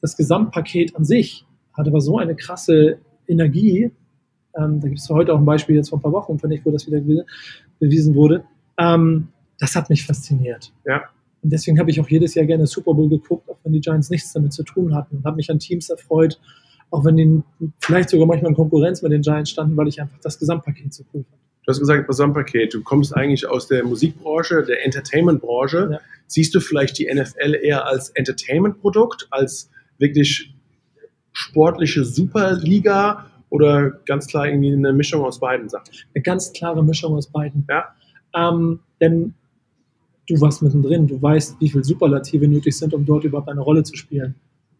Das 0.00 0.16
Gesamtpaket 0.16 0.96
an 0.96 1.04
sich 1.04 1.44
hat 1.72 1.86
aber 1.86 2.00
so 2.00 2.18
eine 2.18 2.34
krasse 2.34 2.98
Energie, 3.26 3.92
ähm, 4.56 4.80
da 4.80 4.88
gibt 4.88 5.00
es 5.00 5.08
heute 5.08 5.32
auch 5.32 5.38
ein 5.38 5.44
Beispiel 5.44 5.76
jetzt 5.76 5.90
vor 5.90 5.98
ein 5.98 6.02
paar 6.02 6.12
Wochen, 6.12 6.38
finde 6.38 6.56
ich, 6.56 6.64
wo 6.64 6.70
das 6.70 6.86
wieder 6.86 7.00
bewiesen 7.78 8.14
wurde. 8.14 8.44
Ähm, 8.78 9.28
das 9.58 9.74
hat 9.74 9.90
mich 9.90 10.04
fasziniert. 10.06 10.72
Ja. 10.86 11.02
Und 11.42 11.52
deswegen 11.52 11.78
habe 11.78 11.90
ich 11.90 12.00
auch 12.00 12.08
jedes 12.08 12.34
Jahr 12.34 12.46
gerne 12.46 12.66
Super 12.66 12.94
Bowl 12.94 13.08
geguckt, 13.08 13.48
auch 13.48 13.58
wenn 13.62 13.72
die 13.72 13.80
Giants 13.80 14.10
nichts 14.10 14.32
damit 14.32 14.52
zu 14.52 14.64
tun 14.64 14.94
hatten. 14.94 15.16
Und 15.16 15.24
habe 15.24 15.36
mich 15.36 15.50
an 15.50 15.58
Teams 15.58 15.88
erfreut, 15.88 16.40
auch 16.90 17.04
wenn 17.04 17.16
die 17.16 17.42
vielleicht 17.78 18.10
sogar 18.10 18.26
manchmal 18.26 18.50
in 18.50 18.56
Konkurrenz 18.56 19.02
mit 19.02 19.12
den 19.12 19.22
Giants 19.22 19.50
standen, 19.50 19.76
weil 19.76 19.88
ich 19.88 20.00
einfach 20.00 20.18
das 20.22 20.38
Gesamtpaket 20.38 20.92
so 20.92 21.04
cool 21.12 21.24
fand. 21.28 21.40
Du 21.64 21.70
hast 21.70 21.80
gesagt, 21.80 22.08
Gesamtpaket. 22.08 22.72
Du 22.72 22.82
kommst 22.82 23.14
eigentlich 23.14 23.46
aus 23.46 23.68
der 23.68 23.84
Musikbranche, 23.84 24.62
der 24.62 24.84
Entertainmentbranche. 24.86 25.88
Ja. 25.92 26.00
Siehst 26.26 26.54
du 26.54 26.60
vielleicht 26.60 26.98
die 26.98 27.12
NFL 27.12 27.54
eher 27.62 27.86
als 27.86 28.08
Entertainment-Produkt, 28.10 29.28
als 29.30 29.70
wirklich 29.98 30.54
sportliche 31.32 32.04
Superliga 32.04 33.26
oder 33.50 33.90
ganz 34.06 34.26
klar 34.26 34.46
irgendwie 34.46 34.72
eine 34.72 34.92
Mischung 34.92 35.24
aus 35.24 35.40
beiden 35.40 35.68
Sachen? 35.68 35.88
Eine 36.14 36.22
ganz 36.22 36.52
klare 36.52 36.84
Mischung 36.84 37.14
aus 37.14 37.28
beiden. 37.28 37.66
Ja. 37.68 37.94
Ähm, 38.34 38.80
denn 39.00 39.34
du 40.28 40.40
warst 40.40 40.62
mittendrin, 40.62 41.06
du 41.06 41.20
weißt, 41.20 41.56
wie 41.60 41.70
viele 41.70 41.84
Superlative 41.84 42.46
nötig 42.48 42.76
sind, 42.76 42.92
um 42.94 43.04
dort 43.04 43.24
überhaupt 43.24 43.48
eine 43.48 43.60
Rolle 43.60 43.82
zu 43.82 43.96
spielen. 43.96 44.34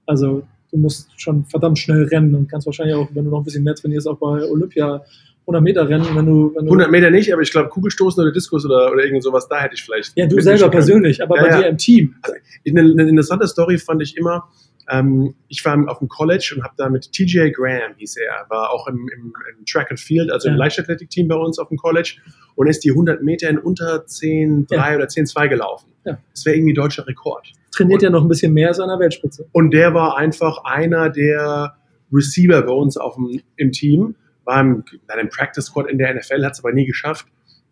Also 0.07 0.43
du 0.71 0.79
musst 0.79 1.09
schon 1.17 1.45
verdammt 1.45 1.79
schnell 1.79 2.05
rennen 2.05 2.35
und 2.35 2.49
kannst 2.49 2.67
wahrscheinlich 2.67 2.95
auch, 2.95 3.09
wenn 3.15 3.25
du 3.25 3.31
noch 3.31 3.39
ein 3.39 3.45
bisschen 3.45 3.65
mehr 3.65 3.75
trainierst, 3.75 4.07
auch 4.07 4.19
bei 4.19 4.45
Olympia 4.45 5.03
100 5.43 5.63
Meter 5.63 5.89
rennen, 5.89 6.05
wenn 6.15 6.27
du, 6.27 6.53
wenn 6.55 6.67
du 6.67 6.73
100 6.73 6.91
Meter 6.91 7.11
nicht, 7.11 7.33
aber 7.33 7.41
ich 7.41 7.51
glaube 7.51 7.71
Kugelstoßen 7.71 8.23
oder 8.23 8.33
Diskus 8.33 8.67
oder, 8.67 8.93
oder 8.93 9.03
irgend 9.03 9.23
sowas, 9.23 9.49
da 9.49 9.61
hätte 9.61 9.75
ich 9.75 9.83
vielleicht. 9.83 10.13
Ja, 10.15 10.27
du 10.27 10.41
selber 10.41 10.69
persönlich, 10.69 11.23
aber 11.23 11.37
ja, 11.37 11.43
bei 11.43 11.49
ja. 11.49 11.61
dir 11.63 11.69
im 11.69 11.79
Team. 11.79 12.15
Also, 12.21 12.37
eine, 12.69 12.81
eine 12.81 13.09
interessante 13.09 13.47
Story 13.47 13.79
fand 13.79 14.03
ich 14.03 14.17
immer, 14.19 14.47
ähm, 14.91 15.35
ich 15.49 15.65
war 15.65 15.79
auf 15.89 15.99
dem 15.99 16.09
College 16.09 16.55
und 16.57 16.65
habe 16.65 16.75
da 16.77 16.89
mit 16.89 17.13
TJ 17.13 17.51
Graham, 17.51 17.95
hieß 17.97 18.17
er, 18.17 18.47
war 18.49 18.71
auch 18.71 18.87
im, 18.89 19.09
im, 19.15 19.33
im 19.59 19.65
Track 19.67 19.91
and 19.91 20.01
Field, 20.01 20.33
also 20.33 20.49
ja. 20.49 20.55
im 20.55 20.59
Leichtathletik-Team 20.59 21.29
bei 21.29 21.35
uns 21.35 21.59
auf 21.59 21.69
dem 21.69 21.77
College 21.77 22.17
und 22.55 22.69
ist 22.69 22.85
die 22.85 22.91
100 22.91 23.23
Meter 23.23 23.49
in 23.49 23.59
unter 23.59 24.05
10,3 24.05 24.75
ja. 24.75 24.97
oder 24.97 25.05
10,2 25.05 25.49
gelaufen. 25.49 25.93
Ja. 26.05 26.19
Das 26.33 26.47
wäre 26.47 26.57
irgendwie 26.57 26.75
deutscher 26.75 27.07
Rekord. 27.07 27.53
Trainiert 27.73 28.03
ja 28.03 28.11
noch 28.11 28.23
ein 28.23 28.29
bisschen 28.29 28.55
mehr 28.55 28.69
als 28.69 28.81
an 28.81 28.89
der 28.89 28.99
Weltspitze. 28.99 29.47
Und 29.53 29.73
der 29.73 29.93
war 29.95 30.17
einfach 30.17 30.65
einer 30.65 31.11
der 31.11 31.77
Receiver 32.13 32.63
bei 32.63 32.73
uns 32.73 32.97
auf 32.97 33.15
dem, 33.17 33.41
im 33.57 33.73
Team, 33.73 34.17
war 34.45 34.61
im, 34.61 34.85
im 35.21 35.29
Practice 35.29 35.67
Squad 35.67 35.91
in 35.91 35.99
der 35.99 36.15
NFL, 36.15 36.45
hat 36.45 36.53
es 36.53 36.61
aber 36.61 36.73
nie 36.73 36.87
geschafft. 36.87 37.27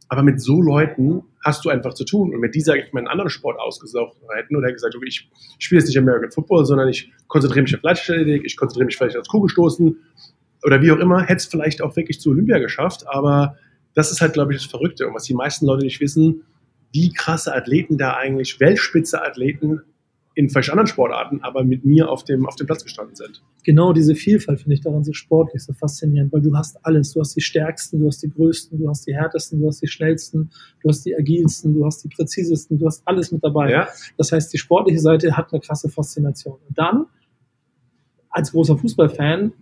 Aber 0.09 0.23
mit 0.23 0.41
so 0.41 0.61
Leuten 0.63 1.23
hast 1.45 1.65
du 1.65 1.69
einfach 1.69 1.95
zu 1.95 2.05
tun. 2.05 2.33
Und 2.35 2.41
mit 2.41 2.55
dieser 2.55 2.77
ich 2.77 2.93
meinen 2.93 3.09
anderen 3.09 3.31
Sport 3.31 3.59
ausgesucht 3.59 4.17
hätten 4.35 4.57
oder 4.57 4.73
gesagt, 4.73 4.95
okay, 4.95 5.07
ich 5.09 5.29
spiele 5.59 5.81
jetzt 5.81 5.89
nicht 5.89 5.99
American 5.99 6.31
Football, 6.31 6.65
sondern 6.65 6.89
ich 6.89 7.13
konzentriere 7.29 7.63
mich 7.63 7.75
auf 7.75 7.83
Leichtathletik, 7.83 8.45
ich 8.45 8.57
konzentriere 8.57 8.87
mich 8.87 8.97
vielleicht 8.97 9.17
auf 9.17 9.27
Kugelstoßen 9.27 9.97
oder 10.65 10.83
wie 10.83 10.91
auch 10.91 10.99
immer, 10.99 11.23
hätte 11.23 11.37
es 11.37 11.47
vielleicht 11.47 11.83
auch 11.83 11.95
wirklich 11.97 12.21
zu 12.21 12.31
Olympia 12.31 12.59
geschafft. 12.59 13.05
Aber 13.09 13.57
das 13.95 14.11
ist 14.11 14.21
halt, 14.21 14.35
glaube 14.35 14.53
ich, 14.53 14.61
das 14.61 14.71
Verrückte. 14.71 15.07
Und 15.07 15.15
was 15.15 15.25
die 15.25 15.35
meisten 15.35 15.67
Leute 15.67 15.85
nicht 15.85 16.01
wissen, 16.01 16.43
wie 16.93 17.13
krasse 17.13 17.55
Athleten 17.55 17.99
da 17.99 18.15
eigentlich, 18.15 18.61
Weltspitze 18.61 19.23
Athleten 19.23 19.83
in 20.37 20.51
vielleicht 20.51 20.69
anderen 20.69 20.87
Sportarten, 20.87 21.41
aber 21.43 21.65
mit 21.65 21.87
mir 21.87 22.11
auf 22.11 22.23
dem, 22.23 22.47
auf 22.47 22.57
dem 22.57 22.67
Platz 22.67 22.85
gestanden 22.85 23.17
sind. 23.17 23.43
Genau 23.65 23.95
diese 23.95 24.15
Vielfalt 24.15 24.61
finde 24.61 24.75
ich 24.75 24.83
daran 24.83 25.03
so 25.03 25.15
sportlich, 25.15 25.65
so 25.65 25.73
faszinierend, 25.73 26.31
weil 26.31 26.43
du 26.43 26.55
hast 26.55 26.79
alles. 26.85 27.15
Du 27.15 27.21
hast 27.21 27.35
die 27.35 27.41
stärksten, 27.41 27.99
du 28.01 28.07
hast 28.07 28.23
die 28.23 28.29
größten, 28.29 28.79
du 28.79 28.87
hast 28.87 29.07
die 29.07 29.15
härtesten, 29.15 29.59
du 29.59 29.67
hast 29.67 29.81
die 29.81 29.87
schnellsten, 29.87 30.51
du 30.83 30.91
hast 30.91 31.07
die 31.07 31.17
agilsten, 31.17 31.73
du 31.73 31.87
hast 31.87 32.05
die 32.05 32.09
präzisesten, 32.09 32.79
du 32.79 32.87
hast 32.87 33.03
alles 33.09 33.33
mit 33.33 33.43
dabei. 33.43 33.71
Ja. 33.71 33.89
Das 34.19 34.31
heißt, 34.31 34.53
die 34.53 34.59
sportliche 34.59 35.01
Seite 35.01 35.35
hat 35.39 35.53
eine 35.53 35.61
krasse 35.61 35.89
Faszination. 35.89 36.59
Und 36.69 36.79
dann, 36.79 37.07
als 38.29 38.53
großer 38.53 38.77
Fußballfan, 38.77 39.55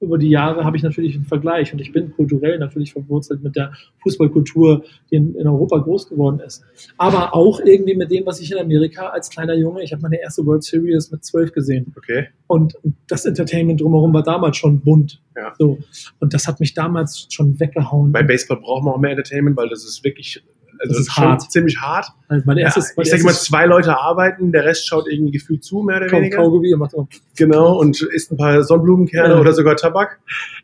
über 0.00 0.18
die 0.18 0.30
Jahre 0.30 0.64
habe 0.64 0.76
ich 0.76 0.82
natürlich 0.82 1.14
einen 1.14 1.24
Vergleich 1.24 1.72
und 1.72 1.80
ich 1.80 1.92
bin 1.92 2.12
kulturell 2.12 2.58
natürlich 2.58 2.92
verwurzelt 2.92 3.42
mit 3.42 3.56
der 3.56 3.72
Fußballkultur, 4.02 4.84
die 5.10 5.16
in, 5.16 5.34
in, 5.34 5.46
Europa 5.46 5.78
groß 5.78 6.08
geworden 6.08 6.40
ist. 6.40 6.64
Aber 6.96 7.34
auch 7.34 7.60
irgendwie 7.60 7.96
mit 7.96 8.10
dem, 8.10 8.24
was 8.26 8.40
ich 8.40 8.52
in 8.52 8.58
Amerika 8.58 9.08
als 9.08 9.30
kleiner 9.30 9.54
Junge, 9.54 9.82
ich 9.82 9.92
habe 9.92 10.02
meine 10.02 10.20
erste 10.20 10.46
World 10.46 10.62
Series 10.62 11.10
mit 11.10 11.24
zwölf 11.24 11.52
gesehen. 11.52 11.92
Okay. 11.96 12.28
Und 12.46 12.74
das 13.08 13.24
Entertainment 13.24 13.80
drumherum 13.80 14.12
war 14.14 14.22
damals 14.22 14.56
schon 14.56 14.80
bunt. 14.80 15.20
Ja. 15.36 15.52
So. 15.58 15.78
Und 16.20 16.34
das 16.34 16.46
hat 16.46 16.60
mich 16.60 16.74
damals 16.74 17.26
schon 17.30 17.58
weggehauen. 17.58 18.12
Bei 18.12 18.22
Baseball 18.22 18.58
braucht 18.60 18.84
man 18.84 18.94
auch 18.94 18.98
mehr 18.98 19.10
Entertainment, 19.10 19.56
weil 19.56 19.68
das 19.68 19.84
ist 19.84 20.04
wirklich 20.04 20.42
also 20.80 20.92
das 20.94 21.00
ist 21.00 21.16
hart. 21.16 21.50
ziemlich 21.50 21.78
hart. 21.80 22.06
Also 22.28 22.42
mein 22.46 22.58
erstes, 22.58 22.88
ja, 22.88 22.94
mein 22.96 23.04
ich 23.04 23.10
sage 23.10 23.24
mal, 23.24 23.32
zwei 23.32 23.66
Leute 23.66 23.98
arbeiten, 23.98 24.52
der 24.52 24.64
Rest 24.64 24.86
schaut 24.86 25.06
irgendwie 25.08 25.32
gefühlt 25.32 25.64
zu, 25.64 25.82
mehr 25.82 25.96
oder 25.98 26.10
weniger. 26.12 26.36
Kaugummi 26.38 26.74
macht 26.76 26.94
immer 26.94 27.08
Genau, 27.36 27.78
und 27.78 28.00
isst 28.02 28.30
ein 28.32 28.36
paar 28.36 28.62
Sonnenblumenkerne 28.62 29.34
Ja. 29.34 29.40
oder 29.40 29.52
sogar 29.52 29.76
Tabak. 29.76 30.18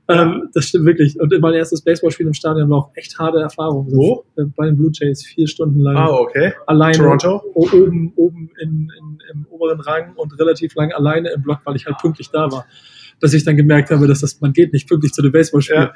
Ähm, 0.09 0.50
das 0.52 0.66
stimmt 0.66 0.85
wirklich. 0.87 1.18
Und 1.18 1.33
mein 1.40 1.54
erstes 1.54 1.83
Baseballspiel 1.83 2.26
im 2.26 2.35
Stadion 2.35 2.68
war 2.68 2.78
auch 2.78 2.90
echt 2.94 3.18
harte 3.18 3.38
Erfahrung. 3.38 3.87
Wo? 3.90 4.25
Äh, 4.37 4.44
Bei 4.56 4.66
den 4.66 4.76
Blue 4.76 4.90
Jays 4.92 5.25
vier 5.25 5.49
Stunden 5.49 5.80
lang. 5.80 5.97
Ah, 5.97 6.11
okay. 6.11 6.52
Alleine. 6.66 6.97
Toronto? 6.99 7.42
Oben, 7.54 8.12
oben 8.16 8.50
in, 8.61 8.92
in, 9.00 9.18
im 9.33 9.47
oberen 9.50 9.80
Rang 9.80 10.12
und 10.16 10.38
relativ 10.38 10.75
lang 10.75 10.92
alleine 10.92 11.30
im 11.30 11.42
Block, 11.42 11.61
weil 11.64 11.76
ich 11.76 11.87
halt 11.87 11.97
pünktlich 11.99 12.30
da 12.30 12.50
war. 12.52 12.66
Dass 13.21 13.33
ich 13.33 13.44
dann 13.44 13.56
gemerkt 13.56 13.90
habe, 13.90 14.06
dass 14.06 14.21
das, 14.21 14.40
man 14.40 14.52
geht 14.52 14.73
nicht 14.73 14.88
pünktlich 14.88 15.12
zu 15.12 15.23
dem 15.23 15.33
Baseballspiel. 15.33 15.90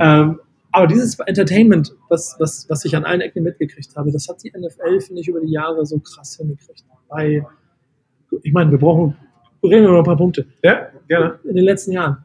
Ähm, 0.00 0.38
aber 0.72 0.86
dieses 0.86 1.18
Entertainment, 1.20 1.94
was, 2.08 2.36
was, 2.38 2.66
was 2.68 2.84
ich 2.84 2.96
an 2.96 3.04
allen 3.04 3.20
Ecken 3.20 3.42
mitgekriegt 3.42 3.94
habe, 3.96 4.10
das 4.12 4.28
hat 4.28 4.42
die 4.44 4.50
NFL, 4.56 5.00
finde 5.00 5.20
ich, 5.20 5.28
über 5.28 5.40
die 5.40 5.50
Jahre 5.52 5.84
so 5.86 5.98
krass 5.98 6.36
hingekriegt. 6.36 6.84
Bei, 7.08 7.44
ich 8.42 8.52
meine, 8.52 8.70
wir 8.70 8.78
brauchen, 8.78 9.16
reden 9.62 9.82
wir 9.84 9.88
über 9.90 9.98
ein 9.98 10.04
paar 10.04 10.16
Punkte. 10.16 10.46
Ja, 10.62 10.88
gerne. 11.08 11.38
In 11.44 11.56
den 11.56 11.64
letzten 11.64 11.92
Jahren, 11.92 12.24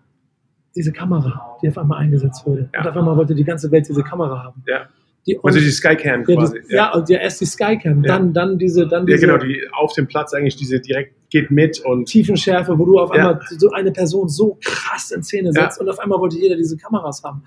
diese 0.76 0.92
Kamera, 0.92 1.58
die 1.62 1.70
auf 1.70 1.78
einmal 1.78 2.00
eingesetzt 2.00 2.46
wurde. 2.46 2.70
Ja. 2.74 2.82
Und 2.82 2.88
auf 2.90 2.98
einmal 2.98 3.18
wollte 3.18 3.34
die 3.34 3.44
ganze 3.46 3.72
Welt 3.72 3.88
diese 3.88 4.04
Kamera 4.04 4.44
haben. 4.44 4.64
Ja. 4.68 4.88
Die 5.26 5.40
Also 5.42 5.58
die 5.58 5.72
Skycam 5.72 6.24
ja, 6.28 6.36
quasi. 6.36 6.62
die, 6.70 6.76
ja, 6.76 6.94
und 6.94 7.10
ja, 7.10 7.18
erst 7.18 7.42
die 7.42 7.46
Skycam, 7.46 8.04
Ja. 8.04 8.14
dann, 8.18 8.32
dann 8.32 8.60
diese, 8.60 8.88
dann 8.88 9.08
Ja, 9.08 9.16
diese 9.16 9.26
genau, 9.26 9.38
die 9.40 9.60
auf 9.76 9.94
dem 9.94 10.06
Platz 10.06 10.36
eigentlich 10.36 10.56
diese 10.56 10.80
direkt 10.80 11.16
geht 11.32 11.50
mit 11.50 11.80
und 11.84 12.06
Tiefenschärfe, 12.06 12.78
wo 12.78 12.86
du 12.86 13.00
auf 13.00 13.10
Ja. 13.10 13.30
einmal 13.30 13.42
so 13.58 13.72
eine 13.72 13.92
Person 13.92 14.30
so 14.30 14.60
krass 14.64 15.10
in 15.10 15.24
Szene 15.24 15.48
Ja. 15.56 15.64
setzt 15.64 15.82
und 15.82 15.90
auf 15.90 15.98
einmal 15.98 16.20
wollte 16.20 16.38
jeder 16.38 16.56
diese 16.58 16.78
Kameras 16.78 17.24
haben. 17.24 17.42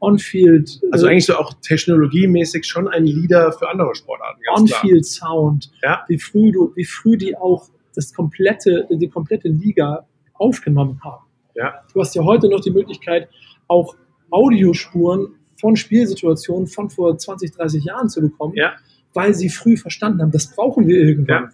On-Field, 0.00 0.80
also 0.90 1.06
äh, 1.06 1.10
eigentlich 1.10 1.26
so 1.26 1.36
auch 1.36 1.52
technologiemäßig 1.62 2.64
schon 2.66 2.88
ein 2.88 3.04
Leader 3.04 3.52
für 3.52 3.68
andere 3.68 3.94
Sportarten. 3.94 4.40
On-Field 4.56 5.04
Sound, 5.04 5.70
Ja. 5.82 6.04
wie 6.08 6.18
früh 6.18 6.52
du, 6.52 6.72
wie 6.74 6.84
früh 6.84 7.16
die 7.16 7.36
auch 7.36 7.68
das 7.94 8.12
komplette, 8.14 8.86
die 8.90 9.08
komplette 9.08 9.48
Liga 9.48 10.06
aufgenommen 10.34 11.00
haben. 11.04 11.24
Ja. 11.54 11.82
Du 11.92 12.00
hast 12.00 12.14
ja 12.14 12.22
heute 12.24 12.48
noch 12.48 12.60
die 12.60 12.70
Möglichkeit, 12.70 13.28
auch 13.68 13.94
Audiospuren 14.30 15.34
von 15.60 15.76
Spielsituationen 15.76 16.66
von 16.66 16.88
vor 16.88 17.16
20, 17.18 17.52
30 17.52 17.84
Jahren 17.84 18.08
zu 18.08 18.20
bekommen, 18.22 18.54
Ja. 18.56 18.72
weil 19.12 19.34
sie 19.34 19.50
früh 19.50 19.76
verstanden 19.76 20.22
haben, 20.22 20.30
das 20.30 20.54
brauchen 20.54 20.86
wir 20.86 20.96
irgendwann. 20.96 21.44
Ja. 21.44 21.50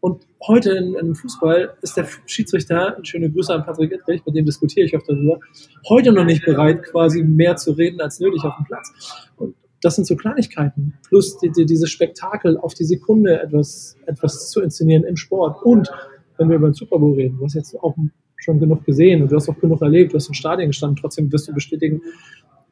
Und 0.00 0.26
heute 0.46 0.70
in, 0.72 0.94
im 0.94 1.14
Fußball 1.14 1.74
ist 1.82 1.96
der 1.96 2.06
Schiedsrichter, 2.26 2.96
schöne 3.02 3.30
Grüße 3.30 3.52
an 3.52 3.64
Patrick 3.64 3.92
Ittrich, 3.92 4.24
mit 4.24 4.36
dem 4.36 4.46
diskutiere 4.46 4.86
ich 4.86 4.96
oft 4.96 5.08
darüber, 5.08 5.40
heute 5.88 6.12
noch 6.12 6.24
nicht 6.24 6.44
bereit, 6.44 6.84
quasi 6.84 7.22
mehr 7.22 7.56
zu 7.56 7.72
reden 7.72 8.00
als 8.00 8.20
nötig 8.20 8.42
auf 8.44 8.56
dem 8.56 8.66
Platz. 8.66 9.26
Und 9.36 9.54
das 9.82 9.96
sind 9.96 10.06
so 10.06 10.16
Kleinigkeiten. 10.16 10.94
Plus 11.08 11.38
die, 11.38 11.50
die, 11.50 11.66
dieses 11.66 11.90
Spektakel 11.90 12.56
auf 12.58 12.74
die 12.74 12.84
Sekunde 12.84 13.40
etwas, 13.40 13.96
etwas 14.06 14.50
zu 14.50 14.60
inszenieren 14.60 15.04
im 15.04 15.16
Sport. 15.16 15.62
Und 15.64 15.90
wenn 16.36 16.48
wir 16.48 16.56
über 16.56 16.68
den 16.68 16.74
Super 16.74 16.98
Bowl 16.98 17.14
reden, 17.14 17.38
du 17.38 17.44
hast 17.44 17.54
jetzt 17.54 17.76
auch 17.76 17.96
schon 18.36 18.60
genug 18.60 18.84
gesehen 18.84 19.22
und 19.22 19.32
du 19.32 19.36
hast 19.36 19.48
auch 19.48 19.58
genug 19.58 19.82
erlebt, 19.82 20.12
du 20.12 20.16
hast 20.16 20.28
im 20.28 20.34
Stadion 20.34 20.68
gestanden, 20.68 20.96
trotzdem 21.00 21.30
wirst 21.32 21.48
du 21.48 21.52
bestätigen, 21.52 22.00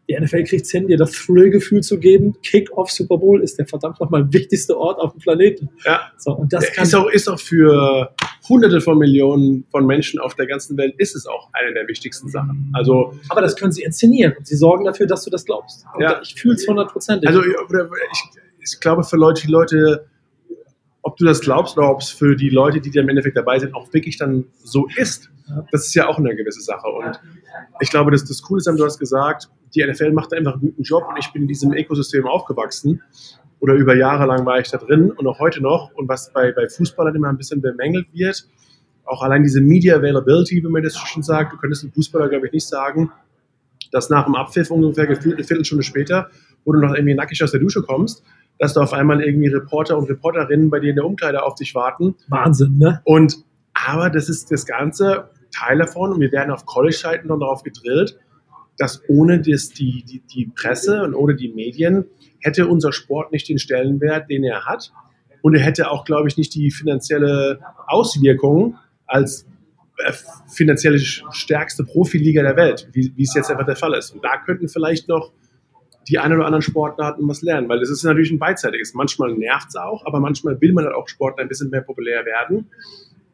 die 0.09 0.17
NFL 0.19 0.45
kriegt 0.45 0.67
es 0.67 0.71
hin, 0.71 0.87
dir 0.87 0.97
das 0.97 1.11
Thrill-Gefühl 1.13 1.83
zu 1.83 1.99
geben. 1.99 2.37
Kick-Off 2.43 2.91
Super 2.91 3.19
Bowl 3.19 3.43
ist 3.43 3.59
der 3.59 3.67
verdammt 3.67 4.01
nochmal 4.01 4.33
wichtigste 4.33 4.77
Ort 4.79 5.01
auf 5.01 5.13
dem 5.13 5.21
Planeten. 5.21 5.69
Ja. 5.85 6.13
So, 6.17 6.33
und 6.33 6.53
das 6.53 6.65
ist, 6.77 6.95
auch, 6.95 7.09
ist 7.11 7.29
auch 7.29 7.41
für 7.41 8.15
hunderte 8.49 8.81
von 8.81 8.99
Millionen 8.99 9.65
von 9.71 9.85
Menschen 9.87 10.21
auf 10.21 10.35
der 10.35 10.47
ganzen 10.47 10.77
Welt 10.77 10.95
ist 10.99 11.17
es 11.17 11.27
auch 11.27 11.49
eine 11.53 11.75
der 11.75 11.89
wichtigsten 11.89 12.29
Sachen. 12.29 12.71
Also, 12.73 13.15
Aber 13.29 13.41
das 13.41 13.57
können 13.57 13.73
sie 13.73 13.83
inszenieren 13.83 14.35
und 14.39 14.47
sie 14.47 14.57
sorgen 14.57 14.85
dafür, 14.85 15.07
dass 15.07 15.25
du 15.25 15.31
das 15.31 15.45
glaubst. 15.45 15.85
Und 15.95 16.03
Ja. 16.03 16.21
ich 16.23 16.35
fühle 16.35 16.55
es 16.55 16.67
hundertprozentig. 16.69 17.29
also 17.29 17.43
ich, 17.43 17.55
ich 18.61 18.81
glaube 18.81 19.03
für 19.03 19.17
Leute, 19.17 19.43
die 19.47 19.51
Leute, 19.53 20.07
du 21.19 21.25
das 21.25 21.41
glaubst 21.41 21.77
oder 21.77 21.91
ob 21.91 22.01
es 22.01 22.11
für 22.11 22.37
die 22.37 22.51
Leute, 22.51 22.81
die 22.81 22.91
da 22.91 23.01
im 23.01 23.09
Endeffekt 23.09 23.37
dabei 23.37 23.59
sind, 23.59 23.75
auch 23.75 23.93
wirklich 23.93 24.19
dann 24.19 24.45
so 24.63 24.87
ist, 24.97 25.31
das 25.71 25.87
ist 25.87 25.95
ja 25.95 26.09
auch 26.09 26.19
eine 26.19 26.35
gewisse 26.35 26.61
Sache. 26.61 26.89
Und 26.89 27.21
ich 27.81 27.91
glaube, 27.91 28.11
dass 28.11 28.25
das 28.25 28.43
Coole 28.43 28.59
ist, 28.59 28.67
du 28.67 28.85
hast 28.85 28.99
gesagt, 28.99 29.49
die 29.75 29.85
NFL 29.85 30.13
macht 30.13 30.33
einfach 30.33 30.53
einen 30.53 30.63
guten 30.63 30.83
Job 30.83 31.05
und 31.09 31.19
ich 31.19 31.33
bin 31.33 31.43
in 31.43 31.49
diesem 31.49 31.73
Ökosystem 31.73 32.27
aufgewachsen. 32.27 33.03
Oder 33.61 33.75
über 33.75 33.97
Jahre 33.97 34.27
lang 34.27 34.45
war 34.45 34.59
ich 34.61 34.71
da 34.71 34.77
drin 34.77 35.11
und 35.11 35.27
auch 35.27 35.39
heute 35.39 35.63
noch. 35.63 35.91
Und 35.95 36.09
was 36.09 36.33
bei, 36.33 36.53
bei 36.53 36.69
Fußballern 36.69 37.15
immer 37.15 37.29
ein 37.29 37.39
bisschen 37.39 37.63
bemängelt 37.63 38.07
wird, 38.13 38.47
auch 39.05 39.23
allein 39.23 39.43
diese 39.43 39.61
Media 39.61 39.97
Availability, 39.97 40.63
wenn 40.63 40.73
man 40.73 40.83
das 40.83 40.97
schon 40.97 41.23
sagt, 41.23 41.53
du 41.53 41.57
könntest 41.57 41.85
einem 41.85 41.93
Fußballer, 41.93 42.29
glaube 42.29 42.47
ich, 42.47 42.53
nicht 42.53 42.67
sagen, 42.67 43.11
dass 43.93 44.11
nach 44.11 44.25
dem 44.25 44.35
Abpfiff 44.35 44.71
ungefähr 44.71 45.07
gefühlt 45.07 45.37
eine 45.37 45.45
Viertelstunde 45.45 45.85
später, 45.85 46.29
wo 46.65 46.73
du 46.73 46.81
noch 46.81 46.95
irgendwie 46.95 47.15
nackig 47.15 47.43
aus 47.43 47.53
der 47.53 47.61
Dusche 47.61 47.83
kommst, 47.83 48.25
dass 48.59 48.75
da 48.75 48.83
auf 48.83 48.93
einmal 48.93 49.23
irgendwie 49.23 49.49
Reporter 49.49 49.97
und 49.99 50.09
Reporterinnen 50.09 50.71
bei 50.71 50.81
dir 50.81 50.91
in 50.91 50.97
der 50.97 51.05
Umkleide 51.05 51.43
auf 51.43 51.55
dich 51.55 51.75
warten. 51.75 52.15
Wahnsinn, 52.29 52.79
ne? 52.79 53.01
Und 53.05 53.45
aber 53.75 54.11
das 54.11 54.29
ist 54.29 54.51
das 54.51 54.67
Ganze 54.67 55.31
Teil 55.53 55.79
davon 55.79 56.13
und 56.13 56.21
wir 56.21 56.33
werden 56.33 56.51
auf 56.51 56.67
College-Seiten 56.67 57.29
dann 57.29 57.41
darauf 57.41 57.63
gedrillt, 57.63 58.19
dass 58.79 59.03
ohne 59.09 59.41
das, 59.41 59.71
die, 59.71 60.05
die, 60.05 60.21
die 60.21 60.51
Presse 60.55 61.03
und 61.03 61.15
ohne 61.15 61.35
die 61.35 61.49
Medien 61.49 62.07
hätte 62.41 62.67
unser 62.67 62.93
Sport 62.93 63.33
nicht 63.33 63.49
den 63.49 63.59
Stellenwert, 63.59 64.31
den 64.31 64.45
er 64.45 64.65
hat. 64.65 64.93
Und 65.43 65.55
er 65.55 65.63
hätte 65.63 65.91
auch, 65.91 66.05
glaube 66.05 66.29
ich, 66.29 66.37
nicht 66.37 66.55
die 66.55 66.71
finanzielle 66.71 67.61
Auswirkung 67.87 68.77
als 69.07 69.47
äh, 69.99 70.13
finanziell 70.49 70.99
stärkste 70.99 71.85
Profiliga 71.85 72.43
der 72.43 72.57
Welt, 72.57 72.89
wie, 72.93 73.13
wie 73.15 73.23
es 73.23 73.35
jetzt 73.35 73.51
einfach 73.51 73.67
der 73.67 73.77
Fall 73.77 73.95
ist. 73.95 74.11
Und 74.11 74.25
da 74.25 74.39
könnten 74.45 74.69
vielleicht 74.69 75.09
noch 75.09 75.33
die 76.09 76.19
ein 76.19 76.33
oder 76.33 76.45
anderen 76.45 76.63
Sportarten 76.63 77.27
was 77.29 77.43
lernen, 77.43 77.69
weil 77.69 77.81
das 77.81 77.91
ist 77.91 78.05
natürlich 78.05 78.31
ein 78.31 78.39
beidseitiges. 78.39 78.95
Manchmal 78.95 79.33
nervt 79.35 79.69
es 79.69 79.77
auch, 79.77 80.07
aber 80.07 80.21
manchmal 80.21 80.61
will 80.61 80.73
man 80.73 80.85
halt 80.85 80.95
auch 80.95 81.09
Sport 81.09 81.39
ein 81.39 81.49
bisschen 81.49 81.71
mehr 81.71 81.81
populär 81.81 82.25
werden. 82.25 82.71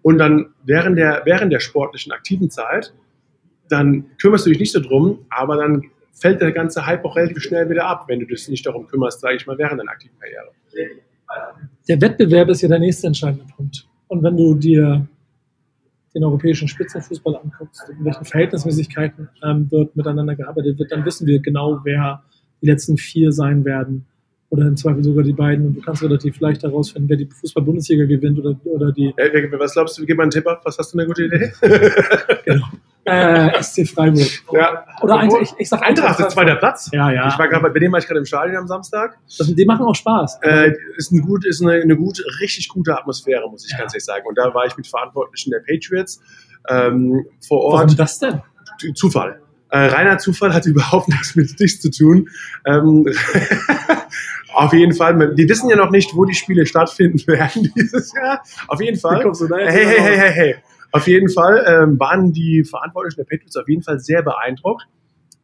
Und 0.03 0.19
dann 0.19 0.55
während 0.65 0.99
der, 0.99 1.23
während 1.25 1.53
der 1.53 1.61
sportlichen 1.61 2.13
aktiven 2.13 2.51
Zeit, 2.51 2.93
dann 3.69 4.07
kümmerst 4.21 4.47
du 4.47 4.51
dich 4.51 4.59
nicht 4.59 4.73
so 4.73 4.81
drum, 4.81 5.27
aber 5.31 5.57
dann 5.57 5.91
fällt 6.13 6.41
der 6.41 6.53
ganze 6.53 6.87
Hype 6.87 7.05
auch 7.05 7.17
relativ 7.17 7.43
schnell 7.43 7.69
wieder 7.69 7.87
ab, 7.87 8.05
wenn 8.09 8.21
du 8.21 8.27
dich 8.27 8.49
nicht 8.49 8.65
darum 8.67 8.87
kümmerst, 8.87 9.21
sage 9.21 9.37
ich 9.37 9.47
mal, 9.47 9.59
während 9.59 9.81
deiner 9.81 9.91
aktiven 9.91 10.19
Karriere. 10.19 10.51
Der 11.89 12.01
Wettbewerb 12.01 12.49
ist 12.49 12.63
ja 12.63 12.69
der 12.69 12.79
nächste 12.79 13.07
entscheidende 13.07 13.45
Punkt. 13.57 13.87
Und 14.09 14.23
wenn 14.23 14.37
du 14.37 14.55
dir 14.55 15.07
den 16.15 16.25
europäischen 16.25 16.69
Spitzenfußball 16.69 17.37
anguckst, 17.37 17.89
in 17.89 18.05
welchen 18.05 18.25
Verhältnismäßigkeiten 18.25 19.29
ähm, 19.43 19.69
dort 19.71 19.97
miteinander 19.97 20.37
gearbeitet 20.37 20.79
wird, 20.79 20.93
dann 20.93 21.05
wissen 21.05 21.27
wir 21.27 21.41
genau, 21.41 21.81
wer 21.85 22.23
die 22.63 22.67
letzten 22.67 22.97
vier 22.97 23.33
sein 23.33 23.65
werden. 23.65 24.07
Oder 24.51 24.67
im 24.67 24.77
Zweifel 24.77 25.03
sogar 25.03 25.25
die 25.25 25.33
beiden. 25.33 25.67
Und 25.69 25.75
du 25.77 25.81
kannst 25.81 26.03
relativ 26.03 26.39
leicht 26.41 26.63
herausfinden, 26.63 27.09
wer 27.09 27.17
die 27.17 27.25
Fußball-Bundesliga 27.27 28.05
gewinnt 28.05 28.39
oder, 28.39 28.55
oder 28.65 28.93
die 28.93 29.07
Äh, 29.17 29.51
was 29.59 29.73
glaubst 29.73 29.99
du, 29.99 30.05
gib 30.05 30.19
mal 30.19 30.25
einen 30.25 30.31
Tipp 30.31 30.47
ab, 30.47 30.61
was 30.65 30.77
hast 30.77 30.93
du 30.93 30.99
eine 30.99 31.07
gute 31.07 31.25
Idee? 31.25 31.53
äh, 33.05 33.63
SC 33.63 33.87
Freiburg. 33.89 34.29
ja. 34.53 34.85
Oder 35.01 35.17
Eintracht, 35.17 35.43
ich, 35.43 35.53
ich 35.59 35.69
sag 35.71 35.83
Eintracht 35.83 36.21
ist 36.21 36.33
zweiter 36.33 36.57
Platz. 36.57 36.91
Ja, 36.93 37.11
ja. 37.11 37.29
Ich 37.29 37.39
war 37.39 37.49
gerade, 37.49 37.69
bei 37.71 37.79
dem 37.79 37.93
war 37.93 37.99
ich 37.99 38.07
gerade 38.07 38.19
im 38.21 38.27
Stadion 38.27 38.59
am 38.59 38.67
Samstag. 38.69 39.19
Das, 39.39 39.47
die 39.47 39.65
machen 39.65 39.87
auch 39.87 39.95
Spaß. 39.95 40.41
Äh, 40.43 40.73
ist 40.97 41.13
ein 41.13 41.23
gut, 41.23 41.47
ist 41.47 41.63
eine, 41.63 41.81
eine 41.81 41.97
gut, 41.97 42.23
richtig 42.41 42.69
gute 42.69 42.97
Atmosphäre, 42.97 43.49
muss 43.51 43.65
ich 43.65 43.73
Ja. 43.73 43.79
ganz 43.79 43.95
ehrlich 43.95 44.05
sagen. 44.05 44.27
Und 44.27 44.37
da 44.37 44.53
war 44.53 44.67
ich 44.67 44.77
mit 44.77 44.87
Verantwortlichen 44.87 45.51
der 45.51 45.61
Patriots 45.61 46.21
ähm, 46.69 47.25
vor 47.47 47.73
Warum 47.73 47.89
Ort. 47.89 47.99
das 47.99 48.19
denn? 48.19 48.43
Zufall. 48.95 49.41
Äh, 49.73 49.87
reiner 49.87 50.19
Zufall 50.19 50.53
hat 50.53 50.67
überhaupt 50.67 51.09
nichts 51.09 51.35
mit 51.35 51.59
dich 51.59 51.81
zu 51.81 51.91
tun. 51.91 52.29
Ähm, 52.67 53.07
auf 54.55 54.73
jeden 54.75 54.93
Fall. 54.93 55.35
Die 55.35 55.49
wissen 55.49 55.71
ja 55.71 55.77
noch 55.77 55.91
nicht, 55.91 56.15
wo 56.15 56.27
die 56.27 56.35
Spiele 56.35 56.67
stattfinden 56.67 57.19
werden 57.27 57.73
dieses 57.75 58.13
Jahr. 58.15 58.43
Auf 58.69 58.83
jeden 58.83 58.99
Fall. 58.99 59.25
Hey, 59.25 59.87
hey, 59.87 59.99
hey, 59.99 60.17
hey, 60.17 60.33
hey. 60.33 60.57
Auf 60.93 61.07
jeden 61.07 61.31
Fall 61.31 61.65
ähm, 61.67 61.99
waren 61.99 62.35
die 62.35 62.65
Verantwortlichen 62.65 63.17
der 63.17 63.25
Patriots 63.25 63.57
auf 63.57 63.67
jeden 63.67 63.83
Fall 63.83 63.99
sehr 63.99 64.23
beeindruckt, 64.23 64.87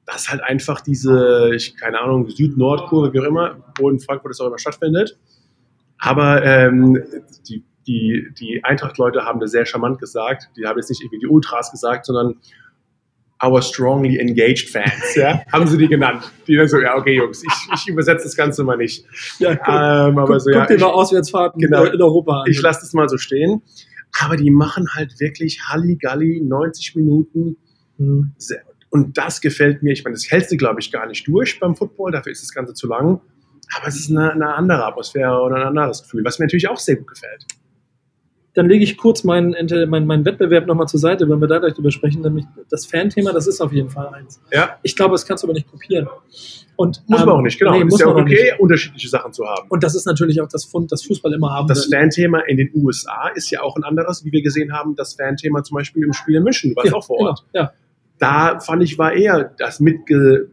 dass 0.04 0.28
halt 0.28 0.42
einfach 0.42 0.82
diese, 0.82 1.52
ich 1.54 1.74
keine 1.78 1.98
Ahnung, 1.98 2.28
Süd-Nord-Kurve, 2.28 3.14
wie 3.14 3.20
auch 3.20 3.24
immer, 3.24 3.56
wo 3.78 3.88
in 3.88 3.98
Frankfurt 3.98 4.32
es 4.32 4.40
auch 4.40 4.48
immer 4.48 4.58
stattfindet. 4.58 5.18
Aber 5.98 6.44
ähm, 6.44 7.02
die, 7.48 7.64
die, 7.86 8.28
die 8.38 8.62
Eintracht-Leute 8.62 9.24
haben 9.24 9.40
das 9.40 9.52
sehr 9.52 9.64
charmant 9.64 9.98
gesagt. 9.98 10.50
Die 10.54 10.66
haben 10.66 10.76
jetzt 10.76 10.90
nicht 10.90 11.00
irgendwie 11.00 11.20
die 11.20 11.26
Ultras 11.28 11.70
gesagt, 11.70 12.04
sondern 12.04 12.36
our 13.42 13.62
strongly 13.62 14.18
engaged 14.18 14.68
fans, 14.70 15.14
ja, 15.14 15.42
haben 15.52 15.66
sie 15.66 15.78
die 15.78 15.88
genannt. 15.88 16.30
Die 16.46 16.56
dann 16.56 16.68
so, 16.68 16.78
ja, 16.80 16.96
okay, 16.96 17.16
Jungs, 17.16 17.42
ich, 17.42 17.68
ich 17.74 17.88
übersetze 17.88 18.24
das 18.24 18.36
Ganze 18.36 18.64
mal 18.64 18.76
nicht. 18.76 19.04
Ja, 19.38 19.54
guck, 19.54 19.68
Ähm, 19.68 20.18
aber 20.18 20.26
guck, 20.26 20.40
so, 20.40 20.50
guck 20.50 20.60
ja, 20.60 20.66
dir 20.66 20.74
ich, 20.74 20.80
mal 20.80 20.88
Auswärtsfahrten 20.88 21.60
Genau. 21.60 21.84
in 21.84 22.02
Europa 22.02 22.40
an. 22.40 22.50
ich 22.50 22.60
lasse 22.60 22.80
das 22.80 22.92
mal 22.94 23.08
so 23.08 23.16
stehen. 23.16 23.62
Aber 24.20 24.36
die 24.36 24.50
machen 24.50 24.86
halt 24.94 25.20
wirklich 25.20 25.60
Halligalli, 25.68 26.40
90 26.42 26.96
Minuten. 26.96 27.56
Mhm. 27.98 28.32
Und 28.90 29.18
das 29.18 29.40
gefällt 29.40 29.82
mir. 29.82 29.92
Ich 29.92 30.02
meine, 30.02 30.14
das 30.14 30.30
hältst 30.30 30.50
du, 30.50 30.56
glaube 30.56 30.80
ich, 30.80 30.90
gar 30.90 31.06
nicht 31.06 31.28
durch 31.28 31.60
beim 31.60 31.76
Football. 31.76 32.12
Dafür 32.12 32.32
ist 32.32 32.42
das 32.42 32.52
Ganze 32.52 32.72
zu 32.74 32.86
lang. 32.88 33.20
Aber 33.76 33.86
es 33.86 33.96
ist 34.00 34.10
eine, 34.10 34.32
eine 34.32 34.54
andere 34.54 34.86
Atmosphäre 34.86 35.40
oder 35.42 35.56
ein 35.56 35.62
anderes 35.62 36.02
Gefühl, 36.02 36.24
was 36.24 36.38
mir 36.38 36.46
natürlich 36.46 36.68
auch 36.68 36.78
sehr 36.78 36.96
gut 36.96 37.08
gefällt. 37.08 37.44
Dann 38.58 38.68
lege 38.68 38.82
ich 38.82 38.96
kurz 38.96 39.22
meinen, 39.22 39.54
meinen, 39.88 40.08
meinen 40.08 40.24
Wettbewerb 40.24 40.66
nochmal 40.66 40.88
zur 40.88 40.98
Seite, 40.98 41.28
wenn 41.28 41.40
wir 41.40 41.46
da 41.46 41.60
gleich 41.60 41.74
drüber 41.74 41.92
sprechen. 41.92 42.22
Nämlich 42.22 42.44
das 42.68 42.86
Fan-Thema, 42.86 43.32
das 43.32 43.46
ist 43.46 43.60
auf 43.60 43.72
jeden 43.72 43.88
Fall 43.88 44.08
eins. 44.08 44.40
Ja. 44.52 44.78
Ich 44.82 44.96
glaube, 44.96 45.12
das 45.12 45.24
kannst 45.24 45.44
du 45.44 45.46
aber 45.46 45.54
nicht 45.54 45.70
kopieren. 45.70 46.08
Und, 46.74 47.04
muss 47.06 47.20
man 47.20 47.28
ähm, 47.28 47.34
auch 47.36 47.40
nicht, 47.40 47.56
genau. 47.56 47.70
Nee, 47.70 47.86
ist 47.86 48.00
ja 48.00 48.08
auch 48.08 48.16
okay, 48.16 48.54
unterschiedliche 48.58 49.08
Sachen 49.08 49.32
zu 49.32 49.46
haben. 49.46 49.68
Und 49.68 49.84
das 49.84 49.94
ist 49.94 50.06
natürlich 50.06 50.40
auch 50.40 50.48
das 50.48 50.64
Fund, 50.64 50.90
das 50.90 51.04
Fußball 51.04 51.32
immer 51.34 51.52
haben 51.52 51.68
Das 51.68 51.84
Fan-Thema 51.86 52.40
in 52.48 52.56
den 52.56 52.72
USA 52.74 53.28
ist 53.32 53.48
ja 53.52 53.62
auch 53.62 53.76
ein 53.76 53.84
anderes, 53.84 54.24
wie 54.24 54.32
wir 54.32 54.42
gesehen 54.42 54.72
haben, 54.72 54.96
das 54.96 55.14
Fan-Thema 55.14 55.62
zum 55.62 55.76
Beispiel 55.76 56.02
im 56.02 56.12
Spiel 56.12 56.34
in 56.34 56.42
München, 56.42 56.74
war 56.74 56.84
ja, 56.84 56.94
auch 56.94 57.04
vor 57.04 57.20
Ort. 57.20 57.44
Genau, 57.52 57.64
ja. 57.64 57.72
Da 58.18 58.58
fand 58.58 58.82
ich, 58.82 58.98
war 58.98 59.12
eher 59.12 59.54
das 59.56 59.78
mitge 59.78 60.50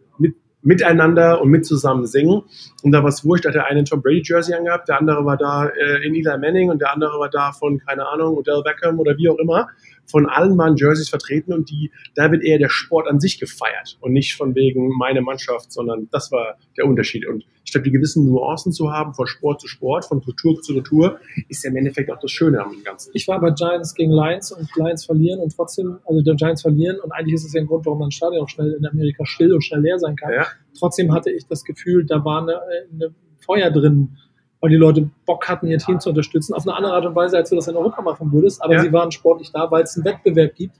miteinander 0.65 1.41
und 1.41 1.49
mit 1.49 1.65
zusammen 1.65 2.05
singen. 2.05 2.43
Und 2.83 2.91
da 2.91 3.03
war 3.03 3.09
es 3.09 3.23
wurscht, 3.23 3.45
hat 3.45 3.55
der 3.55 3.67
eine 3.67 3.79
ein 3.79 3.85
Tom 3.85 4.01
Brady 4.01 4.23
Jersey 4.25 4.55
angehabt, 4.55 4.89
der 4.89 4.99
andere 4.99 5.23
war 5.23 5.37
da 5.37 5.67
äh, 5.67 6.05
in 6.05 6.15
Eli 6.15 6.37
Manning 6.37 6.69
und 6.71 6.81
der 6.81 6.91
andere 6.91 7.19
war 7.19 7.29
da 7.29 7.51
von, 7.51 7.79
keine 7.79 8.07
Ahnung, 8.07 8.35
Odell 8.35 8.61
Beckham 8.63 8.99
oder 8.99 9.15
wie 9.17 9.29
auch 9.29 9.37
immer. 9.37 9.69
Von 10.05 10.27
allen 10.27 10.57
waren 10.57 10.75
Jerseys 10.75 11.09
vertreten 11.09 11.53
und 11.53 11.69
die, 11.69 11.91
da 12.15 12.31
wird 12.31 12.43
eher 12.43 12.59
der 12.59 12.69
Sport 12.69 13.07
an 13.07 13.19
sich 13.19 13.39
gefeiert 13.39 13.97
und 14.01 14.13
nicht 14.13 14.35
von 14.35 14.55
wegen 14.55 14.89
meine 14.97 15.21
Mannschaft, 15.21 15.71
sondern 15.71 16.07
das 16.11 16.31
war 16.31 16.57
der 16.77 16.85
Unterschied. 16.85 17.27
Und 17.27 17.45
ich 17.63 17.71
glaube, 17.71 17.85
die 17.85 17.91
gewissen 17.91 18.25
Nuancen 18.25 18.71
zu 18.71 18.91
haben, 18.91 19.13
von 19.13 19.25
Sport 19.25 19.61
zu 19.61 19.67
Sport, 19.67 20.05
von 20.05 20.21
Kultur 20.21 20.61
zu 20.61 20.73
Kultur, 20.73 21.19
ist 21.49 21.63
ja 21.63 21.71
im 21.71 21.77
Endeffekt 21.77 22.11
auch 22.11 22.19
das 22.19 22.31
Schöne 22.31 22.63
am 22.63 22.83
Ganzen. 22.83 23.11
Ich 23.13 23.27
war 23.27 23.39
bei 23.39 23.51
Giants 23.51 23.95
gegen 23.95 24.11
Lions 24.11 24.51
und 24.51 24.69
Lions 24.75 25.05
verlieren 25.05 25.39
und 25.39 25.55
trotzdem, 25.55 25.97
also 26.05 26.21
der 26.21 26.35
Giants 26.35 26.61
verlieren 26.61 26.99
und 26.99 27.11
eigentlich 27.11 27.35
ist 27.35 27.45
es 27.45 27.53
ja 27.53 27.61
ein 27.61 27.67
Grund, 27.67 27.85
warum 27.85 27.99
man 27.99 28.11
Stadion 28.11 28.43
auch 28.43 28.49
schnell 28.49 28.73
in 28.73 28.85
Amerika 28.85 29.25
still 29.25 29.53
und 29.53 29.63
schnell 29.63 29.81
leer 29.81 29.97
sein 29.97 30.15
kann. 30.15 30.31
Ja. 30.31 30.47
Trotzdem 30.77 31.11
hatte 31.11 31.31
ich 31.31 31.47
das 31.47 31.63
Gefühl, 31.63 32.05
da 32.05 32.23
war 32.23 32.43
eine, 32.43 32.59
eine 32.93 33.15
Feuer 33.39 33.71
drin 33.71 34.17
weil 34.65 34.71
die 34.71 34.77
Leute 34.77 35.07
Bock 35.27 35.47
hatten, 35.47 35.67
ihr 35.67 35.77
Team 35.77 35.99
zu 35.99 36.09
unterstützen, 36.09 36.55
auf 36.55 36.67
eine 36.67 36.75
andere 36.75 36.93
Art 36.95 37.05
und 37.05 37.13
Weise, 37.13 37.37
als 37.37 37.51
du 37.51 37.55
das 37.55 37.67
in 37.67 37.75
Europa 37.75 38.01
machen 38.01 38.31
würdest. 38.31 38.63
Aber 38.63 38.73
ja. 38.73 38.81
sie 38.81 38.91
waren 38.91 39.11
sportlich 39.11 39.51
da, 39.51 39.69
weil 39.69 39.83
es 39.83 39.95
einen 39.95 40.05
Wettbewerb 40.05 40.55
gibt, 40.55 40.73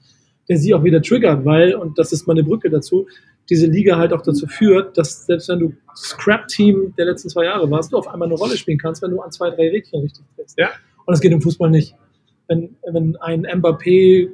der 0.50 0.58
sie 0.58 0.74
auch 0.74 0.84
wieder 0.84 1.04
triggert, 1.04 1.45
weil, 1.45 1.76
und 1.76 2.00
das 2.00 2.12
ist 2.12 2.26
meine 2.26 2.43
Brücke 2.43 2.71
dazu, 2.71 3.06
diese 3.48 3.67
Liga 3.67 3.98
halt 3.98 4.12
auch 4.12 4.24
dazu 4.24 4.48
führt, 4.48 4.98
dass 4.98 5.28
selbst 5.28 5.50
wenn 5.50 5.60
du 5.60 5.74
Scrap-Team 5.95 6.95
der 6.98 7.06
letzten 7.06 7.30
zwei 7.30 7.45
Jahre 7.45 7.69
warst, 7.69 7.93
du 7.93 7.98
auf 7.98 8.08
einmal 8.08 8.28
eine 8.28 8.34
Rolle 8.34 8.58
spielen 8.58 8.80
kannst, 8.80 9.04
wenn 9.04 9.12
du 9.12 9.21
an 9.21 9.32
zwei, 9.32 9.52
drei 9.52 9.69
Rädchen 9.69 10.02
richtig 10.02 10.26
drehst. 10.36 10.58
Ja. 10.58 10.69
Und 11.06 11.12
das 11.13 11.21
geht 11.21 11.32
im 11.32 11.43
Fußball 11.43 11.69
nicht. 11.69 11.93
Wenn, 12.48 12.76
wenn 12.91 13.15
ein 13.17 13.45
Mbappé 13.45 14.30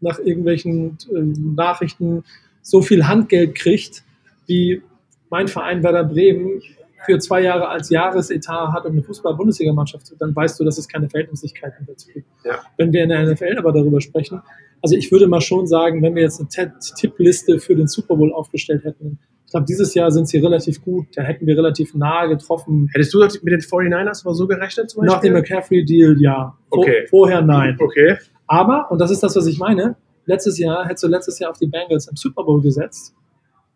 nach 0.00 0.18
irgendwelchen 0.18 0.98
äh, 1.10 1.22
Nachrichten 1.56 2.22
so 2.60 2.82
viel 2.82 3.08
Handgeld 3.08 3.54
kriegt, 3.54 4.04
wie 4.46 4.82
mein 5.30 5.48
Verein 5.48 5.82
Werder 5.82 6.04
Bremen 6.04 6.60
für 7.04 7.18
zwei 7.18 7.42
Jahre 7.42 7.68
als 7.68 7.90
Jahresetat 7.90 8.72
hat, 8.72 8.84
um 8.84 8.92
eine 8.92 9.02
Fußball-Bundesligamannschaft 9.02 10.06
zu, 10.06 10.16
dann 10.16 10.34
weißt 10.34 10.58
du, 10.58 10.64
dass 10.64 10.78
es 10.78 10.88
keine 10.88 11.08
Verhältnismäßigkeiten 11.08 11.86
dazu 11.86 12.08
gibt. 12.12 12.26
Ja. 12.44 12.60
Wenn 12.76 12.92
wir 12.92 13.02
in 13.02 13.08
der 13.10 13.24
NFL 13.26 13.56
aber 13.58 13.72
darüber 13.72 14.00
sprechen, 14.00 14.42
also 14.82 14.96
ich 14.96 15.10
würde 15.10 15.26
mal 15.26 15.40
schon 15.40 15.66
sagen, 15.66 16.02
wenn 16.02 16.14
wir 16.14 16.22
jetzt 16.22 16.40
eine 16.40 16.72
Tippliste 16.96 17.58
für 17.58 17.74
den 17.74 17.86
Super 17.86 18.16
Bowl 18.16 18.32
aufgestellt 18.32 18.84
hätten, 18.84 19.18
ich 19.46 19.50
glaube, 19.50 19.66
dieses 19.66 19.94
Jahr 19.94 20.10
sind 20.10 20.28
sie 20.28 20.38
relativ 20.38 20.82
gut, 20.82 21.06
da 21.14 21.22
hätten 21.22 21.46
wir 21.46 21.56
relativ 21.56 21.94
nahe 21.94 22.28
getroffen. 22.28 22.90
Hättest 22.92 23.14
du 23.14 23.20
mit 23.20 23.52
den 23.52 23.60
49ers 23.60 24.24
aber 24.24 24.34
so 24.34 24.46
gerechnet 24.46 24.90
zum 24.90 25.02
Beispiel? 25.02 25.14
Nach 25.14 25.20
dem 25.22 25.32
McCaffrey-Deal, 25.34 26.20
ja. 26.20 26.56
Okay. 26.70 27.06
Vorher 27.08 27.40
nein. 27.40 27.76
Okay. 27.80 28.16
Aber, 28.46 28.90
und 28.90 29.00
das 29.00 29.10
ist 29.10 29.22
das, 29.22 29.36
was 29.36 29.46
ich 29.46 29.58
meine, 29.58 29.96
letztes 30.26 30.58
Jahr, 30.58 30.86
hättest 30.86 31.04
du 31.04 31.08
letztes 31.08 31.38
Jahr 31.38 31.50
auf 31.50 31.58
die 31.58 31.66
Bengals 31.66 32.08
im 32.08 32.16
Super 32.16 32.44
Bowl 32.44 32.60
gesetzt, 32.60 33.14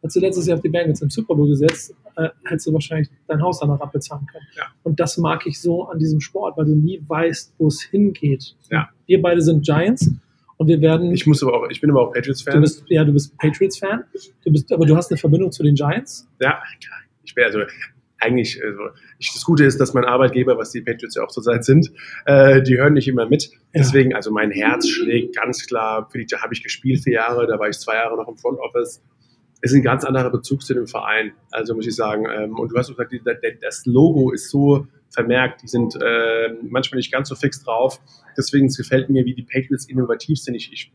hättest 0.00 0.16
du 0.16 0.20
letztes 0.20 0.46
Jahr 0.46 0.56
auf 0.56 0.62
die 0.62 0.68
Bengals 0.68 1.02
im 1.02 1.10
Super 1.10 1.34
Bowl 1.34 1.48
gesetzt, 1.48 1.94
äh, 2.16 2.28
hättest 2.44 2.66
du 2.66 2.72
wahrscheinlich 2.72 3.08
dein 3.26 3.42
Haus 3.42 3.60
danach 3.60 3.80
abbezahlen 3.80 4.26
können. 4.26 4.46
Ja. 4.56 4.64
Und 4.82 5.00
das 5.00 5.18
mag 5.18 5.46
ich 5.46 5.60
so 5.60 5.84
an 5.84 5.98
diesem 5.98 6.20
Sport, 6.20 6.56
weil 6.56 6.66
du 6.66 6.74
nie 6.74 7.02
weißt, 7.06 7.54
wo 7.58 7.68
es 7.68 7.82
hingeht. 7.82 8.56
Ja. 8.70 8.88
Wir 9.06 9.20
beide 9.20 9.42
sind 9.42 9.64
Giants 9.64 10.10
und 10.56 10.68
wir 10.68 10.80
werden. 10.80 11.12
Ich 11.12 11.26
muss 11.26 11.42
aber 11.42 11.54
auch, 11.54 11.68
ich 11.70 11.80
bin 11.80 11.90
aber 11.90 12.02
auch 12.02 12.12
Patriots-Fan. 12.12 12.54
Du 12.54 12.60
bist, 12.60 12.84
ja, 12.88 13.04
du 13.04 13.12
bist 13.12 13.36
Patriots-Fan. 13.38 14.04
Du 14.44 14.52
bist, 14.52 14.72
aber 14.72 14.86
du 14.86 14.96
hast 14.96 15.10
eine 15.10 15.18
Verbindung 15.18 15.52
zu 15.52 15.62
den 15.62 15.74
Giants. 15.74 16.28
Ja, 16.40 16.60
ich 17.24 17.34
bin 17.34 17.44
also 17.44 17.60
eigentlich, 18.20 18.60
also 18.64 18.80
ich, 19.18 19.32
das 19.32 19.44
Gute 19.44 19.64
ist, 19.64 19.80
dass 19.80 19.94
mein 19.94 20.04
Arbeitgeber, 20.04 20.58
was 20.58 20.72
die 20.72 20.80
Patriots 20.80 21.14
ja 21.14 21.22
auch 21.22 21.30
zurzeit 21.30 21.64
sind, 21.64 21.92
äh, 22.26 22.62
die 22.62 22.76
hören 22.76 22.94
nicht 22.94 23.08
immer 23.08 23.28
mit. 23.28 23.50
Deswegen, 23.74 24.14
also 24.14 24.32
mein 24.32 24.50
Herz 24.50 24.88
schlägt 24.88 25.36
ganz 25.36 25.66
klar, 25.66 26.08
für 26.10 26.18
die 26.18 26.26
habe 26.36 26.52
ich 26.52 26.62
gespielt 26.62 27.04
vier 27.04 27.14
Jahre, 27.14 27.46
da 27.46 27.58
war 27.58 27.68
ich 27.68 27.78
zwei 27.78 27.94
Jahre 27.94 28.16
noch 28.16 28.26
im 28.28 28.36
Front 28.36 28.58
Office 28.58 29.02
ist 29.60 29.74
ein 29.74 29.82
ganz 29.82 30.04
anderer 30.04 30.30
Bezug 30.30 30.62
zu 30.62 30.74
dem 30.74 30.86
Verein. 30.86 31.32
Also 31.50 31.74
muss 31.74 31.86
ich 31.86 31.96
sagen. 31.96 32.26
Ähm, 32.30 32.56
und 32.56 32.70
du 32.70 32.76
hast 32.76 32.88
gesagt, 32.88 33.12
das 33.60 33.86
Logo 33.86 34.30
ist 34.30 34.50
so 34.50 34.86
vermerkt, 35.10 35.62
die 35.62 35.68
sind 35.68 35.96
äh, 35.96 36.54
manchmal 36.62 36.98
nicht 36.98 37.12
ganz 37.12 37.28
so 37.28 37.34
fix 37.34 37.62
drauf. 37.62 38.00
Deswegen 38.36 38.68
gefällt 38.68 39.10
mir, 39.10 39.24
wie 39.24 39.34
die 39.34 39.42
Patriots 39.42 39.88
innovativ 39.88 40.38
sind. 40.38 40.54
Ich, 40.54 40.72
ich 40.72 40.92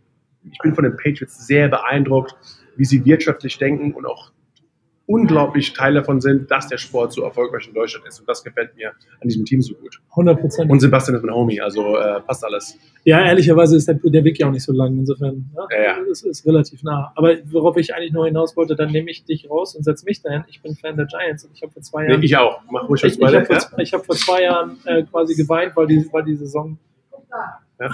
bin 0.62 0.76
von 0.76 0.84
den 0.84 0.96
Patriots 0.96 1.46
sehr 1.46 1.68
beeindruckt, 1.68 2.36
wie 2.76 2.86
sie 2.86 3.06
wirtschaftlich 3.06 3.58
denken 3.58 3.94
und 3.94 4.06
auch 4.06 4.33
unglaublich 5.06 5.74
Teil 5.74 5.96
davon 5.96 6.22
sind, 6.22 6.50
dass 6.50 6.68
der 6.68 6.78
Sport 6.78 7.12
so 7.12 7.24
erfolgreich 7.24 7.68
in 7.68 7.74
Deutschland 7.74 8.08
ist. 8.08 8.22
Und 8.22 8.30
das 8.30 8.44
gefällt 8.44 8.76
mir 8.78 8.90
an 8.90 9.28
diesem 9.28 9.44
Team 9.44 9.62
so 9.62 9.76
gut. 9.76 10.00
100 10.12 10.40
Prozent. 10.40 10.72
Und 10.72 10.80
Sebastian 10.80 11.18
ist 11.18 11.24
mein 11.24 11.36
Homie, 11.36 11.60
also 11.60 11.98
äh, 11.98 12.22
passt 12.22 12.44
alles. 12.46 12.78
Ja, 13.04 13.22
ehrlicherweise 13.22 13.76
ist 13.76 13.88
der, 13.88 13.96
der 13.96 14.24
Weg 14.24 14.40
ja 14.40 14.48
auch 14.48 14.52
nicht 14.52 14.64
so 14.64 14.72
lang. 14.72 14.98
Insofern 14.98 15.50
ja, 15.56 15.68
ja, 15.72 15.84
ja. 15.84 15.98
Es 16.10 16.24
ist 16.24 16.46
relativ 16.46 16.84
nah. 16.84 17.12
Aber 17.16 17.36
worauf 17.46 17.76
ich 17.78 17.94
eigentlich 17.94 18.14
nur 18.14 18.26
hinaus 18.26 18.56
wollte, 18.56 18.76
dann 18.76 18.92
nehme 18.92 19.12
ich 19.12 19.26
dich 19.26 19.50
raus 19.50 19.76
und 19.76 19.84
setze 19.84 20.06
mich 20.06 20.22
dahin. 20.22 20.46
Ich 20.48 20.62
bin 20.62 20.74
Fan 20.76 20.96
der 20.96 21.06
Giants 21.06 21.44
und 21.44 21.52
ich 21.54 21.62
habe 21.62 21.74
vor 21.74 21.82
zwei 21.82 22.06
Jahren. 22.06 22.20
Nee, 22.22 22.26
ich 22.26 22.38
auch. 22.38 22.62
Mach 22.72 22.88
ruhig 22.88 23.04
ich, 23.04 23.20
ich 23.20 23.24
habe 23.24 23.46
vor, 23.46 23.56
ja? 23.56 23.92
hab 23.92 24.06
vor, 24.06 24.16
zwei 24.16 24.44
Jahren 24.44 24.78
äh, 24.86 25.04
quasi 25.04 25.36
geweint, 25.36 25.76
weil 25.76 25.88
die, 25.88 26.08
weil 26.14 26.24
die 26.24 26.36
Saison. 26.36 26.78
Ja. 27.80 27.92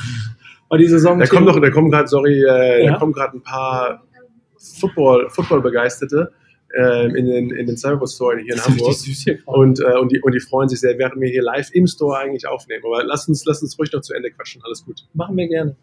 Weil 0.69 0.79
die 0.79 0.87
Saison. 0.87 1.17
Da 1.17 1.25
kommen 1.25 1.89
gerade, 1.89 2.07
sorry, 2.07 2.43
äh, 2.43 2.85
da 2.85 2.97
kommen 2.97 3.13
gerade 3.13 3.37
ein 3.37 3.41
paar 3.41 4.03
Football, 4.57 5.27
Football-Begeisterte 5.29 6.31
äh, 6.31 6.48
in 6.71 7.25
den, 7.25 7.49
in 7.51 7.65
den 7.65 7.77
Cyber 7.77 8.07
Store 8.07 8.39
hier 8.39 8.53
in 8.53 8.63
Hamburg. 8.63 8.95
Hier 8.95 9.39
und, 9.45 9.79
äh, 9.79 9.97
und, 9.97 10.11
die, 10.11 10.21
und 10.21 10.33
die 10.33 10.39
freuen 10.39 10.69
sich 10.69 10.79
sehr, 10.79 10.97
während 10.97 11.19
wir 11.19 11.29
hier 11.29 11.41
live 11.41 11.69
im 11.73 11.87
Store 11.87 12.17
eigentlich 12.17 12.47
aufnehmen. 12.47 12.83
Aber 12.85 13.03
lass 13.03 13.27
uns, 13.27 13.43
lass 13.45 13.61
uns 13.61 13.77
ruhig 13.79 13.91
noch 13.91 14.01
zu 14.01 14.13
Ende 14.13 14.31
quatschen. 14.31 14.61
Alles 14.63 14.85
gut. 14.85 15.07
Machen 15.13 15.35
wir 15.35 15.47
gerne. 15.47 15.75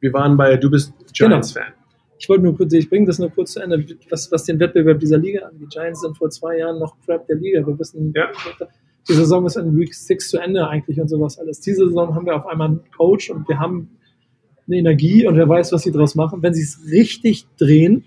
Wir 0.00 0.12
waren 0.12 0.36
bei, 0.36 0.56
du 0.56 0.70
bist 0.70 0.92
Giants-Fan. 1.12 1.64
Genau. 1.64 1.76
Ich 2.18 2.28
wollte 2.28 2.44
nur 2.44 2.56
kurz, 2.56 2.72
ich 2.72 2.88
bringe 2.88 3.06
das 3.06 3.18
nur 3.18 3.30
kurz 3.30 3.52
zu 3.52 3.60
Ende, 3.60 3.84
was, 4.08 4.30
was 4.32 4.44
den 4.44 4.58
Wettbewerb 4.58 5.00
dieser 5.00 5.18
Liga 5.18 5.46
angeht. 5.46 5.60
Die 5.62 5.66
Giants 5.66 6.00
sind 6.00 6.16
vor 6.16 6.30
zwei 6.30 6.58
Jahren 6.58 6.78
noch 6.78 6.96
Crap 7.04 7.26
der 7.26 7.36
Liga. 7.36 7.66
Wir 7.66 7.78
wissen, 7.78 8.12
ja. 8.14 8.30
die 9.08 9.12
Saison 9.12 9.44
ist 9.46 9.56
in 9.56 9.76
Week 9.76 9.94
6 9.94 10.30
zu 10.30 10.38
Ende 10.38 10.66
eigentlich 10.68 11.00
und 11.00 11.08
sowas 11.08 11.38
alles. 11.38 11.60
Diese 11.60 11.86
Saison 11.86 12.14
haben 12.14 12.24
wir 12.24 12.36
auf 12.36 12.46
einmal 12.46 12.68
einen 12.68 12.80
Coach 12.96 13.30
und 13.30 13.48
wir 13.48 13.58
haben 13.58 13.90
eine 14.66 14.76
Energie 14.76 15.26
und 15.26 15.36
wer 15.36 15.48
weiß, 15.48 15.72
was 15.72 15.82
sie 15.82 15.92
daraus 15.92 16.14
machen. 16.14 16.42
Wenn 16.42 16.54
sie 16.54 16.62
es 16.62 16.80
richtig 16.90 17.46
drehen, 17.58 18.04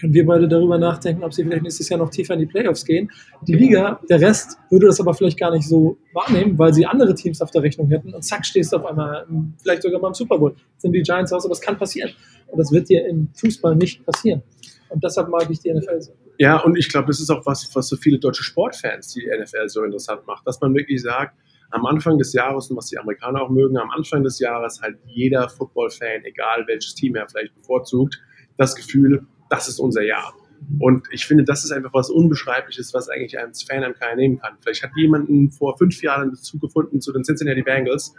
können 0.00 0.14
wir 0.14 0.24
beide 0.24 0.48
darüber 0.48 0.78
nachdenken, 0.78 1.22
ob 1.22 1.34
sie 1.34 1.44
vielleicht 1.44 1.62
nächstes 1.62 1.88
Jahr 1.88 1.98
noch 1.98 2.10
tiefer 2.10 2.34
in 2.34 2.40
die 2.40 2.46
Playoffs 2.46 2.84
gehen. 2.84 3.10
Die 3.46 3.54
Liga, 3.54 4.00
der 4.08 4.20
Rest 4.20 4.58
würde 4.70 4.86
das 4.86 4.98
aber 5.00 5.12
vielleicht 5.12 5.38
gar 5.38 5.50
nicht 5.50 5.68
so 5.68 5.98
wahrnehmen, 6.14 6.58
weil 6.58 6.72
sie 6.72 6.86
andere 6.86 7.14
Teams 7.14 7.40
auf 7.42 7.50
der 7.50 7.62
Rechnung 7.62 7.88
hätten 7.88 8.14
und 8.14 8.22
zack, 8.22 8.46
stehst 8.46 8.72
du 8.72 8.78
auf 8.78 8.86
einmal, 8.86 9.26
vielleicht 9.62 9.82
sogar 9.82 10.00
mal 10.00 10.08
im 10.08 10.14
Super 10.14 10.38
Bowl. 10.38 10.54
sind 10.78 10.92
die 10.92 11.02
Giants 11.02 11.32
raus, 11.32 11.44
aber 11.44 11.52
das 11.52 11.60
kann 11.60 11.76
passieren. 11.76 12.10
Und 12.46 12.58
das 12.58 12.72
wird 12.72 12.88
dir 12.88 13.06
im 13.06 13.28
Fußball 13.34 13.76
nicht 13.76 14.04
passieren. 14.04 14.42
Und 14.88 15.04
deshalb 15.04 15.28
mag 15.28 15.48
ich 15.50 15.60
die 15.60 15.72
NFL 15.72 16.00
so. 16.00 16.12
Ja, 16.38 16.56
und 16.58 16.76
ich 16.76 16.88
glaube, 16.88 17.08
das 17.08 17.20
ist 17.20 17.30
auch 17.30 17.44
was, 17.44 17.68
was 17.74 17.88
so 17.88 17.96
viele 17.96 18.18
deutsche 18.18 18.42
Sportfans 18.42 19.12
die 19.12 19.26
NFL 19.26 19.68
so 19.68 19.84
interessant 19.84 20.26
macht, 20.26 20.46
dass 20.46 20.60
man 20.60 20.74
wirklich 20.74 21.02
sagt, 21.02 21.36
am 21.70 21.86
Anfang 21.86 22.18
des 22.18 22.32
Jahres 22.32 22.70
und 22.70 22.76
was 22.76 22.86
die 22.86 22.98
Amerikaner 22.98 23.42
auch 23.42 23.50
mögen, 23.50 23.76
am 23.78 23.90
Anfang 23.90 24.24
des 24.24 24.40
Jahres 24.40 24.80
halt 24.80 24.98
jeder 25.06 25.48
Football-Fan, 25.48 26.24
egal 26.24 26.64
welches 26.66 26.94
Team 26.94 27.14
er 27.14 27.28
vielleicht 27.28 27.54
bevorzugt, 27.54 28.20
das 28.56 28.74
Gefühl, 28.74 29.26
das 29.50 29.68
ist 29.68 29.78
unser 29.78 30.02
Jahr. 30.02 30.32
Und 30.78 31.06
ich 31.10 31.26
finde, 31.26 31.44
das 31.44 31.64
ist 31.64 31.72
einfach 31.72 31.92
was 31.92 32.10
Unbeschreibliches, 32.10 32.94
was 32.94 33.08
eigentlich 33.08 33.38
ein 33.38 33.52
Fan 33.54 33.84
am 33.84 33.94
keiner 33.94 34.16
nehmen 34.16 34.38
kann. 34.38 34.54
Vielleicht 34.60 34.82
hat 34.82 34.90
jemanden 34.96 35.50
vor 35.50 35.76
fünf 35.76 36.00
Jahren 36.02 36.22
einen 36.22 36.30
Bezug 36.32 36.60
gefunden 36.60 37.00
zu 37.00 37.12
den 37.12 37.24
Cincinnati 37.24 37.62
Bengals 37.62 38.14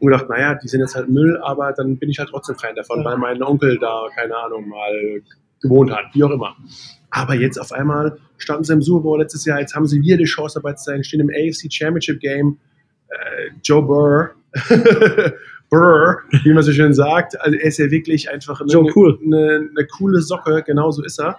und 0.00 0.08
gedacht, 0.08 0.28
naja, 0.28 0.54
die 0.54 0.68
sind 0.68 0.80
jetzt 0.80 0.96
halt 0.96 1.08
Müll, 1.08 1.38
aber 1.42 1.72
dann 1.72 1.98
bin 1.98 2.10
ich 2.10 2.18
halt 2.18 2.30
trotzdem 2.30 2.56
Fan 2.56 2.74
davon, 2.74 3.04
weil 3.04 3.16
mein 3.16 3.42
Onkel 3.42 3.78
da, 3.78 4.08
keine 4.14 4.36
Ahnung, 4.36 4.68
mal 4.68 5.22
gewohnt 5.62 5.90
hat, 5.92 6.06
wie 6.14 6.24
auch 6.24 6.30
immer. 6.30 6.56
Aber 7.10 7.34
jetzt 7.34 7.58
auf 7.58 7.72
einmal 7.72 8.18
standen 8.38 8.64
sie 8.64 8.72
im 8.72 8.82
Super 8.82 9.02
Bowl 9.02 9.20
letztes 9.20 9.44
Jahr, 9.44 9.60
jetzt 9.60 9.74
haben 9.74 9.86
sie 9.86 10.02
wieder 10.02 10.16
die 10.16 10.24
Chance 10.24 10.60
dabei 10.60 10.74
zu 10.74 10.84
sein, 10.84 11.04
stehen 11.04 11.20
im 11.20 11.30
AFC 11.30 11.72
Championship 11.72 12.20
Game. 12.20 12.58
Äh, 13.08 13.50
Joe 13.62 13.82
Burr 13.82 14.34
Brr, 15.74 16.18
wie 16.44 16.52
man 16.52 16.62
so 16.62 16.72
schön 16.72 16.94
sagt. 16.94 17.40
Also 17.40 17.56
er 17.56 17.64
ist 17.64 17.78
ja 17.78 17.90
wirklich 17.90 18.30
einfach 18.30 18.60
eine, 18.60 18.70
so 18.70 18.88
cool. 18.94 19.18
eine, 19.22 19.68
eine 19.70 19.86
coole 19.86 20.20
Socke, 20.20 20.62
genau 20.64 20.90
so 20.90 21.02
ist 21.02 21.18
er. 21.18 21.36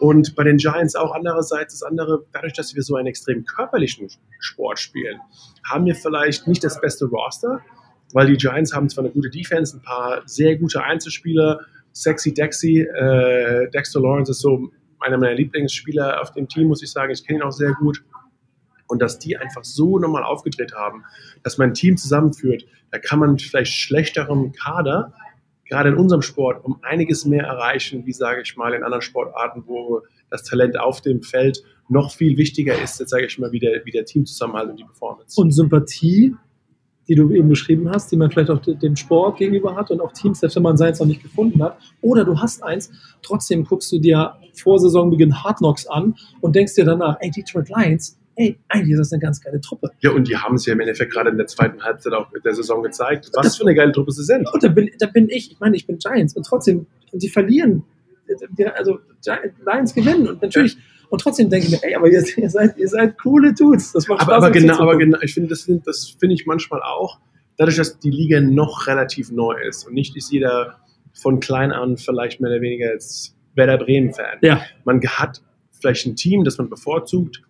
Und 0.00 0.34
bei 0.34 0.44
den 0.44 0.56
Giants 0.56 0.96
auch 0.96 1.14
andererseits 1.14 1.78
das 1.78 1.82
andere, 1.82 2.24
dadurch, 2.32 2.52
dass 2.52 2.74
wir 2.74 2.82
so 2.82 2.96
einen 2.96 3.06
extrem 3.06 3.44
körperlichen 3.44 4.08
Sport 4.38 4.78
spielen, 4.78 5.18
haben 5.68 5.86
wir 5.86 5.94
vielleicht 5.94 6.46
nicht 6.46 6.62
das 6.64 6.80
beste 6.80 7.06
Roster, 7.06 7.60
weil 8.12 8.26
die 8.26 8.36
Giants 8.36 8.74
haben 8.74 8.88
zwar 8.88 9.04
eine 9.04 9.12
gute 9.12 9.30
Defense, 9.30 9.76
ein 9.76 9.82
paar 9.82 10.22
sehr 10.26 10.56
gute 10.56 10.82
Einzelspieler, 10.82 11.60
Sexy 11.92 12.34
Dexy. 12.34 12.80
Äh, 12.80 13.70
Dexter 13.70 14.00
Lawrence 14.00 14.32
ist 14.32 14.40
so 14.40 14.70
einer 15.00 15.18
meiner 15.18 15.34
Lieblingsspieler 15.34 16.20
auf 16.20 16.32
dem 16.32 16.48
Team, 16.48 16.68
muss 16.68 16.82
ich 16.82 16.90
sagen. 16.90 17.12
Ich 17.12 17.26
kenne 17.26 17.40
ihn 17.40 17.42
auch 17.42 17.52
sehr 17.52 17.72
gut. 17.72 18.02
Und 18.94 19.02
dass 19.02 19.18
die 19.18 19.36
einfach 19.36 19.64
so 19.64 19.98
nochmal 19.98 20.22
aufgedreht 20.22 20.72
haben, 20.72 21.02
dass 21.42 21.58
man 21.58 21.70
ein 21.70 21.74
Team 21.74 21.96
zusammenführt, 21.96 22.64
da 22.92 23.00
kann 23.00 23.18
man 23.18 23.40
vielleicht 23.40 23.72
schlechterem 23.72 24.52
Kader, 24.52 25.12
gerade 25.68 25.88
in 25.88 25.96
unserem 25.96 26.22
Sport, 26.22 26.64
um 26.64 26.78
einiges 26.82 27.24
mehr 27.24 27.42
erreichen, 27.42 28.06
wie 28.06 28.12
sage 28.12 28.42
ich 28.42 28.56
mal, 28.56 28.72
in 28.72 28.84
anderen 28.84 29.02
Sportarten, 29.02 29.64
wo 29.66 30.02
das 30.30 30.44
Talent 30.44 30.78
auf 30.78 31.00
dem 31.00 31.22
Feld 31.22 31.64
noch 31.88 32.12
viel 32.12 32.38
wichtiger 32.38 32.80
ist, 32.80 33.00
jetzt 33.00 33.10
sage 33.10 33.26
ich 33.26 33.36
mal, 33.36 33.50
wie 33.50 33.58
der, 33.58 33.84
wie 33.84 33.90
der 33.90 34.04
Teamzusammenhalt 34.04 34.70
und 34.70 34.78
die 34.78 34.84
Performance. 34.84 35.40
Und 35.40 35.50
Sympathie, 35.50 36.36
die 37.08 37.16
du 37.16 37.32
eben 37.32 37.48
beschrieben 37.48 37.90
hast, 37.90 38.12
die 38.12 38.16
man 38.16 38.30
vielleicht 38.30 38.50
auch 38.50 38.60
dem 38.60 38.94
Sport 38.94 39.38
gegenüber 39.38 39.74
hat 39.74 39.90
und 39.90 40.00
auch 40.00 40.12
Teams, 40.12 40.38
selbst 40.38 40.54
wenn 40.54 40.62
man 40.62 40.76
seins 40.76 41.00
noch 41.00 41.06
nicht 41.08 41.20
gefunden 41.20 41.60
hat. 41.64 41.78
Oder 42.00 42.24
du 42.24 42.38
hast 42.38 42.62
eins, 42.62 42.92
trotzdem 43.22 43.64
guckst 43.64 43.90
du 43.90 43.98
dir 43.98 44.36
vor 44.54 44.78
Saisonbeginn 44.78 45.42
Hard 45.42 45.58
Knocks 45.58 45.84
an 45.88 46.14
und 46.40 46.54
denkst 46.54 46.76
dir 46.76 46.84
danach, 46.84 47.16
ey, 47.18 47.32
Detroit 47.32 47.68
Lions, 47.70 48.20
ey, 48.36 48.58
eigentlich 48.68 48.92
ist 48.92 48.98
das 48.98 49.12
eine 49.12 49.20
ganz 49.20 49.40
geile 49.40 49.60
Truppe. 49.60 49.90
Ja, 50.00 50.10
und 50.10 50.28
die 50.28 50.36
haben 50.36 50.56
es 50.56 50.66
ja 50.66 50.72
im 50.72 50.80
Endeffekt 50.80 51.12
gerade 51.12 51.30
in 51.30 51.36
der 51.36 51.46
zweiten 51.46 51.82
Halbzeit 51.82 52.12
auch 52.12 52.32
mit 52.32 52.44
der 52.44 52.54
Saison 52.54 52.82
gezeigt, 52.82 53.30
was 53.34 53.46
das, 53.46 53.56
für 53.56 53.64
eine 53.64 53.74
geile 53.74 53.92
Truppe 53.92 54.12
sie 54.12 54.24
sind. 54.24 54.48
Und 54.52 54.62
da 54.62 54.68
bin, 54.68 54.90
da 54.98 55.06
bin 55.06 55.28
ich, 55.28 55.52
ich 55.52 55.60
meine, 55.60 55.76
ich 55.76 55.86
bin 55.86 55.98
Giants 55.98 56.34
und 56.34 56.44
trotzdem, 56.44 56.86
und 57.12 57.20
sie 57.20 57.28
verlieren, 57.28 57.84
also 58.74 58.98
Lions 59.64 59.94
gewinnen 59.94 60.28
und 60.28 60.42
natürlich, 60.42 60.74
ja. 60.74 60.80
und 61.10 61.20
trotzdem 61.20 61.50
denke 61.50 61.66
ich 61.66 61.72
mir, 61.72 61.84
ey, 61.84 61.94
aber 61.94 62.08
ihr, 62.08 62.24
ihr, 62.36 62.50
seid, 62.50 62.76
ihr 62.78 62.88
seid 62.88 63.18
coole 63.18 63.54
Dudes, 63.54 63.92
das 63.92 64.08
macht 64.08 64.22
aber, 64.22 64.32
Spaß. 64.32 64.44
Aber 64.44 64.50
genau, 64.50 64.80
aber 64.80 64.96
genau, 64.96 65.18
ich 65.20 65.34
finde, 65.34 65.50
das, 65.50 65.70
das 65.84 66.16
finde 66.18 66.34
ich 66.34 66.46
manchmal 66.46 66.82
auch, 66.82 67.18
dadurch, 67.56 67.76
dass 67.76 67.98
die 67.98 68.10
Liga 68.10 68.40
noch 68.40 68.86
relativ 68.86 69.30
neu 69.30 69.54
ist 69.68 69.86
und 69.86 69.94
nicht 69.94 70.16
ist 70.16 70.32
jeder 70.32 70.78
von 71.12 71.40
klein 71.40 71.70
an 71.72 71.96
vielleicht 71.96 72.40
mehr 72.40 72.50
oder 72.50 72.60
weniger 72.60 72.92
jetzt 72.92 73.36
Werder 73.54 73.78
Bremen-Fan. 73.78 74.38
Ja. 74.42 74.62
Man 74.84 75.00
hat 75.00 75.42
vielleicht 75.70 76.06
ein 76.06 76.16
Team, 76.16 76.44
das 76.44 76.58
man 76.58 76.68
bevorzugt, 76.68 77.42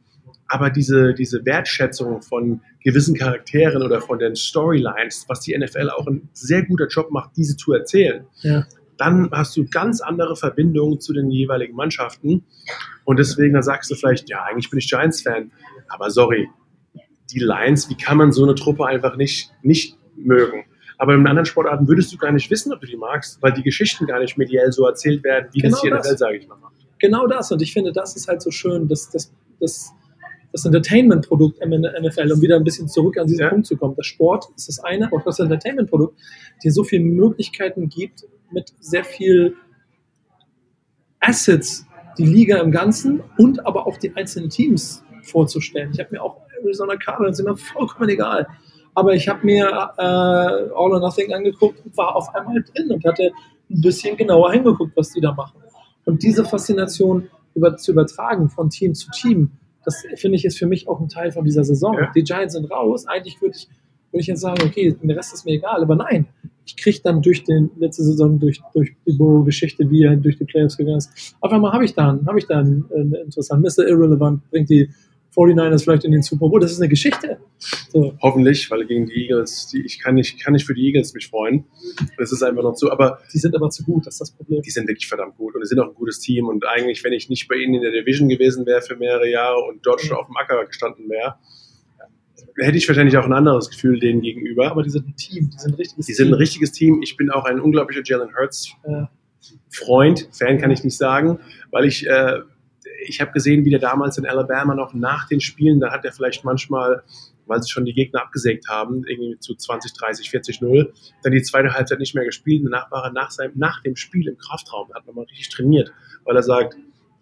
aber 0.54 0.70
diese, 0.70 1.14
diese 1.14 1.44
Wertschätzung 1.44 2.22
von 2.22 2.60
gewissen 2.84 3.16
Charakteren 3.16 3.82
oder 3.82 4.00
von 4.00 4.20
den 4.20 4.36
Storylines, 4.36 5.24
was 5.26 5.40
die 5.40 5.58
NFL 5.58 5.90
auch 5.90 6.06
ein 6.06 6.28
sehr 6.32 6.62
guter 6.64 6.86
Job 6.86 7.10
macht, 7.10 7.30
diese 7.36 7.56
zu 7.56 7.72
erzählen, 7.72 8.24
ja. 8.42 8.64
dann 8.96 9.28
hast 9.32 9.56
du 9.56 9.66
ganz 9.68 10.00
andere 10.00 10.36
Verbindungen 10.36 11.00
zu 11.00 11.12
den 11.12 11.28
jeweiligen 11.32 11.74
Mannschaften. 11.74 12.44
Und 13.02 13.18
deswegen, 13.18 13.54
dann 13.54 13.64
sagst 13.64 13.90
du 13.90 13.96
vielleicht, 13.96 14.30
ja, 14.30 14.44
eigentlich 14.44 14.70
bin 14.70 14.78
ich 14.78 14.88
Giants-Fan, 14.88 15.50
aber 15.88 16.08
sorry, 16.10 16.48
die 17.32 17.40
Lions, 17.40 17.90
wie 17.90 17.96
kann 17.96 18.16
man 18.16 18.30
so 18.30 18.44
eine 18.44 18.54
Truppe 18.54 18.86
einfach 18.86 19.16
nicht, 19.16 19.50
nicht 19.62 19.98
mögen? 20.14 20.66
Aber 20.98 21.14
in 21.14 21.26
anderen 21.26 21.46
Sportarten 21.46 21.88
würdest 21.88 22.12
du 22.12 22.16
gar 22.16 22.30
nicht 22.30 22.48
wissen, 22.48 22.72
ob 22.72 22.80
du 22.80 22.86
die 22.86 22.96
magst, 22.96 23.42
weil 23.42 23.52
die 23.52 23.64
Geschichten 23.64 24.06
gar 24.06 24.20
nicht 24.20 24.38
mediell 24.38 24.70
so 24.70 24.86
erzählt 24.86 25.24
werden, 25.24 25.48
wie 25.50 25.62
genau 25.62 25.72
das 25.72 25.82
die 25.82 25.90
NFL, 25.90 26.16
sage 26.16 26.36
ich 26.36 26.46
mal, 26.46 26.58
macht. 26.58 26.74
Genau 27.00 27.26
das. 27.26 27.50
Und 27.50 27.60
ich 27.60 27.72
finde, 27.72 27.90
das 27.90 28.14
ist 28.14 28.28
halt 28.28 28.40
so 28.40 28.52
schön, 28.52 28.86
dass, 28.86 29.10
dass, 29.10 29.32
dass 29.58 29.92
das 30.54 30.64
Entertainment-Produkt 30.64 31.58
NFL, 31.66 32.30
um 32.32 32.40
wieder 32.40 32.54
ein 32.54 32.62
bisschen 32.62 32.86
zurück 32.86 33.18
an 33.18 33.26
diesen 33.26 33.42
ja. 33.42 33.48
Punkt 33.48 33.66
zu 33.66 33.76
kommen. 33.76 33.96
Das 33.96 34.06
Sport 34.06 34.46
ist 34.56 34.68
das 34.68 34.78
eine, 34.78 35.06
aber 35.06 35.16
auch 35.16 35.24
das 35.24 35.40
Entertainment-Produkt, 35.40 36.16
dir 36.62 36.72
so 36.72 36.84
viele 36.84 37.02
Möglichkeiten 37.02 37.88
gibt, 37.88 38.24
mit 38.52 38.72
sehr 38.78 39.02
viel 39.02 39.56
Assets 41.18 41.86
die 42.18 42.26
Liga 42.26 42.58
im 42.58 42.70
Ganzen 42.70 43.20
und 43.36 43.66
aber 43.66 43.88
auch 43.88 43.96
die 43.96 44.14
einzelnen 44.14 44.48
Teams 44.48 45.02
vorzustellen. 45.22 45.90
Ich 45.92 45.98
habe 45.98 46.10
mir 46.12 46.22
auch 46.22 46.36
Arizona 46.62 46.94
Cardinals 46.94 47.40
immer 47.40 47.56
vollkommen 47.56 48.08
egal. 48.10 48.46
Aber 48.94 49.12
ich 49.12 49.26
habe 49.26 49.44
mir 49.44 49.66
äh, 49.98 50.02
All 50.02 50.70
or 50.72 51.00
Nothing 51.00 51.34
angeguckt 51.34 51.84
und 51.84 51.96
war 51.96 52.14
auf 52.14 52.32
einmal 52.32 52.62
drin 52.62 52.92
und 52.92 53.04
hatte 53.04 53.32
ein 53.68 53.80
bisschen 53.80 54.16
genauer 54.16 54.52
hingeguckt, 54.52 54.96
was 54.96 55.10
die 55.10 55.20
da 55.20 55.32
machen. 55.32 55.60
Und 56.04 56.22
diese 56.22 56.44
Faszination 56.44 57.28
über, 57.56 57.76
zu 57.76 57.90
übertragen 57.90 58.48
von 58.50 58.70
Team 58.70 58.94
zu 58.94 59.10
Team, 59.10 59.50
das 59.84 60.04
finde 60.16 60.36
ich 60.36 60.44
ist 60.44 60.58
für 60.58 60.66
mich 60.66 60.88
auch 60.88 61.00
ein 61.00 61.08
Teil 61.08 61.32
von 61.32 61.44
dieser 61.44 61.64
Saison. 61.64 61.94
Ja. 61.94 62.10
Die 62.14 62.22
Giants 62.22 62.54
sind 62.54 62.70
raus. 62.70 63.06
Eigentlich 63.06 63.40
würde 63.40 63.56
ich, 63.56 63.68
würde 64.10 64.20
ich 64.20 64.26
jetzt 64.26 64.40
sagen, 64.40 64.62
okay, 64.64 64.96
der 65.02 65.16
Rest 65.16 65.34
ist 65.34 65.44
mir 65.44 65.52
egal. 65.52 65.82
Aber 65.82 65.96
nein, 65.96 66.26
ich 66.66 66.76
kriege 66.76 66.98
dann 67.02 67.22
durch 67.22 67.44
die 67.44 67.68
letzte 67.76 68.02
Saison, 68.02 68.38
durch, 68.38 68.60
durch 68.72 68.92
die 69.06 69.12
Burrow-Geschichte, 69.12 69.90
wie 69.90 70.04
er 70.04 70.16
durch 70.16 70.38
die 70.38 70.44
Playoffs 70.44 70.76
gegangen 70.76 70.98
ist, 70.98 71.36
auf 71.40 71.52
einmal 71.52 71.72
habe 71.72 71.84
ich 71.84 71.94
da, 71.94 72.18
habe 72.26 72.38
ich 72.38 72.46
da 72.46 72.58
einen, 72.58 72.84
einen 72.94 73.14
interessanten 73.14 73.62
Mr. 73.62 73.86
Irrelevant, 73.88 74.48
bringt 74.50 74.70
die 74.70 74.88
49ers 75.34 75.82
vielleicht 75.82 76.04
in 76.04 76.12
den 76.12 76.22
Super 76.22 76.48
Bowl. 76.48 76.60
Das 76.60 76.72
ist 76.72 76.80
eine 76.80 76.88
Geschichte. 76.88 77.38
So. 77.94 78.12
Hoffentlich, 78.20 78.68
weil 78.72 78.84
gegen 78.86 79.06
die 79.06 79.14
Eagles, 79.22 79.68
die, 79.68 79.86
ich 79.86 80.00
kann 80.00 80.16
nicht, 80.16 80.42
kann 80.42 80.52
nicht 80.52 80.66
für 80.66 80.74
die 80.74 80.84
Eagles 80.84 81.14
mich 81.14 81.28
freuen. 81.28 81.64
Das 82.18 82.32
ist 82.32 82.42
einfach 82.42 82.64
noch 82.64 82.74
zu, 82.74 82.90
aber. 82.90 83.20
Die 83.32 83.38
sind 83.38 83.54
aber 83.54 83.70
zu 83.70 83.84
gut, 83.84 84.04
das 84.04 84.14
ist 84.14 84.20
das 84.20 84.30
Problem. 84.32 84.62
Die 84.62 84.70
sind 84.70 84.88
wirklich 84.88 85.06
verdammt 85.06 85.36
gut 85.36 85.54
und 85.54 85.60
die 85.62 85.68
sind 85.68 85.78
auch 85.78 85.86
ein 85.86 85.94
gutes 85.94 86.18
Team 86.18 86.48
und 86.48 86.66
eigentlich, 86.66 87.04
wenn 87.04 87.12
ich 87.12 87.28
nicht 87.28 87.46
bei 87.46 87.54
ihnen 87.54 87.74
in 87.74 87.82
der 87.82 87.92
Division 87.92 88.28
gewesen 88.28 88.66
wäre 88.66 88.82
für 88.82 88.96
mehrere 88.96 89.30
Jahre 89.30 89.62
und 89.62 89.86
dort 89.86 90.00
schon 90.00 90.16
auf 90.16 90.26
dem 90.26 90.36
Acker 90.36 90.64
gestanden 90.66 91.08
wäre, 91.08 91.36
hätte 92.58 92.76
ich 92.76 92.88
wahrscheinlich 92.88 93.16
auch 93.16 93.26
ein 93.26 93.32
anderes 93.32 93.70
Gefühl 93.70 94.00
denen 94.00 94.22
gegenüber. 94.22 94.72
Aber 94.72 94.82
die 94.82 94.90
sind 94.90 95.06
ein 95.06 95.14
Team, 95.14 95.50
die 95.50 95.58
sind 95.58 95.74
ein 95.74 95.76
richtiges 95.76 95.94
die 95.94 96.02
Team. 96.02 96.06
Die 96.06 96.14
sind 96.14 96.28
ein 96.28 96.34
richtiges 96.34 96.72
Team. 96.72 97.02
Ich 97.02 97.16
bin 97.16 97.30
auch 97.30 97.44
ein 97.44 97.60
unglaublicher 97.60 98.02
Jalen 98.04 98.34
Hurts 98.36 98.72
ja. 98.88 99.08
Freund, 99.70 100.28
Fan 100.32 100.58
kann 100.58 100.72
ich 100.72 100.82
nicht 100.82 100.96
sagen, 100.96 101.38
weil 101.70 101.84
ich 101.84 102.08
äh, 102.08 102.40
ich 103.06 103.20
habe 103.20 103.32
gesehen, 103.32 103.64
wie 103.64 103.70
der 103.70 103.78
damals 103.78 104.18
in 104.18 104.26
Alabama 104.26 104.74
noch 104.74 104.94
nach 104.94 105.28
den 105.28 105.40
Spielen, 105.40 105.80
da 105.80 105.90
hat 105.90 106.04
er 106.04 106.12
vielleicht 106.12 106.44
manchmal, 106.44 107.02
weil 107.46 107.62
sie 107.62 107.70
schon 107.70 107.84
die 107.84 107.92
Gegner 107.92 108.22
abgesägt 108.22 108.68
haben, 108.68 109.04
irgendwie 109.06 109.38
zu 109.38 109.54
20, 109.54 109.92
30, 109.92 110.30
40, 110.30 110.60
0, 110.60 110.92
dann 111.22 111.32
die 111.32 111.42
zweite 111.42 111.74
Halbzeit 111.74 111.98
nicht 111.98 112.14
mehr 112.14 112.24
gespielt. 112.24 112.62
Danach 112.64 112.90
war 112.90 113.04
er 113.04 113.12
nach, 113.12 113.30
seinem, 113.30 113.52
nach 113.56 113.82
dem 113.82 113.96
Spiel 113.96 114.28
im 114.28 114.36
Kraftraum, 114.36 114.92
hat 114.94 115.06
nochmal 115.06 115.24
richtig 115.24 115.48
trainiert, 115.50 115.92
weil 116.24 116.36
er 116.36 116.42
sagt, 116.42 116.76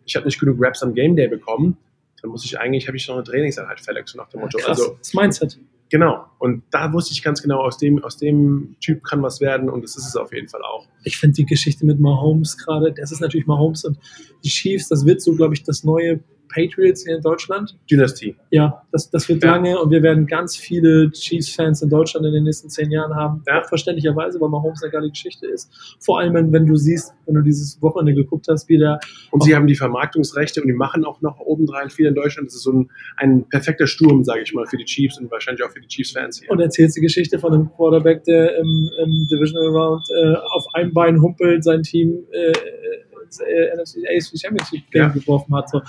ich 0.05 0.17
habe 0.17 0.27
nicht 0.27 0.41
genug 0.41 0.57
Raps 0.61 0.83
am 0.83 0.95
Game 0.95 1.17
Day 1.17 1.29
bekommen, 1.29 1.77
dann 2.21 2.31
muss 2.31 2.45
ich 2.45 2.59
eigentlich, 2.59 2.87
habe 2.87 2.97
ich 2.97 3.07
noch 3.09 3.17
eine 3.17 3.25
Trainingseinheit 3.25 3.81
fällig, 3.81 4.09
so 4.09 4.19
nach 4.19 4.29
dem 4.29 4.41
Motto. 4.41 4.59
Ja, 4.59 4.67
also, 4.67 4.97
das 4.99 5.13
Mindset. 5.15 5.59
Genau. 5.91 6.25
Und 6.39 6.63
da 6.71 6.91
wusste 6.93 7.13
ich 7.13 7.23
ganz 7.23 7.43
genau, 7.43 7.61
aus 7.61 7.77
dem, 7.77 8.03
aus 8.03 8.17
dem 8.17 8.77
Typ 8.81 9.05
kann 9.05 9.23
was 9.23 9.43
werden 9.43 9.69
und 9.69 9.85
das 9.85 9.97
ist 9.97 10.07
es 10.07 10.17
auf 10.17 10.33
jeden 10.33 10.49
Fall 10.49 10.63
auch. 10.63 10.89
Ich 11.05 11.19
finde 11.19 11.35
die 11.35 11.45
Geschichte 11.45 11.85
mit 11.85 12.01
Mahomes 12.01 12.57
gerade, 12.57 12.93
das 12.93 13.13
ist 13.13 13.21
natürlich 13.21 13.47
Mahomes 13.47 13.85
und 13.85 13.99
die 14.43 14.49
Chiefs, 14.49 14.89
das 14.89 15.05
wird 15.05 15.21
so, 15.21 15.35
glaube 15.35 15.53
ich, 15.53 15.65
das 15.65 15.85
neue 15.85 16.21
Patriots 16.53 17.05
hier 17.05 17.17
in 17.17 17.23
Deutschland. 17.23 17.77
Dynastie. 17.91 18.37
Ja, 18.51 18.83
das, 18.93 19.11
das 19.11 19.29
wird 19.29 19.43
ja. 19.43 19.53
lange 19.53 19.79
und 19.79 19.91
wir 19.91 20.03
werden 20.03 20.27
ganz 20.27 20.57
viele 20.57 21.11
Chiefs-Fans 21.11 21.83
in 21.83 21.91
Deutschland 21.91 22.27
in 22.27 22.33
den 22.33 22.45
nächsten 22.45 22.69
zehn 22.69 22.91
Jahren 22.91 23.15
haben. 23.15 23.43
Ja. 23.47 23.63
verständlicherweise, 23.65 24.41
weil 24.41 24.49
Mahomes 24.49 24.83
eine 24.83 24.93
geile 24.93 25.09
Geschichte 25.09 25.47
ist. 25.47 25.97
Vor 26.01 26.21
allem, 26.21 26.35
wenn, 26.35 26.53
wenn 26.53 26.67
du 26.67 26.77
siehst, 26.77 27.13
wenn 27.27 27.35
du 27.35 27.43
dieses 27.43 27.81
Wochenende 27.83 28.15
geguckt 28.15 28.47
hast, 28.49 28.69
wie 28.69 28.79
der. 28.79 29.01
Und 29.31 29.43
sie 29.43 29.55
haben 29.55 29.67
die 29.67 29.75
Vermarktungsrechte 29.75 30.61
und 30.61 30.69
die 30.69 30.75
machen 30.75 31.05
auch 31.05 31.21
noch 31.23 31.41
obendrein 31.41 31.91
viel 31.91 32.07
in 32.07 32.15
Deutschland. 32.15 32.49
Das 32.49 32.57
ist 32.57 32.63
so 32.63 32.73
ein, 32.73 32.91
ein 33.17 33.49
perfekter 33.49 33.87
Sturm, 33.87 34.25
sage 34.25 34.43
ich 34.43 34.53
mal, 34.53 34.67
für 34.67 34.77
die 34.77 34.85
Chiefs 34.85 35.19
und 35.19 35.31
wahrscheinlich 35.31 35.65
auch 35.65 35.71
für 35.71 35.81
die 35.81 35.89
Chiefs-Fans 35.89 36.41
hier. 36.41 36.51
Und 36.51 36.61
erzählst 36.61 36.97
die 36.97 37.01
Geschichte 37.01 37.39
von 37.39 37.53
einem 37.53 37.71
Quarterback, 37.71 38.25
der 38.25 38.59
im, 38.59 38.91
im 39.03 39.29
Divisional 39.29 39.69
Round 39.69 40.05
äh, 40.11 40.35
auf 40.53 40.67
einem 40.75 40.93
Bein 40.93 41.21
humpelt, 41.21 41.65
sein 41.65 41.83
Team 41.83 42.25
äh, 42.33 42.53
äh, 43.41 43.77
NFC 43.77 44.39
Championship 44.39 44.91
Game 44.91 45.03
ja. 45.03 45.09
geworfen 45.09 45.55
hat. 45.55 45.71
So 45.71 45.81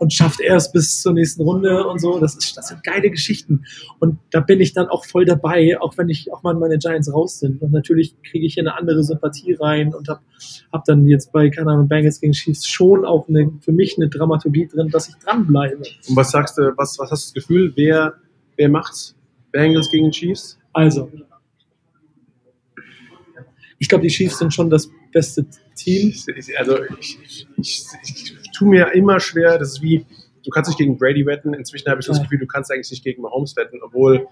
und 0.00 0.14
schafft 0.14 0.40
erst 0.40 0.72
bis 0.72 1.02
zur 1.02 1.12
nächsten 1.12 1.42
Runde 1.42 1.86
und 1.86 2.00
so. 2.00 2.18
Das, 2.18 2.34
ist, 2.34 2.56
das 2.56 2.68
sind 2.68 2.82
geile 2.82 3.10
Geschichten. 3.10 3.66
Und 3.98 4.18
da 4.30 4.40
bin 4.40 4.58
ich 4.58 4.72
dann 4.72 4.88
auch 4.88 5.04
voll 5.04 5.26
dabei, 5.26 5.78
auch 5.78 5.98
wenn 5.98 6.08
ich 6.08 6.32
auch 6.32 6.42
mal 6.42 6.54
meine 6.54 6.78
Giants 6.78 7.12
raus 7.12 7.38
sind. 7.38 7.60
Und 7.60 7.70
natürlich 7.70 8.16
kriege 8.22 8.46
ich 8.46 8.54
hier 8.54 8.62
eine 8.62 8.78
andere 8.78 9.04
Sympathie 9.04 9.52
rein 9.52 9.94
und 9.94 10.08
habe 10.08 10.20
hab 10.72 10.86
dann 10.86 11.06
jetzt 11.06 11.32
bei, 11.32 11.50
keine 11.50 11.72
Ahnung, 11.72 11.86
Bengals 11.86 12.18
gegen 12.18 12.32
Chiefs 12.32 12.66
schon 12.66 13.04
auch 13.04 13.28
eine, 13.28 13.52
für 13.60 13.72
mich 13.72 13.98
eine 13.98 14.08
Dramaturgie 14.08 14.66
drin, 14.68 14.88
dass 14.88 15.10
ich 15.10 15.16
dranbleibe. 15.16 15.82
Und 16.08 16.16
was 16.16 16.30
sagst 16.30 16.56
du, 16.56 16.72
was, 16.78 16.98
was 16.98 17.10
hast 17.10 17.30
du 17.30 17.34
das 17.34 17.34
Gefühl, 17.34 17.72
wer, 17.76 18.14
wer 18.56 18.70
macht's? 18.70 19.14
Bengals 19.52 19.90
gegen 19.90 20.10
Chiefs? 20.10 20.58
Also, 20.72 21.10
ich 23.78 23.88
glaube, 23.88 24.02
die 24.02 24.08
Chiefs 24.08 24.38
sind 24.38 24.54
schon 24.54 24.70
das 24.70 24.90
beste 25.12 25.44
Team. 25.74 26.14
Also 26.58 26.78
ich, 26.98 27.18
ich, 27.22 27.46
ich, 27.58 27.84
ich 28.02 28.39
tue 28.60 28.68
mir 28.68 28.92
immer 28.92 29.18
schwer, 29.20 29.58
das 29.58 29.70
ist 29.70 29.82
wie, 29.82 30.04
du 30.44 30.50
kannst 30.50 30.68
nicht 30.68 30.78
gegen 30.78 30.98
Brady 30.98 31.24
wetten, 31.24 31.54
inzwischen 31.54 31.90
habe 31.90 32.00
ich 32.00 32.06
das 32.06 32.20
Gefühl, 32.20 32.38
du 32.38 32.46
kannst 32.46 32.70
eigentlich 32.70 32.90
nicht 32.90 33.02
gegen 33.02 33.22
Mahomes 33.22 33.56
wetten, 33.56 33.80
obwohl 33.82 34.26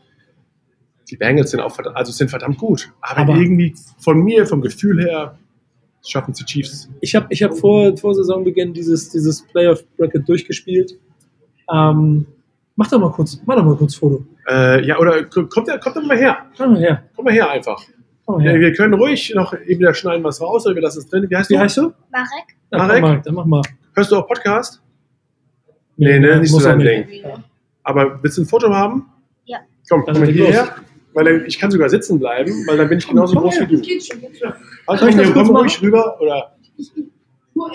die 1.10 1.16
Bengals 1.16 1.50
sind 1.50 1.60
auch 1.60 1.72
verdammt, 1.72 1.96
also 1.96 2.12
sind 2.12 2.28
verdammt 2.28 2.58
gut. 2.58 2.92
Aber, 3.00 3.22
aber 3.22 3.36
irgendwie 3.36 3.74
von 3.98 4.22
mir, 4.22 4.46
vom 4.46 4.60
Gefühl 4.60 5.02
her, 5.02 5.38
schaffen 6.06 6.32
es 6.32 6.38
die 6.38 6.44
Chiefs. 6.44 6.90
Ich 7.00 7.14
habe 7.14 7.26
ich 7.30 7.42
hab 7.42 7.56
vor, 7.56 7.96
vor 7.96 8.14
Saisonbeginn 8.14 8.74
dieses, 8.74 9.08
dieses 9.08 9.46
Playoff-Bracket 9.46 10.28
durchgespielt. 10.28 10.98
Ähm, 11.72 12.26
mach 12.76 12.88
doch 12.90 13.00
mal 13.00 13.10
kurz, 13.10 13.40
mach 13.46 13.56
doch 13.56 13.64
mal 13.64 13.76
kurz 13.76 13.94
Foto. 13.94 14.26
Äh, 14.46 14.86
ja, 14.86 14.98
oder 14.98 15.24
kommt, 15.24 15.50
kommt 15.50 15.68
doch 15.68 16.02
mal 16.04 16.18
her. 16.18 16.36
Komm 16.56 16.74
mal 16.74 16.80
her. 16.80 17.04
Komm 17.16 17.24
mal 17.24 17.32
her 17.32 17.50
einfach. 17.50 17.82
Oh, 18.26 18.38
ja. 18.38 18.54
Wir 18.54 18.74
können 18.74 18.92
ruhig 18.92 19.32
noch 19.34 19.54
eben 19.58 19.82
da 19.82 19.94
schneiden 19.94 20.22
was 20.22 20.42
raus 20.42 20.66
oder 20.66 20.74
wir 20.74 20.82
lassen 20.82 20.98
es 20.98 21.08
drin. 21.08 21.26
Wie 21.30 21.34
heißt 21.34 21.48
Wie 21.48 21.54
du? 21.54 21.60
heißt 21.60 21.78
du? 21.78 21.92
Marek. 22.10 22.56
Ja, 22.70 22.78
Marek? 22.78 23.00
Mal, 23.00 23.22
dann 23.24 23.34
mach 23.34 23.46
mal. 23.46 23.62
Hörst 23.98 24.12
du 24.12 24.16
auch 24.16 24.28
Podcast? 24.28 24.80
Nee, 25.96 26.20
ne, 26.20 26.38
nicht 26.38 26.52
so 26.52 26.60
dein 26.60 26.78
Ding. 26.78 27.08
Aber 27.82 28.22
willst 28.22 28.38
du 28.38 28.42
ein 28.42 28.46
Foto 28.46 28.72
haben? 28.72 29.10
Ja. 29.44 29.58
Komm, 29.88 30.04
komm 30.04 30.20
mal 30.20 30.28
hierher. 30.28 30.76
Weil 31.14 31.24
dann, 31.24 31.46
ich 31.46 31.58
kann 31.58 31.68
sogar 31.72 31.88
sitzen 31.88 32.20
bleiben, 32.20 32.64
weil 32.68 32.76
dann 32.76 32.88
bin 32.88 32.98
ich 32.98 33.08
genauso 33.08 33.40
groß 33.40 33.58
wie 33.58 33.66
du. 33.66 33.80
Geht 33.80 34.06
schon, 34.06 34.20
geht 34.20 34.38
schon. 34.38 34.52
Also 34.86 35.08
ich 35.08 35.16
das 35.16 35.32
komm 35.32 35.56
ruhig 35.56 35.82
rüber 35.82 36.16
oder 36.20 36.36
er. 36.36 37.66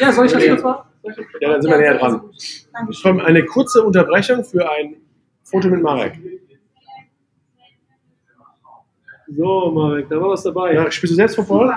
Ja, 0.00 0.10
soll 0.10 0.26
ich 0.26 0.32
das 0.32 0.46
kurz 0.48 0.62
machen? 0.64 0.88
ja, 1.40 1.52
dann 1.52 1.62
sind 1.62 1.70
wir 1.70 1.78
näher 1.78 1.98
dran. 1.98 2.22
Dankeschön. 2.72 3.02
Komm, 3.04 3.20
eine 3.20 3.44
kurze 3.44 3.84
Unterbrechung 3.84 4.42
für 4.42 4.68
ein 4.68 4.96
Foto 5.44 5.68
mit 5.68 5.80
Marek. 5.80 6.18
So, 9.28 9.70
Marek, 9.70 10.08
da 10.08 10.20
war 10.20 10.30
was 10.30 10.42
dabei. 10.42 10.74
Ja, 10.74 10.90
spielst 10.90 11.12
du 11.12 11.14
selbst 11.14 11.36
Football? 11.36 11.72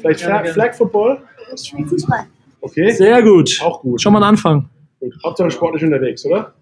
Vielleicht 0.00 0.20
Flag. 0.20 0.48
Flag 0.48 0.74
Football? 0.74 1.22
Ich 1.54 1.68
spiele 1.68 1.88
Fußball. 1.88 2.26
Okay, 2.62 2.90
Sehr 2.92 3.22
gut. 3.22 3.60
auch 3.62 3.80
gut. 3.80 4.00
Schon 4.00 4.12
mal 4.12 4.20
ein 4.20 4.28
Anfang. 4.30 4.68
gut. 5.00 5.14
Hauptsache 5.24 5.50
sportlich 5.50 5.84
unterwegs, 5.84 6.24
oder? 6.24 6.54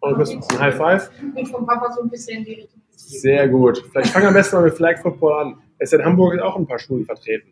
Und 0.00 0.18
bist 0.18 0.32
ein 0.34 0.58
High 0.60 0.76
Five? 0.76 1.10
Ich 1.28 1.34
bin 1.34 1.46
vom 1.46 1.66
Papa 1.66 1.90
so 1.92 2.02
ein 2.02 2.10
bisschen 2.10 2.38
in 2.38 2.44
die 2.44 2.52
Richtung. 2.52 2.80
Sehr 2.90 3.48
gut. 3.48 3.82
Vielleicht 3.90 4.10
fangen 4.10 4.24
wir 4.24 4.28
am 4.28 4.34
besten 4.34 4.56
mal 4.56 4.62
mit 4.64 4.74
Flag 4.74 4.98
Football 5.02 5.32
an. 5.46 5.54
Es 5.78 5.92
ist 5.92 5.98
in 5.98 6.04
Hamburg 6.04 6.38
auch 6.40 6.56
ein 6.56 6.66
paar 6.66 6.78
Schulen 6.78 7.04
vertreten. 7.04 7.48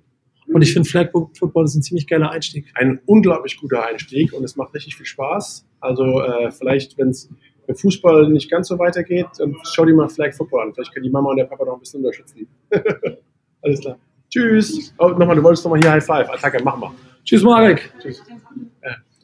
Und 0.53 0.61
ich 0.63 0.73
finde 0.73 0.89
Flag 0.89 1.09
Football 1.39 1.65
ist 1.65 1.75
ein 1.75 1.83
ziemlich 1.83 2.07
geiler 2.07 2.31
Einstieg. 2.31 2.67
Ein 2.75 3.01
unglaublich 3.07 3.59
guter 3.59 3.87
Einstieg 3.87 4.33
und 4.35 4.45
es 4.45 4.57
macht 4.57 4.75
richtig 4.75 4.95
viel 4.97 5.07
Spaß. 5.07 5.67
Also 5.81 6.21
äh, 6.23 6.51
vielleicht, 6.51 6.97
wenn 6.99 7.09
es 7.09 7.29
mit 7.67 7.81
Fußball 7.81 8.29
nicht 8.29 8.51
ganz 8.51 8.69
so 8.69 8.79
weitergeht, 8.79 9.27
dann 9.39 9.57
schau 9.65 9.87
dir 9.87 9.95
mal 9.95 10.09
Flag 10.09 10.35
Football 10.35 10.67
an. 10.67 10.75
Vielleicht 10.75 10.93
können 10.93 11.05
die 11.05 11.11
Mama 11.11 11.31
und 11.31 11.39
der 11.39 11.45
Papa 11.45 11.65
noch 11.65 11.75
ein 11.75 11.81
bisschen 11.81 12.01
unterstützen. 12.05 12.47
Alles 13.63 13.81
klar. 13.81 13.97
Tschüss. 14.29 14.95
Oh, 14.99 15.09
nochmal, 15.09 15.37
du 15.37 15.43
wolltest 15.43 15.65
nochmal 15.65 15.81
hier 15.81 15.93
High 15.93 16.05
Five. 16.05 16.29
Attacke, 16.31 16.63
mach 16.63 16.77
mal. 16.77 16.91
Tschüss, 17.25 17.43
Marek. 17.43 17.93
Tschüss. 18.01 18.23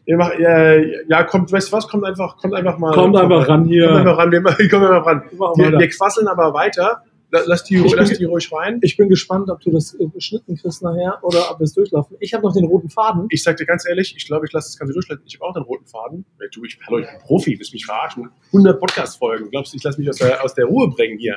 Ja, 0.07 0.17
macht, 0.17 0.39
äh, 0.41 1.05
ja, 1.09 1.23
kommt, 1.25 1.53
weißt 1.53 1.69
du 1.69 1.73
was? 1.77 1.87
Kommt 1.87 2.05
einfach, 2.05 2.37
kommt 2.39 2.55
einfach 2.55 2.79
mal. 2.79 2.93
Kommt 2.95 3.17
einfach 3.17 3.47
ran 3.49 3.65
hier. 3.67 3.87
Kommt 3.87 3.99
einfach 4.01 4.19
ran. 4.19 4.33
Wir, 4.33 4.41
kommen 4.71 4.87
einfach 4.87 5.07
ran. 5.07 5.23
Wir 5.31 5.79
Wir, 5.79 5.89
quasseln 5.89 6.27
aber 6.27 6.53
weiter. 6.55 7.03
La- 7.33 7.43
Lass 7.47 7.63
die, 7.63 7.77
Ich 7.77 7.95
lass 7.95 8.09
bin- 8.09 8.19
die 8.19 8.25
ruhig 8.25 8.51
rein. 8.53 8.81
Ich 8.83 8.97
bin 8.97 9.09
gespannt, 9.09 9.51
ob 9.51 9.61
du 9.61 9.71
das 9.71 9.95
äh, 9.95 10.07
beschnitten 10.07 10.57
kriegst 10.57 10.83
nachher 10.83 11.19
oder 11.23 11.49
ob 11.53 11.61
wir 11.61 11.65
es 11.65 11.75
durchlaufen. 11.75 12.17
Ich 12.19 12.35
habe 12.35 12.45
noch 12.45 12.53
den 12.53 12.65
roten 12.65 12.91
Faden. 12.91 13.27
Ich 13.31 13.45
sag 13.45 13.57
dir 13.59 13.67
ganz 13.67 13.87
ehrlich, 13.89 14.15
ich 14.17 14.27
glaube, 14.27 14.47
ich 14.47 14.53
lasse 14.53 14.71
das 14.71 14.79
Ganze 14.79 14.95
durchleiten. 14.95 15.23
Ich 15.29 15.37
habe 15.37 15.45
auch 15.49 15.55
den 15.55 15.63
roten 15.63 15.87
Faden. 15.87 16.25
Ja, 16.41 16.47
du, 16.53 16.65
ich, 16.65 16.77
hallo, 16.89 16.99
ich 16.99 17.07
bin 17.07 17.21
Profi, 17.21 17.57
willst 17.57 17.73
mich 17.73 17.87
verarschen. 17.87 18.31
100 18.49 18.81
Podcast-Folgen. 18.81 19.49
Glaubst 19.51 19.73
du, 19.73 19.77
ich 19.77 19.85
lasse 19.85 20.01
mich 20.01 20.09
aus 20.09 20.17
der, 20.17 20.43
aus 20.43 20.55
der 20.55 20.65
Ruhe 20.65 20.89
bringen 20.91 21.19
hier? 21.19 21.37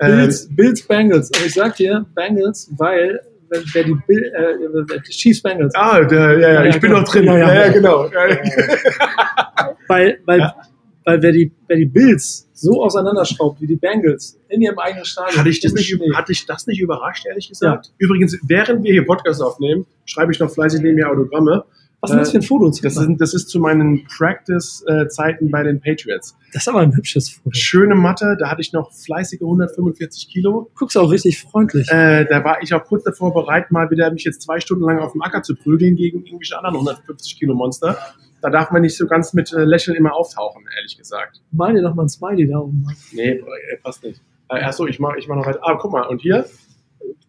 Ähm, 0.00 0.16
Bills, 0.16 0.48
Bills 0.56 0.82
Bengals. 0.82 1.28
Und 1.30 1.46
ich 1.46 1.54
sag 1.54 1.76
dir 1.76 2.06
Bengals, 2.16 2.68
weil 2.76 3.20
wer 3.50 3.84
die, 3.84 3.96
Bill, 4.06 4.24
äh, 4.34 5.00
die 5.06 5.12
Chiefs 5.12 5.42
Bengals. 5.42 5.74
ah, 5.74 6.02
der, 6.04 6.18
ja, 6.18 6.38
ja, 6.38 6.52
Ja, 6.52 6.64
ich 6.66 6.80
bin 6.80 6.90
genau. 6.90 7.00
noch 7.00 7.08
drin. 7.08 7.24
Ja, 7.24 7.38
Ja, 7.38 7.54
ja. 7.54 7.66
ja, 7.66 7.72
genau. 7.72 8.06
Ja, 8.10 8.28
ja. 8.28 8.36
Weil, 9.88 10.18
weil, 10.24 10.38
Ja. 10.38 10.54
weil 11.04 11.22
wer, 11.22 11.32
die, 11.32 11.52
wer 11.66 11.76
die 11.76 11.86
Bills 11.86 12.48
so 12.52 12.82
auseinanderschraubt 12.82 13.60
wie 13.60 13.66
die 13.66 13.76
Bengals 13.76 14.38
in 14.48 14.60
ihrem 14.62 14.78
eigenen 14.78 15.04
Stadion. 15.04 15.38
Hatte 15.38 15.48
ich, 15.48 15.60
das 15.60 15.72
nicht, 15.72 15.98
hatte 16.14 16.32
ich 16.32 16.44
das 16.46 16.66
nicht 16.66 16.80
überrascht, 16.80 17.24
ehrlich 17.26 17.48
gesagt? 17.48 17.92
Übrigens, 17.98 18.38
während 18.46 18.84
wir 18.84 18.92
hier 18.92 19.06
Podcast 19.06 19.42
aufnehmen, 19.42 19.86
schreibe 20.04 20.32
ich 20.32 20.38
noch 20.38 20.50
fleißig 20.50 20.82
neben 20.82 20.96
mir 20.96 21.08
Autogramme. 21.10 21.64
Was 22.00 22.10
ist 22.10 22.14
denn 22.14 22.18
das 22.20 22.30
für 22.30 22.38
ein 22.38 22.42
Foto? 22.42 22.70
Das 22.70 22.96
ist, 22.96 23.08
das 23.18 23.34
ist 23.34 23.48
zu 23.50 23.60
meinen 23.60 24.04
Practice-Zeiten 24.06 25.50
bei 25.50 25.62
den 25.62 25.80
Patriots. 25.80 26.34
das 26.52 26.62
ist 26.62 26.68
aber 26.68 26.80
ein 26.80 26.96
hübsches 26.96 27.28
Foto. 27.28 27.50
Schöne 27.52 27.94
Matte, 27.94 28.36
da 28.38 28.50
hatte 28.50 28.62
ich 28.62 28.72
noch 28.72 28.92
fleißige 28.92 29.42
145 29.42 30.28
Kilo. 30.28 30.70
Guckst 30.76 30.96
auch 30.96 31.10
richtig 31.10 31.42
freundlich. 31.42 31.90
Äh, 31.90 32.24
da 32.24 32.42
war 32.42 32.62
ich 32.62 32.72
auch 32.72 32.84
kurz 32.84 33.04
davor 33.04 33.34
bereit, 33.34 33.70
mal 33.70 33.90
wieder 33.90 34.10
mich 34.10 34.24
jetzt 34.24 34.42
zwei 34.42 34.60
Stunden 34.60 34.84
lang 34.84 34.98
auf 34.98 35.12
dem 35.12 35.20
Acker 35.20 35.42
zu 35.42 35.54
prügeln 35.54 35.96
gegen 35.96 36.24
irgendwelche 36.24 36.56
anderen 36.56 36.76
150 36.76 37.38
Kilo 37.38 37.54
Monster. 37.54 37.98
Da 38.40 38.48
darf 38.48 38.70
man 38.70 38.80
nicht 38.80 38.96
so 38.96 39.06
ganz 39.06 39.34
mit 39.34 39.52
äh, 39.52 39.64
Lächeln 39.64 39.96
immer 39.96 40.14
auftauchen, 40.14 40.64
ehrlich 40.76 40.96
gesagt. 40.96 41.42
Dir 41.52 41.82
doch 41.82 41.94
mal 41.94 42.04
ein 42.04 42.08
Smiley 42.08 42.48
da 42.48 42.58
oben. 42.60 42.86
Nee, 43.12 43.32
äh, 43.32 43.42
passt 43.82 44.02
nicht. 44.02 44.22
Äh, 44.48 44.62
achso, 44.62 44.86
ich 44.86 44.98
mach, 44.98 45.16
ich 45.16 45.28
mach 45.28 45.36
noch 45.36 45.46
weiter. 45.46 45.60
Ah, 45.62 45.76
guck 45.80 45.92
mal, 45.92 46.06
und 46.06 46.22
hier, 46.22 46.46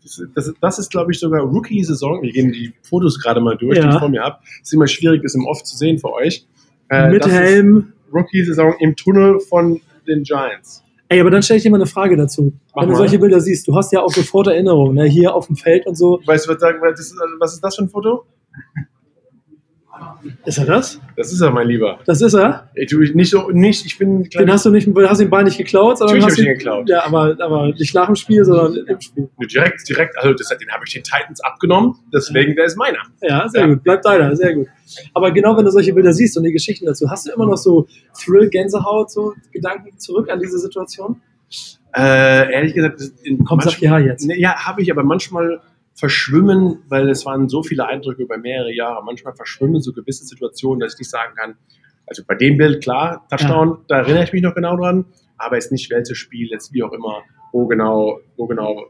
das, 0.04 0.22
das, 0.36 0.54
das 0.60 0.80
ist, 0.80 0.92
glaube 0.92 1.12
ich, 1.12 1.20
sogar 1.20 1.42
Rookie-Saison. 1.42 2.22
Wir 2.22 2.32
gehen 2.32 2.52
die 2.52 2.74
Fotos 2.82 3.20
gerade 3.22 3.40
mal 3.42 3.56
durch, 3.58 3.80
die 3.80 3.86
Ja. 3.86 3.94
ich 3.94 4.00
vor 4.00 4.10
mir 4.10 4.22
habe. 4.24 4.40
ist 4.62 4.74
immer 4.74 4.88
schwierig, 4.88 5.22
das 5.24 5.36
im 5.36 5.46
Off 5.46 5.64
zu 5.64 5.78
sehen 5.78 6.00
für 6.00 6.12
euch. 6.14 6.46
Äh, 6.90 7.10
Mit 7.10 7.26
ist 7.26 7.32
Helm. 7.32 7.94
Rookie-Saison 8.14 8.74
im 8.80 8.96
Tunnel 8.96 9.40
von 9.40 9.80
den 10.08 10.24
Giants. 10.24 10.84
Ey, 11.08 11.20
aber 11.20 11.30
dann 11.30 11.44
stelle 11.44 11.58
ich 11.58 11.64
dir 11.64 11.70
mal 11.72 11.78
eine 11.78 11.86
Frage 11.88 12.16
dazu. 12.16 12.54
Mach 12.76 12.82
Wenn 12.84 12.90
du 12.90 12.94
mal. 12.94 12.98
solche 13.00 13.20
Bilder 13.20 13.40
siehst, 13.42 13.68
du 13.68 13.76
hast 13.76 13.92
ja 13.92 14.02
auch 14.02 14.12
sofort 14.14 14.48
Erinnerungen, 14.48 14.96
ne? 14.96 15.06
hier 15.06 15.36
auf 15.36 15.48
dem 15.48 15.56
Feld 15.58 15.86
und 15.86 15.96
so. 15.96 16.22
Weißt 16.26 16.48
du, 16.48 16.52
ist, 16.54 17.16
was 17.40 17.54
ist 17.54 17.64
das 17.64 17.76
für 17.76 17.84
ein 17.84 17.90
Foto? 17.90 18.26
Ist 20.46 20.58
er 20.58 20.66
das? 20.66 21.00
Das 21.16 21.32
ist 21.32 21.42
er, 21.42 21.52
mein 21.52 21.68
Lieber. 21.68 22.00
Das 22.06 22.22
ist 22.22 22.34
er. 22.34 22.70
Ich, 22.76 22.90
tu- 22.90 23.00
nicht 23.00 23.30
so, 23.30 23.50
nicht, 23.52 23.86
ich 23.86 23.98
bin 23.98 24.24
Den 24.24 24.52
hast 24.52 24.66
du 24.66 24.70
nicht, 24.70 24.88
hast 25.08 25.20
den 25.20 25.30
Ball 25.30 25.44
nicht 25.44 25.58
geklaut, 25.58 25.98
sondern 25.98 26.18
Natürlich 26.20 26.26
hast 26.26 26.38
hab 26.38 26.40
ich 26.40 26.46
ihn 26.52 26.58
geklaut. 26.58 26.90
Ja, 26.90 27.06
aber, 27.06 27.36
aber 27.40 27.68
nicht 27.68 27.94
nach 27.96 28.06
dem 28.08 28.16
Spiel, 28.16 28.44
sondern 28.46 28.86
im 28.88 29.02
Spiel. 29.02 29.30
Direkt, 29.52 29.88
direkt, 29.90 30.18
also 30.18 30.34
das, 30.34 30.48
den 30.50 30.70
habe 30.72 30.84
ich 30.86 30.94
den 30.94 31.04
Titans 31.04 31.42
abgenommen, 31.42 31.96
deswegen 32.14 32.56
der 32.56 32.66
ist 32.66 32.78
meiner. 32.78 33.00
Ja, 33.22 33.48
sehr 33.50 33.62
Ja. 33.62 33.68
gut. 33.68 33.84
Bleibt 33.84 34.06
deiner, 34.06 34.36
sehr 34.36 34.54
gut. 34.56 34.68
Aber 35.14 35.32
genau, 35.32 35.56
wenn 35.58 35.66
du 35.66 35.72
solche 35.72 35.94
Bilder 35.94 36.14
siehst 36.14 36.38
und 36.38 36.44
die 36.44 36.52
Geschichten 36.52 36.86
dazu, 36.86 37.10
hast 37.10 37.28
du 37.28 37.32
immer 37.34 37.46
noch 37.46 37.58
so 37.58 37.88
Thrill, 38.24 38.50
Gänsehaut, 38.50 39.12
so 39.12 39.34
Gedanken 39.52 39.98
zurück 40.00 40.30
an 40.30 40.40
diese 40.40 40.60
Situation? 40.60 41.22
Äh, 41.94 42.54
ehrlich 42.54 42.74
gesagt, 42.74 43.02
in 43.24 43.44
Komm, 43.44 43.60
sag 43.60 43.74
manch- 43.74 43.82
ja 43.82 44.00
jetzt. 44.00 44.26
Nee, 44.26 44.40
ja, 44.40 44.56
habe 44.56 44.82
ich, 44.82 44.90
aber 44.92 45.04
manchmal 45.04 45.60
verschwimmen, 45.94 46.80
weil 46.88 47.10
es 47.10 47.26
waren 47.26 47.50
so 47.50 47.64
viele 47.64 47.86
Eindrücke 47.86 48.24
über 48.24 48.38
mehrere 48.38 48.74
Jahre, 48.74 49.04
manchmal 49.04 49.36
verschwimmen 49.36 49.82
so 49.82 49.94
gewisse 49.94 50.26
Situationen, 50.26 50.80
dass 50.80 50.94
ich 50.94 51.00
nicht 51.00 51.10
sagen 51.10 51.36
kann, 51.36 51.56
also 52.08 52.24
bei 52.28 52.36
dem 52.36 52.58
Bild, 52.58 52.84
klar, 52.84 53.26
Touchdown, 53.30 53.86
da 53.88 54.00
erinnere 54.00 54.24
ich 54.26 54.34
mich 54.34 54.42
noch 54.42 54.56
genau 54.56 54.76
dran, 54.76 55.06
aber 55.38 55.58
es 55.58 55.66
ist 55.66 55.72
nicht 55.72 55.90
welches 55.92 56.18
Spiel, 56.18 56.50
jetzt 56.50 56.74
wie 56.74 56.84
auch 56.84 56.92
immer, 56.92 57.24
wo 57.52 57.68
genau, 57.68 58.20
wo 58.36 58.48
genau, 58.48 58.88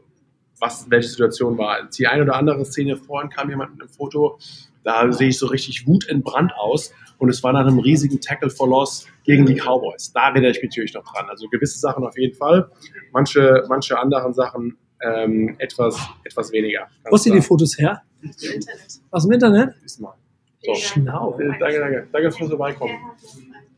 was, 0.58 0.90
welche 0.90 1.08
Situation 1.08 1.58
war. 1.58 1.88
Die 1.88 2.06
eine 2.06 2.22
oder 2.22 2.34
andere 2.34 2.64
Szene 2.64 2.96
vorhin 2.96 3.30
kam 3.30 3.50
jemand 3.50 3.72
mit 3.72 3.82
einem 3.82 3.90
Foto, 3.90 4.38
da 4.84 5.10
sehe 5.12 5.28
ich 5.28 5.38
so 5.38 5.46
richtig 5.46 5.86
wutentbrannt 5.86 6.52
aus 6.56 6.92
und 7.18 7.28
es 7.28 7.42
war 7.42 7.52
nach 7.52 7.66
einem 7.66 7.78
riesigen 7.78 8.20
Tackle 8.20 8.50
for 8.50 8.68
Loss 8.68 9.06
gegen 9.24 9.46
die 9.46 9.54
Cowboys. 9.54 10.12
Da 10.12 10.30
erinnere 10.30 10.50
ich 10.50 10.56
mich 10.56 10.70
natürlich 10.70 10.94
noch 10.94 11.04
dran. 11.04 11.26
Also 11.28 11.48
gewisse 11.48 11.78
Sachen 11.78 12.04
auf 12.04 12.18
jeden 12.18 12.34
Fall, 12.34 12.70
manche, 13.12 13.64
manche 13.68 13.98
anderen 13.98 14.34
Sachen 14.34 14.76
ähm, 15.02 15.56
etwas, 15.58 15.98
etwas 16.24 16.52
weniger. 16.52 16.88
Wo 17.04 17.12
hast 17.12 17.26
du 17.26 17.32
die 17.32 17.40
Fotos 17.40 17.78
her? 17.78 18.02
Im 18.22 18.30
Internet. 18.30 19.00
Aus 19.10 19.22
dem 19.24 19.32
Internet? 19.32 19.74
Ist 19.84 20.00
mal. 20.00 20.14
So. 20.62 20.74
Schlau. 20.74 21.38
Äh, 21.38 21.58
Danke, 21.58 21.78
danke. 21.80 22.08
Danke 22.12 22.30
fürs 22.30 22.48
Vorbeikommen. 22.48 22.94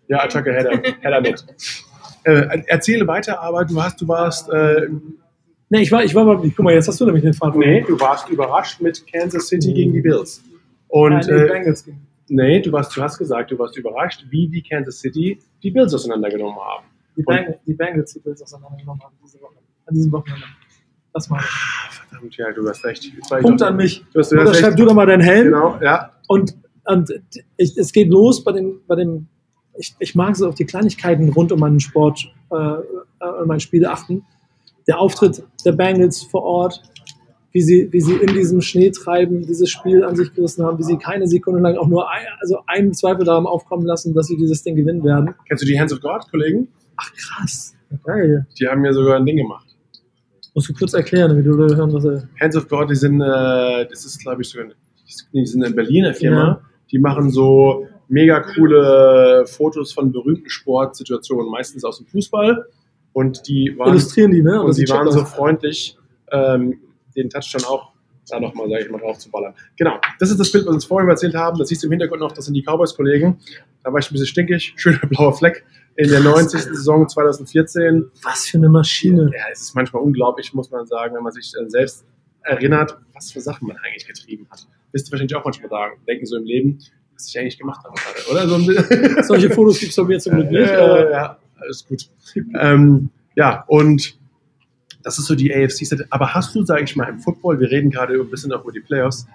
Ja, 0.08 0.22
Attacke, 0.22 0.52
Header, 0.52 0.82
Header 1.00 1.20
mit. 1.22 1.44
Äh, 2.24 2.62
erzähle 2.66 3.06
weiter, 3.06 3.40
aber 3.40 3.64
du 3.64 3.82
hast, 3.82 4.00
du 4.00 4.08
warst, 4.08 4.50
äh, 4.50 4.88
Nee, 5.70 5.80
ich 5.80 5.90
war, 5.90 6.04
ich 6.04 6.14
war 6.14 6.24
mal, 6.24 6.36
guck 6.36 6.58
mal, 6.60 6.74
jetzt 6.74 6.86
hast 6.88 7.00
du 7.00 7.06
nämlich 7.06 7.24
den 7.24 7.32
Faden. 7.32 7.58
nee, 7.58 7.80
du 7.80 7.98
warst 7.98 8.28
überrascht 8.28 8.80
mit 8.80 9.04
Kansas 9.10 9.48
City 9.48 9.72
gegen 9.72 9.92
die 9.92 10.02
Bills. 10.02 10.42
Und 10.88 11.10
Nein, 11.10 11.22
die 11.26 11.32
äh, 11.32 11.48
Bengals 11.48 11.84
nee, 12.28 12.60
du 12.60 12.70
warst, 12.72 12.96
du 12.96 13.02
hast 13.02 13.18
gesagt, 13.18 13.50
du 13.50 13.58
warst 13.58 13.76
überrascht, 13.76 14.24
wie 14.30 14.48
die 14.48 14.62
Kansas 14.62 15.00
City 15.00 15.38
die 15.62 15.70
Bills 15.70 15.92
auseinandergenommen 15.94 16.58
haben. 16.58 16.86
Die, 17.16 17.22
Bengals, 17.22 17.56
die 17.66 17.74
Bengals, 17.74 18.12
die 18.12 18.20
Bills 18.20 18.42
auseinandergenommen 18.42 19.02
haben 19.02 19.14
diese 19.24 19.40
Woche. 19.40 19.54
An 19.86 19.94
diesem 19.94 20.12
Wochenende. 20.12 20.44
Das 21.14 21.30
mal. 21.30 21.40
Verdammt, 21.40 22.36
ja, 22.36 22.52
du 22.52 22.68
hast 22.68 22.84
recht. 22.84 23.10
Punkt 23.40 23.60
doch- 23.60 23.66
an 23.68 23.76
mich. 23.76 24.04
Du 24.12 24.18
hast, 24.20 24.32
du 24.32 24.36
Oder 24.36 24.50
hast 24.50 24.58
schreib 24.58 24.70
recht. 24.70 24.78
du 24.80 24.84
doch 24.84 24.94
mal 24.94 25.06
deinen 25.06 25.22
Helm. 25.22 25.44
Genau, 25.46 25.78
ja. 25.80 26.10
Und, 26.26 26.54
und 26.86 27.10
ich, 27.56 27.76
es 27.78 27.92
geht 27.92 28.08
los 28.10 28.42
bei 28.44 28.52
dem, 28.52 28.80
bei 28.86 28.96
dem 28.96 29.28
ich, 29.76 29.94
ich 29.98 30.14
mag 30.14 30.36
so 30.36 30.48
auf 30.48 30.54
die 30.54 30.64
Kleinigkeiten 30.66 31.28
rund 31.30 31.50
um 31.52 31.60
meinen 31.60 31.80
Sport, 31.80 32.28
äh, 32.50 32.54
äh, 32.56 32.80
um 33.42 33.46
mein 33.48 33.60
Spiel 33.60 33.86
achten. 33.86 34.24
Der 34.86 34.98
Auftritt 34.98 35.42
der 35.64 35.72
Bengals 35.72 36.22
vor 36.22 36.42
Ort, 36.42 36.82
wie 37.52 37.60
sie, 37.62 37.88
wie 37.92 38.00
sie 38.00 38.14
in 38.16 38.34
diesem 38.34 38.60
Schneetreiben 38.60 39.42
dieses 39.46 39.70
Spiel 39.70 40.04
an 40.04 40.14
sich 40.16 40.32
gerissen 40.34 40.64
haben, 40.64 40.78
wie 40.78 40.82
sie 40.82 40.96
keine 40.98 41.26
Sekunde 41.26 41.60
lang 41.60 41.76
auch 41.76 41.86
nur 41.88 42.10
ein, 42.10 42.26
also 42.40 42.58
einen 42.66 42.92
Zweifel 42.92 43.24
daran 43.24 43.46
aufkommen 43.46 43.86
lassen, 43.86 44.14
dass 44.14 44.26
sie 44.26 44.36
dieses 44.36 44.62
Ding 44.62 44.74
gewinnen 44.76 45.02
werden. 45.04 45.34
Kennst 45.48 45.62
du 45.62 45.66
die 45.66 45.78
Hands 45.78 45.92
of 45.92 46.00
God, 46.00 46.28
Kollegen? 46.30 46.68
Ach 46.96 47.10
krass. 47.14 47.74
Geil. 48.04 48.46
Die 48.58 48.66
haben 48.66 48.80
mir 48.80 48.92
sogar 48.92 49.16
ein 49.16 49.24
Ding 49.26 49.36
gemacht. 49.36 49.63
Musst 50.54 50.68
du 50.68 50.74
kurz 50.74 50.94
erklären, 50.94 51.30
damit 51.30 51.46
du 51.46 51.56
hören, 51.56 51.92
was 51.92 52.04
er. 52.04 52.28
Hands 52.40 52.56
of 52.56 52.68
God, 52.68 52.88
die 52.88 52.94
sind, 52.94 53.20
äh, 53.20 53.86
das 53.88 54.04
ist 54.04 54.20
glaube 54.20 54.42
ich 54.42 54.48
sogar, 54.48 54.68
die 55.32 55.46
sind 55.46 55.64
eine 55.64 55.74
Berliner 55.74 56.14
Firma. 56.14 56.44
Ja. 56.44 56.60
Die 56.90 56.98
machen 56.98 57.30
so 57.30 57.88
mega 58.08 58.40
coole 58.40 59.44
Fotos 59.46 59.92
von 59.92 60.12
berühmten 60.12 60.48
Sportsituationen, 60.48 61.50
meistens 61.50 61.84
aus 61.84 61.98
dem 61.98 62.06
Fußball. 62.06 62.66
Und 63.12 63.46
die 63.48 63.74
waren, 63.78 63.90
Illustrieren 63.90 64.32
die, 64.32 64.42
ne? 64.42 64.60
und 64.60 64.68
das 64.68 64.76
die 64.76 64.88
waren 64.88 65.10
so 65.10 65.24
freundlich, 65.24 65.96
ähm, 66.30 66.80
den 67.16 67.30
Touchdown 67.30 67.64
auch 67.64 67.92
da 68.28 68.40
nochmal, 68.40 68.68
sage 68.68 68.84
ich 68.84 68.90
mal, 68.90 68.98
drauf 68.98 69.18
zu 69.18 69.30
ballern. 69.30 69.54
Genau, 69.76 69.98
das 70.18 70.30
ist 70.30 70.40
das 70.40 70.50
Bild, 70.50 70.64
was 70.64 70.70
wir 70.70 70.74
uns 70.74 70.84
vorhin 70.84 71.08
erzählt 71.08 71.34
haben. 71.34 71.58
Das 71.58 71.68
siehst 71.68 71.82
du 71.82 71.86
im 71.88 71.92
Hintergrund 71.92 72.20
noch, 72.20 72.32
das 72.32 72.46
sind 72.46 72.54
die 72.54 72.62
Cowboys-Kollegen. 72.62 73.38
Da 73.82 73.92
war 73.92 74.00
ich 74.00 74.10
ein 74.10 74.14
bisschen 74.14 74.26
stinkig, 74.26 74.74
schöner 74.76 75.06
blauer 75.08 75.34
Fleck 75.34 75.64
in 75.96 76.08
der 76.08 76.20
90. 76.20 76.60
Saison 76.62 77.08
2014. 77.08 78.10
Was 78.22 78.46
für 78.46 78.58
eine 78.58 78.68
Maschine. 78.68 79.30
Ja, 79.32 79.44
es 79.52 79.60
ist 79.60 79.74
manchmal 79.74 80.02
unglaublich, 80.02 80.52
muss 80.54 80.70
man 80.70 80.86
sagen, 80.86 81.14
wenn 81.14 81.22
man 81.22 81.32
sich 81.32 81.52
äh, 81.60 81.68
selbst 81.68 82.04
erinnert, 82.42 82.98
was 83.12 83.32
für 83.32 83.40
Sachen 83.40 83.68
man 83.68 83.76
eigentlich 83.78 84.06
getrieben 84.06 84.46
hat. 84.50 84.66
Wisst 84.92 85.08
ihr 85.08 85.12
wahrscheinlich 85.12 85.34
auch 85.36 85.44
manchmal 85.44 85.70
sagen, 85.70 85.94
denken 86.06 86.26
so 86.26 86.36
im 86.36 86.44
Leben, 86.44 86.78
was 87.14 87.28
ich 87.28 87.38
eigentlich 87.38 87.58
gemacht 87.58 87.80
habe 87.84 87.94
gerade, 87.94 88.46
oder? 88.46 89.22
Solche 89.24 89.50
Fotos 89.50 89.78
gibt 89.78 89.90
es 89.90 89.96
bei 89.96 90.04
mir 90.04 90.18
zum 90.18 90.34
Glück 90.34 90.50
nicht. 90.50 90.70
ja, 90.70 90.84
aber 90.84 91.10
ja, 91.10 91.38
alles 91.56 91.86
gut. 91.86 92.10
Ähm, 92.58 93.10
Ja, 93.36 93.64
und 93.66 94.18
das 95.02 95.18
ist 95.18 95.26
so 95.26 95.34
die 95.34 95.54
AFC-Seite. 95.54 96.06
Aber 96.10 96.34
hast 96.34 96.54
du, 96.54 96.64
sage 96.64 96.84
ich 96.84 96.96
mal, 96.96 97.08
im 97.08 97.20
Football, 97.20 97.60
wir 97.60 97.70
reden 97.70 97.90
gerade 97.90 98.14
ein 98.14 98.30
bisschen 98.30 98.52
auch 98.52 98.62
über 98.62 98.72
die 98.72 98.80
Playoffs, 98.80 99.26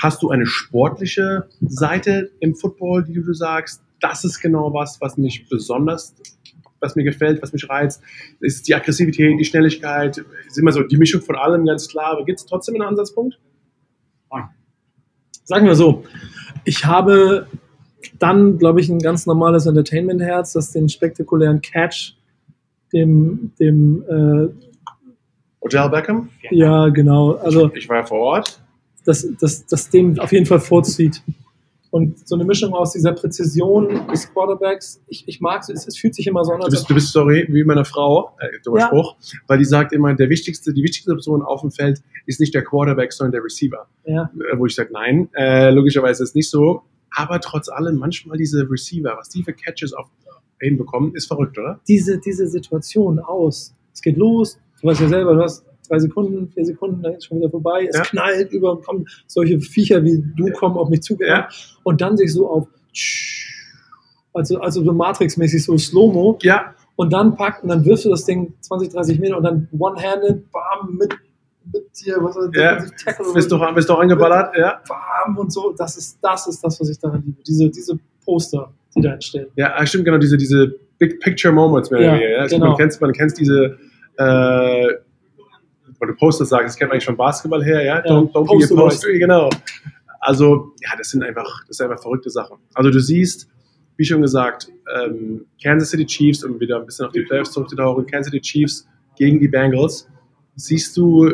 hast 0.00 0.22
du 0.22 0.30
eine 0.30 0.46
sportliche 0.46 1.48
Seite 1.60 2.30
im 2.40 2.54
Football, 2.54 3.04
die 3.04 3.14
du 3.14 3.32
sagst, 3.32 3.82
das 4.00 4.24
ist 4.24 4.40
genau 4.40 4.72
was, 4.72 5.00
was 5.00 5.16
mich 5.16 5.48
besonders, 5.48 6.14
was 6.80 6.96
mir 6.96 7.04
gefällt, 7.04 7.42
was 7.42 7.52
mich 7.52 7.68
reizt, 7.68 8.02
ist 8.40 8.68
die 8.68 8.74
Aggressivität, 8.74 9.38
die 9.38 9.44
Schnelligkeit, 9.44 10.24
ist 10.46 10.58
immer 10.58 10.72
so 10.72 10.82
die 10.82 10.96
Mischung 10.96 11.22
von 11.22 11.36
allem, 11.36 11.64
ganz 11.64 11.88
klar. 11.88 12.12
Aber 12.12 12.24
gibt 12.24 12.40
es 12.40 12.46
trotzdem 12.46 12.74
einen 12.74 12.88
Ansatzpunkt? 12.88 13.38
Sagen 15.44 15.66
wir 15.66 15.74
so, 15.74 16.04
ich 16.64 16.86
habe 16.86 17.46
dann, 18.18 18.58
glaube 18.58 18.80
ich, 18.80 18.88
ein 18.88 18.98
ganz 18.98 19.26
normales 19.26 19.66
Entertainment-Herz, 19.66 20.54
das 20.54 20.72
den 20.72 20.88
spektakulären 20.88 21.60
Catch, 21.60 22.14
dem, 22.94 23.52
dem 23.60 24.04
äh, 24.08 24.48
Hotel 25.62 25.90
Beckham? 25.90 26.30
Ja, 26.50 26.88
genau. 26.88 27.32
Also, 27.32 27.68
ich, 27.68 27.84
ich 27.84 27.88
war 27.90 27.98
ja 27.98 28.04
vor 28.04 28.20
Ort. 28.20 28.62
Das, 29.04 29.28
das, 29.38 29.66
das 29.66 29.90
dem 29.90 30.18
auf 30.18 30.32
jeden 30.32 30.46
Fall 30.46 30.60
vorzieht. 30.60 31.22
Und 31.94 32.26
so 32.28 32.34
eine 32.34 32.44
Mischung 32.44 32.72
aus 32.72 32.92
dieser 32.92 33.12
Präzision 33.12 34.08
des 34.08 34.28
Quarterbacks, 34.32 35.00
ich, 35.06 35.28
ich 35.28 35.40
mag 35.40 35.62
es, 35.68 35.86
es 35.86 35.96
fühlt 35.96 36.16
sich 36.16 36.26
immer 36.26 36.44
so 36.44 36.50
an. 36.50 36.60
Du 36.62 36.68
bist, 36.68 36.90
du 36.90 36.94
bist 36.94 37.12
sorry, 37.12 37.46
wie 37.48 37.62
meine 37.62 37.84
Frau, 37.84 38.32
äh, 38.40 38.48
dummer 38.64 38.80
ja. 38.80 38.86
Spruch, 38.88 39.14
weil 39.46 39.58
die 39.58 39.64
sagt 39.64 39.92
immer, 39.92 40.12
der 40.12 40.28
wichtigste, 40.28 40.74
die 40.74 40.82
wichtigste 40.82 41.12
Person 41.12 41.40
auf 41.42 41.60
dem 41.60 41.70
Feld 41.70 42.02
ist 42.26 42.40
nicht 42.40 42.52
der 42.52 42.64
Quarterback, 42.64 43.12
sondern 43.12 43.30
der 43.30 43.44
Receiver. 43.44 43.86
Ja. 44.06 44.28
Äh, 44.34 44.58
wo 44.58 44.66
ich 44.66 44.74
sage, 44.74 44.90
nein, 44.92 45.28
äh, 45.36 45.70
logischerweise 45.70 46.24
ist 46.24 46.30
es 46.30 46.34
nicht 46.34 46.50
so. 46.50 46.82
Aber 47.12 47.40
trotz 47.40 47.68
allem, 47.68 47.94
manchmal 47.94 48.38
diese 48.38 48.68
Receiver, 48.68 49.14
was 49.16 49.28
die 49.28 49.44
für 49.44 49.52
Catches 49.52 49.92
auf 49.92 50.08
hinbekommen, 50.58 51.14
ist 51.14 51.26
verrückt, 51.26 51.56
oder? 51.58 51.78
Diese, 51.86 52.18
diese 52.18 52.48
Situation 52.48 53.20
aus. 53.20 53.72
Es 53.92 54.02
geht 54.02 54.16
los, 54.16 54.58
du 54.80 54.88
weißt 54.88 55.00
ja 55.00 55.08
selber, 55.08 55.34
du 55.34 55.42
hast 55.42 55.64
drei 55.88 55.98
Sekunden, 55.98 56.48
vier 56.48 56.64
Sekunden, 56.64 57.02
dann 57.02 57.14
ist 57.14 57.26
schon 57.26 57.38
wieder 57.38 57.50
vorbei, 57.50 57.86
es 57.88 57.96
ja. 57.96 58.02
knallt 58.02 58.52
über, 58.52 58.80
kommen 58.80 59.06
solche 59.26 59.60
Viecher 59.60 60.02
wie 60.04 60.22
du 60.36 60.50
kommen 60.52 60.76
auf 60.76 60.88
mich 60.88 61.02
zu 61.02 61.16
ja. 61.20 61.48
und 61.82 62.00
dann 62.00 62.16
sich 62.16 62.32
so 62.32 62.48
auf 62.48 62.68
also, 64.34 64.58
also 64.58 64.84
so 64.84 64.92
Matrix-mäßig 64.92 65.64
so 65.64 65.78
Slow-Mo 65.78 66.38
ja. 66.42 66.74
und 66.96 67.12
dann 67.12 67.36
packt 67.36 67.62
und 67.62 67.68
dann 67.68 67.84
wirfst 67.84 68.04
du 68.04 68.10
das 68.10 68.24
Ding 68.24 68.52
20, 68.60 68.92
30 68.92 69.20
Meter 69.20 69.36
und 69.36 69.44
dann 69.44 69.68
one-handed, 69.78 70.50
bam, 70.50 70.96
mit, 70.96 71.14
mit 71.72 71.84
dir, 72.04 72.16
was 72.20 72.36
er 72.36 72.50
ja. 72.60 72.84
Tackle 73.04 73.32
bist, 73.32 73.50
du, 73.50 73.74
bist 73.74 73.88
du 73.88 73.94
angeballert, 73.94 74.56
ja. 74.56 74.80
Bam 74.88 75.38
und 75.38 75.52
so, 75.52 75.72
das 75.76 75.96
ist, 75.96 76.18
das 76.20 76.48
ist 76.48 76.62
das, 76.62 76.80
was 76.80 76.88
ich 76.88 76.98
daran 76.98 77.22
liebe, 77.24 77.42
diese, 77.46 77.70
diese 77.70 77.98
Poster, 78.24 78.72
die 78.96 79.02
da 79.02 79.12
entstehen. 79.12 79.46
Ja, 79.54 79.74
ah, 79.76 79.86
stimmt, 79.86 80.04
genau, 80.04 80.18
diese, 80.18 80.36
diese 80.36 80.74
Big 80.98 81.20
Picture 81.20 81.52
Moments 81.52 81.90
mehr 81.90 82.00
ja, 82.00 82.16
ja. 82.16 82.38
Also 82.38 82.56
genau. 82.56 82.70
man, 82.70 82.76
kennt, 82.76 83.00
man 83.00 83.12
kennt 83.12 83.38
diese 83.38 83.78
äh, 84.16 84.88
du 86.06 86.14
Poster 86.14 86.44
sagst, 86.44 86.68
das 86.68 86.76
kennt 86.76 86.88
man 86.88 86.94
eigentlich 86.94 87.06
von 87.06 87.16
Basketball 87.16 87.62
her, 87.64 87.84
ja? 87.84 87.98
don't, 88.00 88.32
don't 88.32 88.46
be 88.46 88.64
a 88.64 88.76
poster, 88.76 89.12
genau. 89.12 89.50
Also, 90.24 90.72
ja, 90.82 90.96
das 90.96 91.10
sind 91.10 91.22
einfach, 91.22 91.64
das 91.68 91.76
sind 91.76 91.90
einfach 91.90 92.02
verrückte 92.02 92.30
Sachen. 92.30 92.56
Also 92.72 92.90
du 92.90 92.98
siehst, 92.98 93.46
wie 93.98 94.04
schon 94.04 94.22
gesagt, 94.22 94.68
ähm, 94.96 95.44
Kansas 95.62 95.90
City 95.90 96.06
Chiefs, 96.06 96.42
um 96.44 96.58
wieder 96.58 96.80
ein 96.80 96.86
bisschen 96.86 97.06
auf 97.06 97.12
die 97.12 97.22
Playoffs 97.22 97.52
zurückzutauchen, 97.52 98.06
Kansas 98.06 98.32
City 98.32 98.40
Chiefs 98.40 98.88
gegen 99.16 99.38
die 99.38 99.48
Bengals. 99.48 100.08
Siehst 100.56 100.96
du 100.96 101.30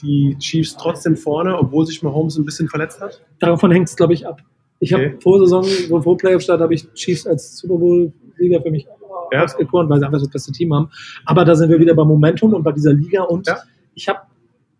die 0.00 0.36
Chiefs 0.38 0.74
trotzdem 0.74 1.16
vorne, 1.16 1.58
obwohl 1.58 1.86
sich 1.86 2.02
Mahomes 2.02 2.38
ein 2.38 2.46
bisschen 2.46 2.66
verletzt 2.68 3.00
hat? 3.00 3.22
Davon 3.40 3.70
hängt 3.70 3.88
es, 3.88 3.96
glaube 3.96 4.14
ich, 4.14 4.26
ab. 4.26 4.40
Ich 4.80 4.94
okay. 4.94 5.10
habe 5.10 5.20
vor 5.20 5.38
Saison, 5.40 5.64
vor 6.02 6.16
Playoff-Start, 6.16 6.60
habe 6.60 6.74
ich 6.74 6.90
Chiefs 6.94 7.26
als 7.26 7.58
Super 7.58 7.76
Bowl-Sieger 7.76 8.62
für 8.62 8.70
mich 8.70 8.86
ja. 9.32 9.44
ausgekoren, 9.44 9.88
weil 9.90 9.98
sie 9.98 10.06
einfach 10.06 10.20
das 10.20 10.30
beste 10.30 10.52
Team 10.52 10.72
haben. 10.72 10.88
Aber 11.26 11.44
da 11.44 11.54
sind 11.54 11.68
wir 11.68 11.78
wieder 11.78 11.94
beim 11.94 12.08
Momentum 12.08 12.54
und 12.54 12.62
bei 12.62 12.72
dieser 12.72 12.94
Liga 12.94 13.24
und 13.24 13.46
ja 13.46 13.58
ich 13.94 14.08
habe 14.08 14.20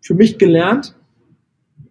für 0.01 0.13
mich 0.13 0.37
gelernt, 0.37 0.95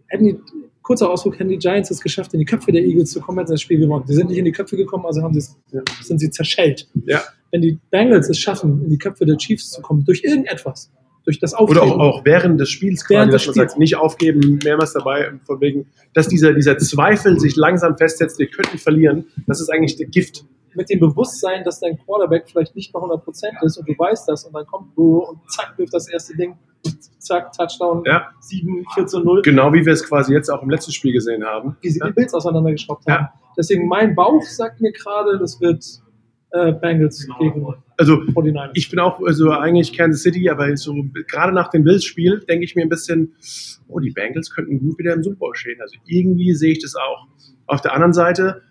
hätten 0.06 0.24
die, 0.24 0.38
kurzer 0.82 1.10
Ausdruck, 1.10 1.38
hätten 1.38 1.48
die 1.48 1.58
Giants 1.58 1.90
es 1.90 2.00
geschafft, 2.00 2.34
in 2.34 2.40
die 2.40 2.44
Köpfe 2.44 2.70
der 2.70 2.82
Eagles 2.82 3.10
zu 3.10 3.20
kommen, 3.20 3.38
hätten 3.38 3.48
sie 3.48 3.54
das 3.54 3.62
Spiel 3.62 3.80
gewonnen. 3.80 4.04
Sie 4.06 4.14
sind 4.14 4.28
nicht 4.28 4.38
in 4.38 4.44
die 4.44 4.52
Köpfe 4.52 4.76
gekommen, 4.76 5.06
also 5.06 5.22
haben 5.22 5.34
ja. 5.34 5.82
sind 6.02 6.18
sie 6.20 6.30
zerschellt. 6.30 6.88
Ja. 7.06 7.22
Wenn 7.50 7.62
die 7.62 7.78
Bengals 7.90 8.28
es 8.28 8.38
schaffen, 8.38 8.82
in 8.84 8.90
die 8.90 8.98
Köpfe 8.98 9.24
der 9.24 9.36
Chiefs 9.36 9.70
zu 9.70 9.80
kommen, 9.80 10.04
durch 10.04 10.22
irgendetwas, 10.22 10.92
durch 11.24 11.40
das 11.40 11.54
Aufgeben. 11.54 11.80
Oder 11.80 11.90
auch, 11.90 12.18
auch 12.18 12.24
während 12.24 12.60
des 12.60 12.68
Spiels 12.68 13.04
quasi, 13.04 13.30
dass 13.30 13.46
man 13.46 13.54
sagt, 13.54 13.78
nicht 13.78 13.96
aufgeben, 13.96 14.58
mehrmals 14.62 14.92
dabei, 14.92 15.32
von 15.44 15.60
wegen, 15.60 15.86
dass 16.12 16.28
dieser, 16.28 16.52
dieser 16.52 16.76
Zweifel 16.76 17.40
sich 17.40 17.56
langsam 17.56 17.96
festsetzt, 17.96 18.38
wir 18.38 18.48
könnten 18.48 18.78
verlieren, 18.78 19.26
das 19.46 19.60
ist 19.60 19.70
eigentlich 19.70 19.96
der 19.96 20.06
Gift 20.06 20.44
mit 20.74 20.90
dem 20.90 21.00
Bewusstsein, 21.00 21.64
dass 21.64 21.80
dein 21.80 21.98
Quarterback 21.98 22.48
vielleicht 22.48 22.74
nicht 22.76 22.92
bei 22.92 23.00
100% 23.00 23.64
ist 23.64 23.78
und 23.78 23.88
du 23.88 23.94
weißt 23.96 24.28
das 24.28 24.44
und 24.44 24.52
dann 24.54 24.66
kommt 24.66 24.94
Bro 24.94 25.30
und 25.30 25.50
zack, 25.50 25.78
wirft 25.78 25.94
das 25.94 26.08
erste 26.08 26.36
Ding 26.36 26.56
zack, 27.18 27.52
Touchdown, 27.52 28.02
ja. 28.06 28.28
7, 28.40 28.84
14, 28.94 29.24
0. 29.24 29.42
Genau 29.42 29.72
wie 29.72 29.84
wir 29.84 29.92
es 29.92 30.06
quasi 30.06 30.32
jetzt 30.32 30.50
auch 30.50 30.62
im 30.62 30.70
letzten 30.70 30.92
Spiel 30.92 31.12
gesehen 31.12 31.44
haben. 31.44 31.76
Wie 31.80 31.90
sie 31.90 31.98
ja. 31.98 32.06
die 32.06 32.12
Bills 32.12 32.34
auseinandergeschraubt 32.34 33.06
haben. 33.06 33.24
Ja. 33.24 33.32
Deswegen 33.56 33.86
mein 33.88 34.14
Bauch 34.14 34.42
sagt 34.42 34.80
mir 34.80 34.92
gerade, 34.92 35.38
das 35.38 35.60
wird 35.60 35.84
äh, 36.50 36.72
Bengals 36.72 37.24
genau. 37.24 37.38
gegen 37.38 37.66
also 37.96 38.16
49 38.16 38.70
ich 38.74 38.90
bin 38.90 38.98
auch 38.98 39.20
also 39.20 39.50
eigentlich 39.50 39.92
Kansas 39.92 40.22
City, 40.22 40.48
aber 40.48 40.76
so 40.76 40.94
gerade 41.28 41.52
nach 41.52 41.68
dem 41.68 41.84
Bills-Spiel 41.84 42.44
denke 42.48 42.64
ich 42.64 42.74
mir 42.74 42.82
ein 42.82 42.88
bisschen, 42.88 43.34
oh, 43.88 44.00
die 44.00 44.10
Bengals 44.10 44.50
könnten 44.50 44.80
gut 44.80 44.98
wieder 44.98 45.12
im 45.12 45.22
Super 45.22 45.36
Bowl 45.36 45.54
stehen. 45.54 45.80
Also 45.80 45.96
irgendwie 46.06 46.52
sehe 46.54 46.72
ich 46.72 46.80
das 46.80 46.94
auch. 46.96 47.28
Auf 47.66 47.80
der 47.80 47.92
anderen 47.92 48.12
Seite, 48.12 48.62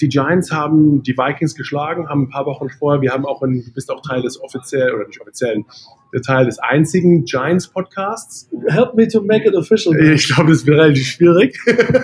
die 0.00 0.08
Giants 0.08 0.50
haben 0.50 1.02
die 1.02 1.16
Vikings 1.16 1.54
geschlagen, 1.54 2.08
haben 2.08 2.22
ein 2.24 2.28
paar 2.28 2.46
Wochen 2.46 2.68
vorher, 2.68 3.00
wir 3.00 3.12
haben 3.12 3.24
auch, 3.24 3.42
ein, 3.42 3.62
du 3.64 3.72
bist 3.72 3.90
auch 3.90 4.02
Teil 4.02 4.22
des 4.22 4.40
offiziellen, 4.40 4.94
oder 4.94 5.06
nicht 5.06 5.20
offiziellen, 5.20 5.64
der 6.12 6.20
Teil 6.20 6.46
des 6.46 6.58
einzigen 6.58 7.24
Giants 7.24 7.68
Podcasts. 7.68 8.50
Help 8.68 8.94
me 8.94 9.06
to 9.08 9.22
make 9.22 9.46
it 9.48 9.54
official. 9.54 9.96
Ich 9.98 10.26
glaube, 10.34 10.50
das 10.50 10.66
wäre 10.66 10.82
relativ 10.82 11.06
schwierig. 11.06 11.56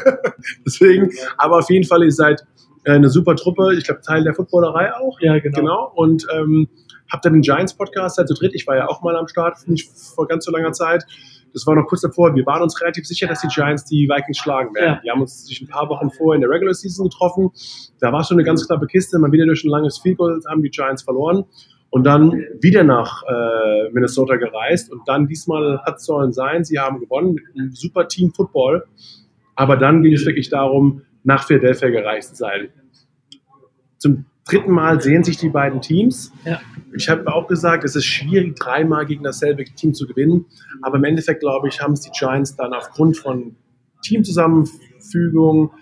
Deswegen, 0.67 1.11
aber 1.37 1.59
auf 1.59 1.71
jeden 1.71 1.87
Fall, 1.87 2.05
ihr 2.05 2.13
seid 2.13 2.45
äh, 2.85 2.93
eine 2.93 3.09
super 3.09 3.37
Truppe, 3.37 3.75
ich 3.77 3.85
glaube, 3.85 4.01
Teil 4.01 4.25
der 4.25 4.35
Footballerei 4.35 4.95
auch. 4.95 5.21
Ja, 5.21 5.39
genau. 5.39 5.59
genau. 5.59 5.93
Und 5.95 6.27
ähm, 6.35 6.69
habt 7.11 7.25
dann 7.25 7.35
den 7.35 7.43
Giants 7.43 7.75
Podcast, 7.75 8.17
seid 8.17 8.29
zu 8.29 8.35
dritt, 8.35 8.55
ich 8.55 8.67
war 8.67 8.77
ja 8.77 8.89
auch 8.89 9.03
mal 9.03 9.17
am 9.17 9.29
Start, 9.29 9.67
nicht 9.67 9.91
vor 10.15 10.27
ganz 10.27 10.45
so 10.45 10.53
langer 10.53 10.73
Zeit. 10.73 11.05
Das 11.53 11.67
war 11.67 11.75
noch 11.75 11.87
kurz 11.87 12.03
davor. 12.03 12.35
Wir 12.35 12.45
waren 12.47 12.63
uns 12.63 12.81
relativ 12.81 13.07
sicher, 13.07 13.27
dass 13.27 13.41
die 13.41 13.49
Giants 13.49 13.85
die 13.85 14.09
Vikings 14.09 14.39
schlagen 14.39 14.75
werden. 14.75 14.95
Ja. 14.95 15.01
Die 15.05 15.11
haben 15.11 15.21
uns 15.21 15.47
sich 15.47 15.61
ein 15.61 15.69
paar 15.69 15.89
Wochen 15.89 16.11
vorher 16.11 16.37
in 16.37 16.43
der 16.43 16.51
Regular 16.51 16.75
Season 16.75 17.09
getroffen. 17.09 17.51
Da 18.01 18.13
war 18.13 18.25
schon 18.25 18.37
eine 18.37 18.45
ganz 18.45 18.67
knappe 18.67 18.87
Kiste. 18.87 19.19
Mal 19.19 19.33
wieder 19.33 19.47
durch 19.47 19.65
ein 19.65 19.71
langes 19.71 19.99
Field 19.99 20.19
Goal 20.19 20.41
haben 20.49 20.63
die 20.63 20.71
Giants 20.71 21.03
verloren. 21.03 21.45
Und 21.91 22.05
dann 22.05 22.33
wieder 22.61 22.85
nach 22.85 23.23
äh, 23.23 23.91
Minnesota 23.93 24.37
gereist. 24.37 24.93
Und 24.93 25.09
dann 25.09 25.27
diesmal 25.27 25.81
hat 25.85 25.97
es 25.97 26.05
sollen 26.05 26.33
sein. 26.33 26.65
Sie 26.65 26.79
haben 26.79 27.01
gewonnen 27.01 27.35
mit 27.35 27.45
einem 27.55 27.73
super 27.73 28.07
Team 28.09 28.33
Football. 28.35 28.85
Aber 29.55 29.77
dann 29.77 30.03
ging 30.03 30.13
es 30.13 30.27
wirklich 30.27 30.51
darum, 30.51 31.03
nach 31.25 31.45
Philadelphia 31.45 31.89
gereist 31.89 32.31
zu 32.31 32.37
sein. 32.37 32.69
Zum 33.97 34.27
dritten 34.49 34.73
Mal 34.73 35.01
sehen 35.01 35.25
sich 35.25 35.37
die 35.37 35.49
beiden 35.49 35.81
Teams. 35.81 36.33
Ja. 36.45 36.61
Ich 36.95 37.09
habe 37.09 37.33
auch 37.33 37.47
gesagt, 37.47 37.85
es 37.85 37.95
ist 37.95 38.07
schwierig, 38.07 38.57
dreimal 38.57 39.07
gegen 39.07 39.23
dasselbe 39.23 39.65
Team 39.65 39.95
zu 39.95 40.07
gewinnen. 40.07 40.47
Aber 40.83 40.97
im 40.97 41.05
Endeffekt, 41.05 41.41
glaube 41.41 41.69
ich, 41.69 41.81
haben 41.81 41.93
es 41.93 42.01
die 42.01 42.11
Giants 42.11 42.57
dann 42.57 42.73
aufgrund 42.73 43.17
von 43.17 43.57
Teamzusammenfügung, 44.03 45.73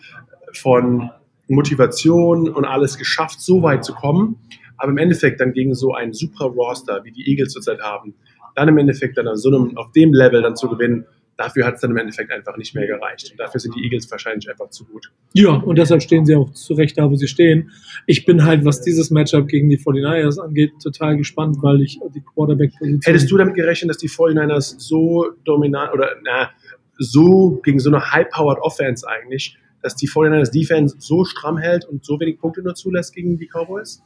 von 0.52 1.10
Motivation 1.48 2.48
und 2.48 2.64
alles 2.64 2.98
geschafft, 2.98 3.40
so 3.40 3.62
weit 3.62 3.84
zu 3.84 3.94
kommen. 3.94 4.36
Aber 4.76 4.90
im 4.90 4.98
Endeffekt 4.98 5.40
dann 5.40 5.52
gegen 5.52 5.74
so 5.74 5.94
einen 5.94 6.12
super 6.12 6.46
Roster, 6.46 7.02
wie 7.04 7.12
die 7.12 7.30
Eagles 7.30 7.52
zurzeit 7.52 7.80
haben, 7.80 8.14
dann 8.54 8.68
im 8.68 8.78
Endeffekt 8.78 9.16
dann 9.16 9.28
auf, 9.28 9.36
so 9.36 9.48
einem, 9.48 9.76
auf 9.76 9.92
dem 9.92 10.12
Level 10.12 10.42
dann 10.42 10.56
zu 10.56 10.68
gewinnen, 10.68 11.06
dafür 11.36 11.66
hat 11.66 11.74
es 11.74 11.80
dann 11.80 11.90
im 11.90 11.96
Endeffekt 11.96 12.32
einfach 12.32 12.56
nicht 12.56 12.74
mehr 12.74 12.86
gereicht. 12.86 13.30
Und 13.30 13.38
dafür 13.38 13.60
sind 13.60 13.74
die 13.76 13.84
Eagles 13.84 14.10
wahrscheinlich 14.10 14.48
einfach 14.48 14.70
zu 14.70 14.84
gut. 14.84 15.12
Ja, 15.32 15.50
und 15.50 15.76
deshalb 15.76 16.02
stehen 16.02 16.24
sie 16.24 16.34
auch 16.34 16.50
zu 16.52 16.74
Recht 16.74 16.98
da, 16.98 17.10
wo 17.10 17.16
sie 17.16 17.28
stehen. 17.28 17.70
Ich 18.06 18.24
bin 18.24 18.44
halt, 18.44 18.64
was 18.64 18.80
dieses 18.80 19.10
Matchup 19.10 19.48
gegen 19.48 19.68
die 19.68 19.78
49ers 19.78 20.40
angeht, 20.40 20.72
total 20.82 21.16
gespannt, 21.16 21.58
weil 21.60 21.82
ich 21.82 22.00
die 22.14 22.22
Quarterback-Position... 22.22 23.00
Hättest 23.04 23.30
du 23.30 23.36
damit 23.36 23.54
gerechnet, 23.54 23.90
dass 23.90 23.98
die 23.98 24.08
49ers 24.08 24.76
so 24.78 25.30
dominant 25.44 25.92
oder 25.92 26.16
na, 26.24 26.50
so 26.98 27.60
gegen 27.62 27.78
so 27.78 27.90
eine 27.90 28.12
High-Powered 28.12 28.58
Offense 28.60 29.06
eigentlich, 29.06 29.58
dass 29.82 29.94
die 29.96 30.08
49ers 30.08 30.50
Defense 30.50 30.96
so 30.98 31.24
stramm 31.24 31.58
hält 31.58 31.84
und 31.84 32.04
so 32.04 32.18
wenig 32.18 32.38
Punkte 32.38 32.62
nur 32.62 32.74
zulässt 32.74 33.14
gegen 33.14 33.36
die 33.36 33.46
Cowboys? 33.46 34.02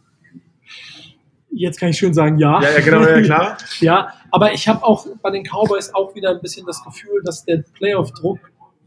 Jetzt 1.53 1.81
kann 1.81 1.89
ich 1.91 1.99
schön 1.99 2.15
sagen, 2.15 2.39
ja. 2.39 2.63
Ja, 2.63 2.71
ja 2.71 2.81
genau, 2.81 3.03
ja, 3.03 3.21
klar. 3.23 3.59
ja, 3.81 4.09
aber 4.31 4.53
ich 4.53 4.69
habe 4.69 4.85
auch 4.85 5.07
bei 5.21 5.31
den 5.31 5.45
Cowboys 5.45 5.93
auch 5.95 6.15
wieder 6.15 6.31
ein 6.31 6.41
bisschen 6.41 6.65
das 6.67 6.83
Gefühl, 6.85 7.23
dass 7.25 7.45
der 7.45 7.65
Playoff-Druck 7.75 8.39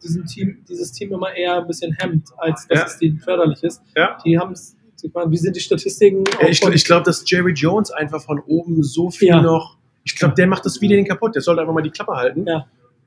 diesem 0.03 0.26
Team, 0.26 0.64
dieses 0.68 0.91
Team 0.91 1.14
immer 1.14 1.34
eher 1.34 1.57
ein 1.57 1.68
bisschen 1.68 1.93
hemmt, 1.93 2.28
als 2.38 2.68
dass 2.68 2.80
ja. 2.80 2.86
es 2.86 2.97
denen 2.99 3.20
förderlich 3.20 3.64
ist. 3.64 3.82
Ja. 3.95 4.18
Die 4.26 4.38
haben 4.38 4.53
es, 4.53 4.76
wie 5.01 5.38
sind 5.38 5.55
die 5.55 5.61
Statistiken? 5.61 6.24
Ja, 6.41 6.47
ich, 6.47 6.61
ich 6.61 6.86
glaube, 6.86 7.03
dass 7.03 7.24
Jerry 7.30 7.53
Jones 7.53 7.91
einfach 7.91 8.22
von 8.22 8.39
oben 8.39 8.84
so 8.84 9.09
viel 9.09 9.30
ja. 9.30 9.41
noch, 9.41 9.78
ich 10.03 10.16
glaube, 10.16 10.36
der 10.36 10.47
macht 10.47 10.66
das 10.66 10.82
wieder 10.82 10.95
den 10.95 11.05
kaputt. 11.05 11.36
Der 11.36 11.41
sollte 11.41 11.61
einfach 11.61 11.74
mal 11.74 11.82
die 11.82 11.91
Klappe 11.91 12.14
halten 12.14 12.45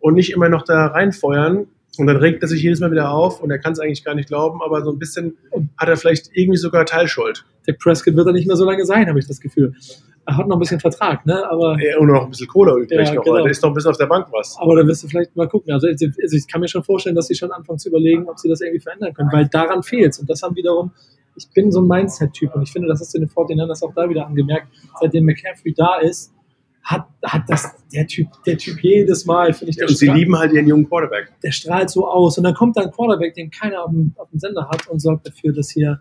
und 0.01 0.15
nicht 0.15 0.33
immer 0.33 0.49
noch 0.49 0.63
da 0.63 0.87
reinfeuern. 0.87 1.67
Und 1.99 2.07
dann 2.07 2.17
regt 2.17 2.43
er 2.43 2.49
sich 2.49 2.63
jedes 2.63 2.81
Mal 2.81 2.91
wieder 2.91 3.11
auf 3.11 3.41
und 3.41 3.51
er 3.51 3.59
kann 3.59 3.73
es 3.73 3.81
eigentlich 3.81 4.05
gar 4.05 4.15
nicht 4.15 4.29
glauben, 4.29 4.61
aber 4.63 4.83
so 4.85 4.91
ein 4.93 4.99
bisschen 4.99 5.37
hat 5.79 5.89
er 5.89 5.97
vielleicht 5.97 6.31
irgendwie 6.35 6.59
sogar 6.59 6.85
Teilschuld. 6.87 7.45
Der 7.67 7.73
Prescott 7.75 8.15
wird 8.17 8.27
er 8.27 8.33
nicht 8.33 8.47
mehr 8.47 8.57
so 8.57 8.65
lange 8.65 8.85
sein, 8.85 9.09
habe 9.09 9.19
ich 9.19 9.27
das 9.27 9.41
Gefühl. 9.41 9.75
Er 10.29 10.37
hat 10.37 10.49
noch 10.49 10.57
ein 10.57 10.61
bisschen 10.61 10.81
Vertrag, 10.81 11.25
ne? 11.25 11.49
Aber, 11.49 11.79
ja, 11.81 11.99
und 11.99 12.09
noch 12.09 12.25
ein 12.25 12.31
bisschen 12.31 12.49
Kohle 12.49 12.73
übrig 12.73 12.91
Ja, 12.91 13.15
noch. 13.15 13.23
genau. 13.23 13.45
Da 13.45 13.49
ist 13.49 13.63
noch 13.63 13.71
ein 13.71 13.75
bisschen 13.75 13.91
auf 13.93 13.97
der 13.97 14.07
Bank 14.07 14.27
was. 14.33 14.57
aber 14.59 14.75
da 14.77 14.87
wirst 14.87 15.05
du 15.05 15.09
vielleicht 15.09 15.37
mal 15.37 15.49
gucken. 15.49 15.73
Also, 15.73 15.87
also 15.87 16.37
ich 16.37 16.49
kann 16.49 16.61
mir 16.61 16.69
schon 16.69 16.83
vorstellen, 16.83 17.15
dass 17.15 17.29
sie 17.29 17.35
schon 17.37 17.53
anfangen 17.53 17.79
zu 17.79 17.89
überlegen, 17.89 18.29
ob 18.29 18.39
sie 18.39 18.49
das 18.49 18.61
irgendwie 18.61 18.81
verändern 18.81 19.15
können, 19.15 19.31
weil 19.33 19.47
daran 19.49 19.83
fehlt 19.85 20.19
Und 20.19 20.29
das 20.29 20.43
haben 20.43 20.57
wiederum, 20.57 20.91
ich 21.37 21.49
bin 21.55 21.71
so 21.71 21.81
ein 21.81 21.87
Mindset-Typ 21.87 22.55
und 22.57 22.63
ich 22.63 22.73
finde, 22.73 22.89
das 22.89 23.01
hast 23.01 23.15
du 23.15 23.19
in 23.19 23.25
den 23.27 23.31
49ers 23.31 23.85
auch 23.87 23.93
da 23.95 24.09
wieder 24.09 24.27
angemerkt, 24.27 24.67
seitdem 25.01 25.25
McCaffrey 25.27 25.75
da 25.75 25.99
ist, 26.01 26.33
hat, 26.89 27.09
hat 27.25 27.43
das 27.49 27.75
der 27.93 28.07
Typ, 28.07 28.29
der 28.47 28.57
Typ 28.59 28.79
jedes 28.81 29.27
Mal, 29.27 29.53
finde 29.53 29.71
ich, 29.71 29.77
der, 29.77 29.89
Und 29.89 29.97
sie 29.99 30.07
strahlt, 30.07 30.21
lieben 30.21 30.37
halt 30.39 30.53
ihren 30.53 30.69
jungen 30.69 30.89
Quarterback. 30.89 31.33
der 31.43 31.51
strahlt 31.51 31.91
so 31.91 32.07
aus. 32.09 32.39
Und 32.39 32.45
dann 32.45 32.55
kommt 32.55 32.77
da 32.77 32.83
ein 32.83 32.93
Quarterback, 32.93 33.35
den 33.35 33.51
keiner 33.51 33.83
auf 33.85 33.91
dem, 33.91 34.13
auf 34.17 34.31
dem 34.31 34.39
Sender 34.39 34.69
hat 34.69 34.87
und 34.87 35.01
sorgt 35.01 35.27
dafür, 35.27 35.53
dass 35.53 35.71
hier, 35.71 36.01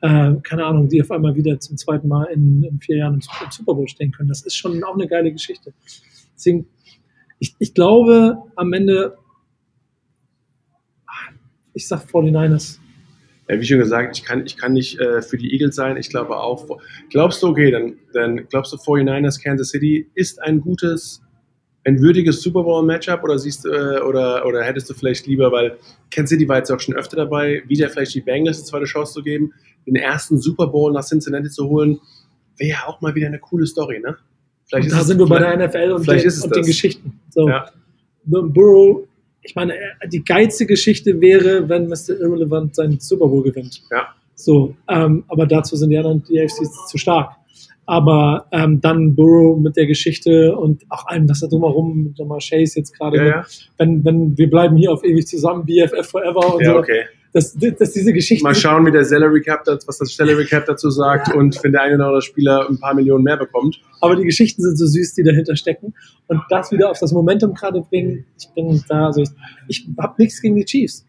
äh, 0.00 0.32
keine 0.42 0.64
Ahnung, 0.64 0.88
die 0.88 1.02
auf 1.02 1.10
einmal 1.10 1.34
wieder 1.34 1.60
zum 1.60 1.76
zweiten 1.76 2.08
Mal 2.08 2.24
in, 2.32 2.62
in 2.62 2.80
vier 2.80 2.96
Jahren 2.96 3.14
im, 3.14 3.20
Su- 3.20 3.30
im 3.44 3.50
Super 3.50 3.74
Bowl 3.74 3.86
stehen 3.88 4.10
können. 4.12 4.30
Das 4.30 4.40
ist 4.42 4.56
schon 4.56 4.82
auch 4.84 4.94
eine 4.94 5.06
geile 5.06 5.30
Geschichte. 5.30 5.74
Deswegen, 6.34 6.66
ich, 7.38 7.54
ich 7.58 7.74
glaube, 7.74 8.38
am 8.56 8.72
Ende, 8.72 9.18
ich 11.74 11.86
sag 11.88 12.04
49ers. 12.06 12.78
Wie 13.48 13.64
schon 13.64 13.78
gesagt, 13.78 14.16
ich 14.16 14.24
kann, 14.24 14.46
ich 14.46 14.56
kann 14.56 14.72
nicht 14.72 14.98
äh, 14.98 15.20
für 15.20 15.36
die 15.36 15.52
Eagles 15.52 15.74
sein. 15.74 15.96
Ich 15.96 16.08
glaube 16.08 16.38
auch. 16.38 16.78
Glaubst 17.10 17.42
du, 17.42 17.48
okay, 17.48 17.70
dann, 17.70 17.94
dann 18.12 18.48
glaubst 18.48 18.72
du 18.72 18.76
49ers 18.76 19.42
Kansas 19.42 19.70
City 19.70 20.08
ist 20.14 20.40
ein 20.42 20.60
gutes, 20.60 21.22
ein 21.84 22.00
würdiges 22.00 22.40
Super 22.40 22.62
Bowl 22.62 22.84
Matchup 22.84 23.22
oder 23.24 23.38
siehst 23.38 23.66
äh, 23.66 24.00
oder, 24.00 24.46
oder 24.46 24.62
hättest 24.62 24.88
du 24.88 24.94
vielleicht 24.94 25.26
lieber, 25.26 25.50
weil 25.52 25.76
Kansas 26.10 26.30
City 26.30 26.48
war 26.48 26.58
jetzt 26.58 26.70
auch 26.70 26.80
schon 26.80 26.94
öfter 26.94 27.16
dabei, 27.16 27.62
wieder 27.66 27.90
vielleicht 27.90 28.14
die 28.14 28.20
Bengals 28.20 28.58
eine 28.58 28.66
zweite 28.66 28.84
Chance 28.84 29.14
zu 29.14 29.22
geben, 29.22 29.52
den 29.86 29.96
ersten 29.96 30.38
Super 30.38 30.68
Bowl 30.68 30.92
nach 30.92 31.04
Cincinnati 31.04 31.50
zu 31.50 31.68
holen, 31.68 32.00
wäre 32.56 32.70
ja 32.70 32.86
auch 32.86 33.00
mal 33.00 33.14
wieder 33.14 33.26
eine 33.26 33.40
coole 33.40 33.66
Story, 33.66 34.00
ne? 34.00 34.16
Vielleicht 34.66 34.92
da 34.92 35.02
sind 35.04 35.18
wir 35.18 35.26
bei 35.26 35.38
der 35.38 35.68
NFL 35.68 35.92
und, 35.92 36.04
vielleicht 36.04 36.24
den, 36.24 36.28
ist 36.28 36.38
es 36.38 36.44
und 36.44 36.56
den. 36.56 36.64
Geschichten. 36.64 37.20
So. 37.30 37.48
Ja. 37.48 37.70
Burrow, 38.24 39.06
ich 39.42 39.54
meine, 39.54 39.74
äh, 39.74 40.08
die 40.08 40.24
geilste 40.24 40.66
Geschichte 40.66 41.20
wäre, 41.20 41.68
wenn 41.68 41.88
Mr. 41.88 42.20
Irrelevant 42.20 42.74
seinen 42.74 43.00
Super 43.00 43.26
Bowl 43.26 43.42
gewinnt. 43.42 43.82
Ja. 43.90 44.08
So, 44.34 44.74
ähm, 44.88 45.24
aber 45.28 45.46
dazu 45.46 45.76
sind 45.76 45.90
die 45.90 45.96
anderen, 45.96 46.22
die 46.28 46.40
AFC 46.40 46.64
zu 46.88 46.98
stark. 46.98 47.32
Aber 47.84 48.46
ähm, 48.52 48.80
dann 48.80 49.14
Burrow 49.14 49.58
mit 49.58 49.76
der 49.76 49.86
Geschichte 49.86 50.56
und 50.56 50.84
auch 50.88 51.06
allem, 51.06 51.28
was 51.28 51.40
da 51.40 51.48
drumherum, 51.48 52.04
mit 52.04 52.18
Jamal 52.18 52.38
Chase 52.38 52.78
jetzt 52.78 52.96
gerade, 52.96 53.16
Ja, 53.18 53.26
ja. 53.26 53.46
wenn, 53.76 54.04
wenn 54.04 54.38
wir 54.38 54.48
bleiben 54.48 54.76
hier 54.76 54.92
auf 54.92 55.04
ewig 55.04 55.26
zusammen, 55.26 55.66
BFF 55.66 56.08
forever 56.08 56.54
und 56.54 56.62
ja, 56.62 56.72
so, 56.72 56.78
okay. 56.78 57.04
Dass, 57.32 57.54
dass 57.54 57.92
diese 57.92 58.12
Geschichte 58.12 58.44
Mal 58.44 58.54
schauen, 58.54 58.84
wie 58.86 58.90
der 58.90 59.04
Salary 59.04 59.40
Cap, 59.40 59.66
was 59.66 59.98
das 59.98 60.14
Salary 60.14 60.44
Cap 60.44 60.66
dazu 60.66 60.90
sagt 60.90 61.34
und 61.34 61.58
wenn 61.64 61.72
der 61.72 61.82
eine 61.82 61.94
oder 61.94 62.06
andere 62.06 62.22
Spieler 62.22 62.68
ein 62.68 62.78
paar 62.78 62.94
Millionen 62.94 63.24
mehr 63.24 63.36
bekommt. 63.36 63.80
aber 64.00 64.16
die 64.16 64.24
Geschichten 64.24 64.62
sind 64.62 64.76
so 64.76 64.86
süß, 64.86 65.14
die 65.14 65.22
dahinter 65.22 65.56
stecken 65.56 65.94
und 66.26 66.40
das 66.50 66.70
wieder 66.70 66.90
auf 66.90 66.98
das 66.98 67.12
Momentum 67.12 67.54
gerade 67.54 67.80
bringen. 67.80 68.26
Ich 68.38 68.48
bin 68.54 68.82
da, 68.88 69.06
also 69.06 69.22
ich, 69.22 69.30
ich 69.68 69.86
habe 69.98 70.14
nichts 70.18 70.40
gegen 70.42 70.56
die 70.56 70.64
Chiefs. 70.64 71.06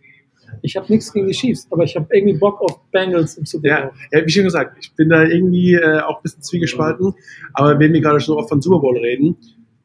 Ich 0.61 0.75
habe 0.75 0.85
nichts 0.89 1.11
gegen 1.11 1.27
die 1.27 1.33
Chiefs, 1.33 1.67
aber 1.71 1.83
ich 1.83 1.95
habe 1.95 2.07
irgendwie 2.11 2.37
Bock 2.37 2.61
auf 2.61 2.79
Bengals 2.91 3.37
im 3.37 3.45
Super 3.45 3.69
Bowl. 3.69 3.91
Ja, 4.11 4.19
ja, 4.19 4.25
wie 4.25 4.31
schon 4.31 4.43
gesagt, 4.43 4.77
ich 4.79 4.93
bin 4.95 5.09
da 5.09 5.23
irgendwie 5.23 5.73
äh, 5.73 5.99
auch 6.01 6.17
ein 6.17 6.23
bisschen 6.23 6.43
zwiegespalten. 6.43 7.13
Aber 7.53 7.79
wenn 7.79 7.91
wir 7.91 8.01
gerade 8.01 8.19
so 8.19 8.37
oft 8.37 8.49
von 8.49 8.61
Super 8.61 8.79
Bowl 8.79 8.97
reden, 8.97 9.35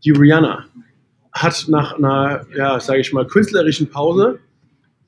die 0.04 0.10
Rihanna 0.10 0.66
hat 1.32 1.66
nach 1.68 1.96
einer, 1.96 2.46
ja, 2.56 2.78
sage 2.80 3.00
ich 3.00 3.12
mal, 3.12 3.26
künstlerischen 3.26 3.88
Pause, 3.88 4.40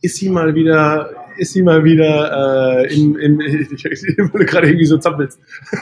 ist 0.03 0.17
sie 0.17 0.31
mal 0.31 0.55
wieder, 0.55 1.11
ist 1.41 1.53
sie 1.55 1.63
mal 1.63 1.83
wieder 1.85 2.83
äh, 2.85 2.95
im, 2.95 3.17
im, 3.17 3.41
ich, 3.41 3.85
ich 3.85 4.17
gerade 4.47 4.67
irgendwie 4.69 4.85
so 4.87 4.99
zappelst. 4.99 5.39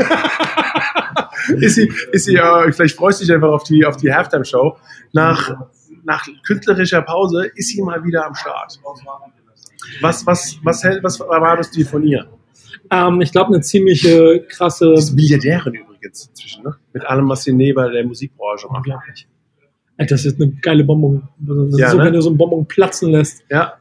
ist 1.60 1.74
sie, 1.74 1.92
ist 2.12 2.24
sie, 2.26 2.36
äh, 2.36 2.72
vielleicht 2.72 2.96
freust 2.96 3.20
du 3.20 3.24
dich 3.26 3.34
einfach 3.34 3.48
auf 3.50 3.64
die, 3.64 3.84
auf 3.84 3.96
die 3.96 4.12
Halftime-Show. 4.12 4.76
Nach, 5.12 5.66
nach 6.04 6.26
künstlerischer 6.46 7.02
Pause 7.02 7.50
ist 7.54 7.68
sie 7.68 7.82
mal 7.82 8.02
wieder 8.04 8.26
am 8.26 8.34
Start. 8.34 8.78
Was, 10.00 10.26
was, 10.26 10.58
was, 10.62 10.84
hält- 10.84 11.02
was 11.02 11.18
erwartest 11.20 11.76
du 11.76 11.84
von 11.84 12.02
ihr? 12.04 12.26
Ähm, 12.90 13.20
ich 13.20 13.32
glaube, 13.32 13.48
eine 13.54 13.60
ziemliche 13.62 14.44
krasse. 14.48 14.92
Die 14.92 14.98
ist 14.98 15.14
Milliardärin 15.14 15.74
übrigens 15.74 16.26
inzwischen, 16.26 16.64
ne? 16.64 16.76
Mit 16.92 17.04
allem, 17.04 17.28
was 17.28 17.42
sie 17.44 17.52
neben 17.52 17.90
der 17.92 18.04
Musikbranche 18.04 18.66
macht. 18.68 18.78
Unglaublich. 18.86 19.26
Das 19.96 20.24
ist 20.24 20.40
eine 20.40 20.52
geile 20.62 20.84
Bonbon. 20.84 21.26
Das 21.38 21.78
Ja, 21.78 21.90
so, 21.90 21.98
ne? 21.98 22.04
wenn 22.04 22.12
du 22.12 22.22
so 22.22 22.28
einen 22.28 22.38
Bonbon 22.38 22.66
platzen 22.68 23.10
lässt. 23.10 23.42
Ja, 23.50 23.74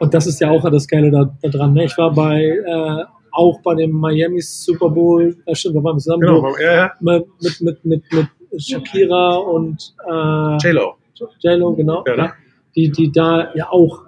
Und 0.00 0.14
das 0.14 0.26
ist 0.26 0.40
ja 0.40 0.50
auch 0.50 0.68
das 0.70 0.86
Geile 0.88 1.10
da, 1.10 1.36
da 1.42 1.48
dran. 1.48 1.72
Ne? 1.74 1.84
Ich 1.84 1.96
war 1.98 2.12
bei 2.12 2.42
äh, 2.42 3.04
auch 3.32 3.60
bei 3.62 3.74
dem 3.74 3.90
Miami 3.92 4.40
Super 4.40 4.88
Bowl, 4.90 5.36
äh, 5.46 5.54
stimmt, 5.54 5.76
da 5.76 5.82
waren 5.84 5.96
wir 5.96 6.00
zusammen 6.00 6.20
genau. 6.20 6.42
wo- 6.42 6.56
Ja, 6.62 6.74
ja. 6.74 6.92
mit, 7.00 7.26
mit, 7.42 7.60
mit, 7.62 7.84
mit, 7.84 8.02
mit 8.12 8.62
Shakira 8.62 9.36
und 9.36 9.94
äh, 10.08 10.56
J-Lo. 10.68 10.94
J-Lo, 11.40 11.74
genau. 11.74 12.04
Ja, 12.06 12.16
ne? 12.16 12.32
die, 12.76 12.90
die 12.90 13.10
da 13.10 13.52
ja 13.54 13.70
auch 13.70 14.02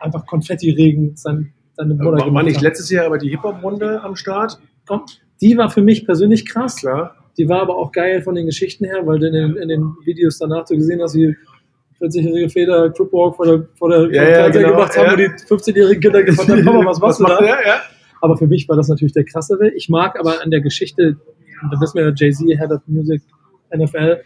einfach 0.00 0.26
Konfetti-Regen 0.26 1.16
sein, 1.16 1.52
seine 1.74 1.98
War, 1.98 2.12
war 2.12 2.24
gemacht 2.24 2.44
nicht 2.44 2.56
haben. 2.56 2.64
letztes 2.64 2.90
Jahr 2.90 3.06
aber 3.06 3.18
die 3.18 3.30
Hip-Hop-Runde 3.30 4.02
am 4.02 4.16
Start? 4.16 4.58
Komm, 4.86 5.02
Die 5.40 5.56
war 5.56 5.70
für 5.70 5.82
mich 5.82 6.04
persönlich 6.04 6.44
krass. 6.46 6.76
Klar. 6.76 7.14
Die 7.38 7.48
war 7.48 7.62
aber 7.62 7.76
auch 7.78 7.92
geil 7.92 8.20
von 8.22 8.34
den 8.34 8.44
Geschichten 8.46 8.84
her, 8.84 9.06
weil 9.06 9.18
du 9.18 9.26
in 9.28 9.32
den, 9.32 9.56
in 9.56 9.68
den 9.68 9.94
Videos 10.04 10.38
danach 10.38 10.66
du 10.66 10.76
gesehen 10.76 11.00
hast, 11.00 11.14
wie 11.14 11.34
40-jährige 12.02 12.48
Väter 12.48 12.90
Cripwalk 12.90 13.36
vor 13.36 13.46
der, 13.46 13.66
vor 13.78 13.88
der 13.90 14.12
Ja, 14.12 14.28
ja, 14.28 14.48
genau, 14.48 14.70
gemacht 14.70 14.96
haben 14.96 15.06
ja. 15.06 15.12
und 15.12 15.18
die 15.18 15.28
15-jährigen 15.46 16.00
Kinder 16.02 16.22
gefragt 16.24 16.50
haben, 16.50 16.64
Papa, 16.64 16.84
was 16.86 17.00
machst 17.00 17.18
du 17.20 17.22
macht 17.24 17.40
da? 17.40 17.44
der? 17.44 17.66
Ja. 17.66 17.80
Aber 18.20 18.36
für 18.36 18.46
mich 18.46 18.68
war 18.68 18.76
das 18.76 18.88
natürlich 18.88 19.12
der 19.12 19.24
krassere. 19.24 19.70
Ich 19.74 19.88
mag 19.88 20.18
aber 20.18 20.42
an 20.42 20.50
der 20.50 20.60
Geschichte, 20.60 21.16
da 21.70 21.80
wissen 21.80 21.96
wir 21.98 22.04
ja, 22.08 22.12
Jay-Z, 22.14 22.46
Head 22.58 22.70
of 22.70 22.80
Music, 22.86 23.22
NFL, 23.74 24.18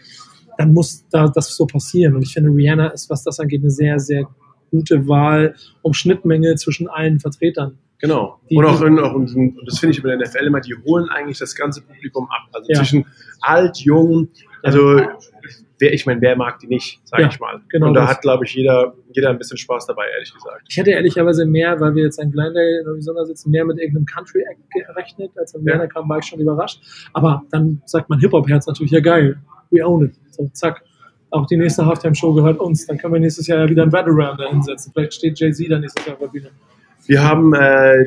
dann 0.59 0.73
muss 0.73 1.07
da 1.11 1.29
das 1.29 1.55
so 1.57 1.67
passieren. 1.67 2.15
Und 2.17 2.23
ich 2.23 2.33
finde, 2.33 2.51
Rihanna 2.51 2.89
ist, 2.89 3.09
was 3.11 3.23
das 3.23 3.39
angeht, 3.41 3.61
eine 3.63 3.71
sehr, 3.71 3.99
sehr 3.99 4.27
gute 4.71 5.07
Wahl 5.09 5.55
um 5.83 5.93
Schnittmenge 5.93 6.55
zwischen 6.57 6.89
allen 6.89 7.21
Vertretern. 7.21 7.79
Genau. 7.99 8.39
Die- 8.51 8.57
und 8.57 8.65
auch, 8.67 8.83
in, 8.83 8.99
auch 8.99 9.15
in, 9.15 9.57
das 9.65 9.79
finde 9.79 9.97
ich 9.97 10.03
bei 10.03 10.11
der 10.11 10.19
NFL 10.19 10.45
immer, 10.47 10.61
die 10.61 10.75
holen 10.85 11.09
eigentlich 11.09 11.39
das 11.39 11.55
ganze 11.55 11.81
Publikum 11.83 12.25
ab. 12.25 12.49
Also 12.53 12.71
Ja. 12.71 12.79
zwischen 12.79 13.07
alt, 13.41 13.79
jung, 13.79 14.29
also 14.67 15.01
wer, 15.79 15.93
ich 15.93 16.07
meine, 16.07 16.21
wer 16.21 16.37
mag 16.37 16.59
die 16.59 16.67
nicht, 16.67 17.01
sage 17.05 17.23
Ja, 17.25 17.29
ich 17.29 17.39
mal. 17.41 17.61
genau 17.69 17.89
und 17.89 17.95
da 17.95 18.03
das. 18.03 18.11
hat, 18.11 18.23
glaube 18.23 18.45
ich, 18.45 18.55
jeder, 18.55 18.95
jeder 19.13 19.31
ein 19.31 19.39
bisschen 19.39 19.57
Spaß 19.59 19.87
dabei, 19.87 20.05
ehrlich 20.15 20.33
gesagt. 20.33 20.63
Ich 20.69 20.77
hätte 20.77 20.91
ehrlicherweise 20.91 21.45
mehr, 21.47 21.79
weil 21.81 21.95
wir 21.95 22.05
jetzt 22.05 22.19
in 22.21 22.31
Glendale 22.33 22.81
in 22.81 22.87
Arizona 22.87 23.25
sitzen, 23.25 23.51
mehr 23.51 23.65
mit 23.65 23.79
irgendeinem 23.79 24.07
Country-Act 24.07 24.61
gerechnet, 24.89 25.31
als 25.37 25.55
an 25.55 25.63
Ja. 25.65 25.73
Rihanna 25.75 25.87
kam, 25.89 26.09
war 26.09 26.19
ich 26.19 26.25
schon 26.25 26.41
überrascht. 26.41 26.81
Aber 27.13 27.43
dann 27.51 27.83
sagt 27.85 28.09
mein 28.11 28.21
Hip-Hop-Herz 28.21 28.67
natürlich, 28.67 28.93
ja 28.93 29.01
geil, 29.01 29.39
we 29.71 29.85
own 29.85 30.07
it. 30.07 30.15
So, 30.31 30.49
zack. 30.53 30.83
Auch 31.31 31.47
die 31.47 31.57
nächste 31.57 31.85
Halftime-Show 31.85 32.33
gehört 32.35 32.59
uns. 32.61 32.87
Dann 32.87 32.99
können 32.99 33.13
wir 33.15 33.21
nächstes 33.21 33.47
Jahr 33.47 33.59
ja 33.59 33.69
wieder 33.69 33.83
ein 33.83 33.91
Battleground 33.91 34.41
da 34.41 34.49
hinsetzen. 34.49 34.93
Vielleicht 34.95 35.15
steht 35.15 35.39
Jay-Z 35.39 35.71
dann 35.71 35.81
nächstes 35.81 36.07
Jahr 36.07 36.15
auf 36.15 36.21
der 36.21 36.29
Bühne. 36.29 36.51
Wir 37.07 37.23
haben 37.23 37.53
äh, 37.55 38.07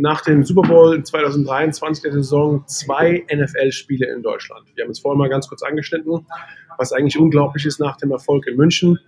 nach 0.00 0.22
dem 0.22 0.44
Super 0.44 0.62
Bowl 0.62 1.02
2023 1.02 2.02
der 2.02 2.12
Saison 2.12 2.64
zwei 2.66 3.24
NFL-Spiele 3.32 4.12
in 4.12 4.22
Deutschland. 4.22 4.66
Wir 4.74 4.84
haben 4.84 4.90
es 4.90 5.00
vorhin 5.00 5.18
mal 5.18 5.28
ganz 5.28 5.48
kurz 5.48 5.62
angeschnitten, 5.62 6.26
was 6.78 6.92
eigentlich 6.92 7.18
unglaublich 7.18 7.66
ist 7.66 7.78
nach 7.80 7.96
dem 7.96 8.10
Erfolg 8.10 8.46
in 8.46 8.56
München. 8.56 8.98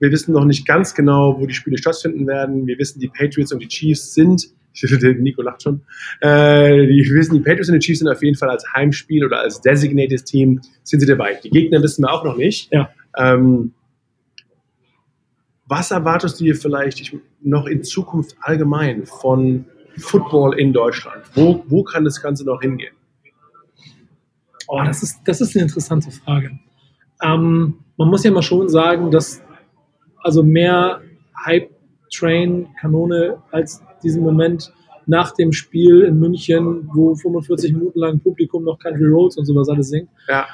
Wir 0.00 0.10
wissen 0.10 0.32
noch 0.32 0.44
nicht 0.44 0.66
ganz 0.66 0.94
genau, 0.94 1.40
wo 1.40 1.46
die 1.46 1.54
Spiele 1.54 1.78
stattfinden 1.78 2.26
werden. 2.26 2.66
Wir 2.66 2.78
wissen, 2.78 3.00
die 3.00 3.08
Patriots 3.08 3.52
und 3.52 3.60
die 3.60 3.68
Chiefs 3.68 4.14
sind, 4.14 4.48
Nico 5.18 5.42
lacht 5.42 5.62
schon, 5.62 5.82
äh, 6.20 6.86
die, 6.86 7.04
wir 7.04 7.14
wissen, 7.14 7.34
die 7.34 7.40
Patriots 7.40 7.68
und 7.68 7.74
die 7.74 7.80
Chiefs 7.80 8.00
sind 8.00 8.08
auf 8.08 8.22
jeden 8.22 8.36
Fall 8.36 8.50
als 8.50 8.64
Heimspiel 8.74 9.24
oder 9.24 9.40
als 9.40 9.60
designated 9.60 10.24
Team 10.24 10.60
sind 10.82 11.00
sie 11.00 11.06
dabei. 11.06 11.38
Die 11.42 11.50
Gegner 11.50 11.82
wissen 11.82 12.02
wir 12.02 12.12
auch 12.12 12.24
noch 12.24 12.36
nicht. 12.36 12.72
Ja. 12.72 12.90
Ähm, 13.16 13.72
was 15.68 15.90
erwartest 15.90 16.40
du 16.40 16.44
dir 16.44 16.54
vielleicht 16.56 17.00
ich, 17.00 17.16
noch 17.42 17.66
in 17.66 17.84
Zukunft 17.84 18.36
allgemein 18.40 19.04
von 19.06 19.66
Football 19.98 20.58
in 20.58 20.72
Deutschland? 20.72 21.22
Wo, 21.34 21.62
wo 21.68 21.82
kann 21.82 22.04
das 22.04 22.22
Ganze 22.22 22.44
noch 22.44 22.60
hingehen? 22.60 22.94
Oh, 24.66 24.82
das 24.84 25.02
ist, 25.02 25.20
das 25.24 25.40
ist 25.40 25.54
eine 25.56 25.64
interessante 25.64 26.10
Frage. 26.10 26.58
Ähm, 27.22 27.78
man 27.96 28.08
muss 28.08 28.24
ja 28.24 28.30
mal 28.30 28.42
schon 28.42 28.68
sagen, 28.68 29.10
dass 29.10 29.42
also 30.22 30.42
mehr 30.42 31.00
Hype-Train-Kanone 31.44 33.42
als 33.50 33.82
diesen 34.02 34.22
Moment 34.22 34.72
nach 35.06 35.32
dem 35.32 35.52
Spiel 35.52 36.02
in 36.02 36.18
München, 36.18 36.88
wo 36.92 37.14
45 37.14 37.72
Minuten 37.72 37.98
lang 37.98 38.20
Publikum 38.20 38.64
noch 38.64 38.78
Country 38.78 39.06
Roads 39.06 39.38
und 39.38 39.46
sowas 39.46 39.68
alles 39.70 39.88
singt. 39.88 40.10
Ja, 40.28 40.46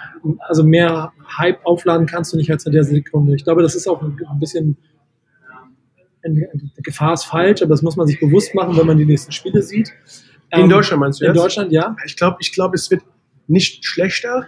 Also 0.46 0.62
mehr 0.62 1.12
Hype 1.38 1.58
aufladen 1.66 2.06
kannst 2.06 2.32
du 2.32 2.36
nicht 2.36 2.50
als 2.52 2.64
in 2.64 2.72
der 2.72 2.84
Sekunde. 2.84 3.34
Ich 3.34 3.42
glaube, 3.42 3.62
das 3.62 3.74
ist 3.74 3.88
auch 3.88 4.00
ein 4.00 4.38
bisschen 4.38 4.76
Gefahr 6.82 7.12
ist 7.14 7.24
falsch, 7.24 7.62
aber 7.62 7.70
das 7.70 7.82
muss 7.82 7.96
man 7.96 8.06
sich 8.06 8.18
bewusst 8.20 8.54
machen, 8.54 8.76
wenn 8.76 8.86
man 8.86 8.96
die 8.98 9.04
nächsten 9.06 9.32
Spiele 9.32 9.62
sieht. 9.62 9.92
in 10.50 10.62
Ähm, 10.64 10.68
Deutschland 10.70 11.00
meinst 11.00 11.20
du 11.20 11.24
In 11.24 11.32
jetzt? 11.34 11.42
Deutschland, 11.42 11.72
ja. 11.72 11.96
Ich 12.06 12.16
glaube, 12.16 12.36
ich 12.40 12.52
glaub, 12.52 12.74
es 12.74 12.90
wird 12.90 13.02
nicht 13.46 13.84
schlechter, 13.84 14.46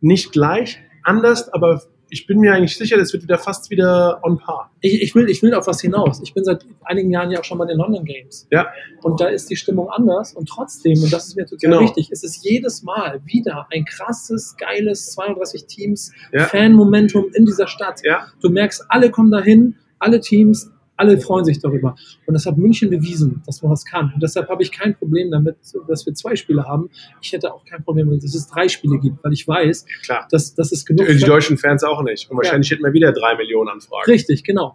nicht 0.00 0.32
gleich, 0.32 0.78
anders, 1.02 1.52
aber 1.52 1.82
ich 2.10 2.26
bin 2.26 2.38
mir 2.38 2.52
eigentlich 2.52 2.76
sicher, 2.76 2.96
das 2.96 3.12
wird 3.12 3.22
wieder 3.24 3.38
fast 3.38 3.70
wieder 3.70 4.20
on 4.22 4.38
par. 4.38 4.70
Ich, 4.80 5.02
ich, 5.02 5.14
will, 5.16 5.28
ich 5.28 5.42
will 5.42 5.52
auf 5.54 5.66
was 5.66 5.80
hinaus. 5.80 6.20
Ich 6.22 6.32
bin 6.32 6.44
seit 6.44 6.64
einigen 6.84 7.10
Jahren 7.10 7.30
ja 7.30 7.40
auch 7.40 7.44
schon 7.44 7.58
bei 7.58 7.66
den 7.66 7.78
London 7.78 8.04
Games. 8.04 8.46
Ja. 8.52 8.68
Und 9.02 9.20
da 9.20 9.26
ist 9.26 9.50
die 9.50 9.56
Stimmung 9.56 9.88
anders 9.90 10.32
und 10.34 10.48
trotzdem, 10.48 11.02
und 11.02 11.12
das 11.12 11.26
ist 11.28 11.36
mir 11.36 11.44
total 11.46 11.58
Genau. 11.70 11.80
wichtig, 11.80 12.12
ist 12.12 12.22
es 12.22 12.44
jedes 12.44 12.82
Mal 12.84 13.20
wieder 13.24 13.66
ein 13.72 13.84
krasses, 13.84 14.54
geiles 14.58 15.12
32 15.12 15.66
Teams 15.66 16.12
Ja. 16.32 16.44
Fan-Momentum 16.46 17.32
in 17.34 17.46
dieser 17.46 17.66
Stadt. 17.66 18.00
Ja. 18.04 18.26
Du 18.40 18.48
merkst, 18.50 18.84
alle 18.90 19.10
kommen 19.10 19.30
dahin, 19.32 19.74
alle 19.98 20.20
Teams, 20.20 20.70
alle 20.96 21.18
freuen 21.18 21.44
sich 21.44 21.58
darüber. 21.60 21.96
Und 22.26 22.34
das 22.34 22.46
hat 22.46 22.56
München 22.56 22.90
bewiesen, 22.90 23.42
dass 23.46 23.62
man 23.62 23.70
das 23.70 23.84
kann. 23.84 24.12
Und 24.14 24.22
deshalb 24.22 24.48
habe 24.48 24.62
ich 24.62 24.72
kein 24.72 24.94
Problem 24.94 25.30
damit, 25.30 25.56
dass 25.88 26.06
wir 26.06 26.14
zwei 26.14 26.36
Spiele 26.36 26.64
haben. 26.64 26.90
Ich 27.20 27.32
hätte 27.32 27.52
auch 27.52 27.64
kein 27.64 27.82
Problem, 27.82 28.06
damit, 28.06 28.22
dass 28.22 28.34
es 28.34 28.48
drei 28.48 28.68
Spiele 28.68 28.98
gibt, 28.98 29.22
weil 29.24 29.32
ich 29.32 29.46
weiß, 29.46 29.86
Klar. 30.04 30.26
dass 30.30 30.54
das 30.54 30.72
ist 30.72 30.86
genug. 30.86 31.06
Die, 31.06 31.16
die 31.16 31.24
deutschen 31.24 31.58
Fans 31.58 31.82
auch 31.84 32.02
nicht. 32.02 32.30
Und 32.30 32.36
wahrscheinlich 32.36 32.70
hätten 32.70 32.84
wir 32.84 32.92
wieder 32.92 33.12
drei 33.12 33.36
Millionen 33.36 33.70
Anfragen. 33.70 34.10
Richtig, 34.10 34.44
genau. 34.44 34.74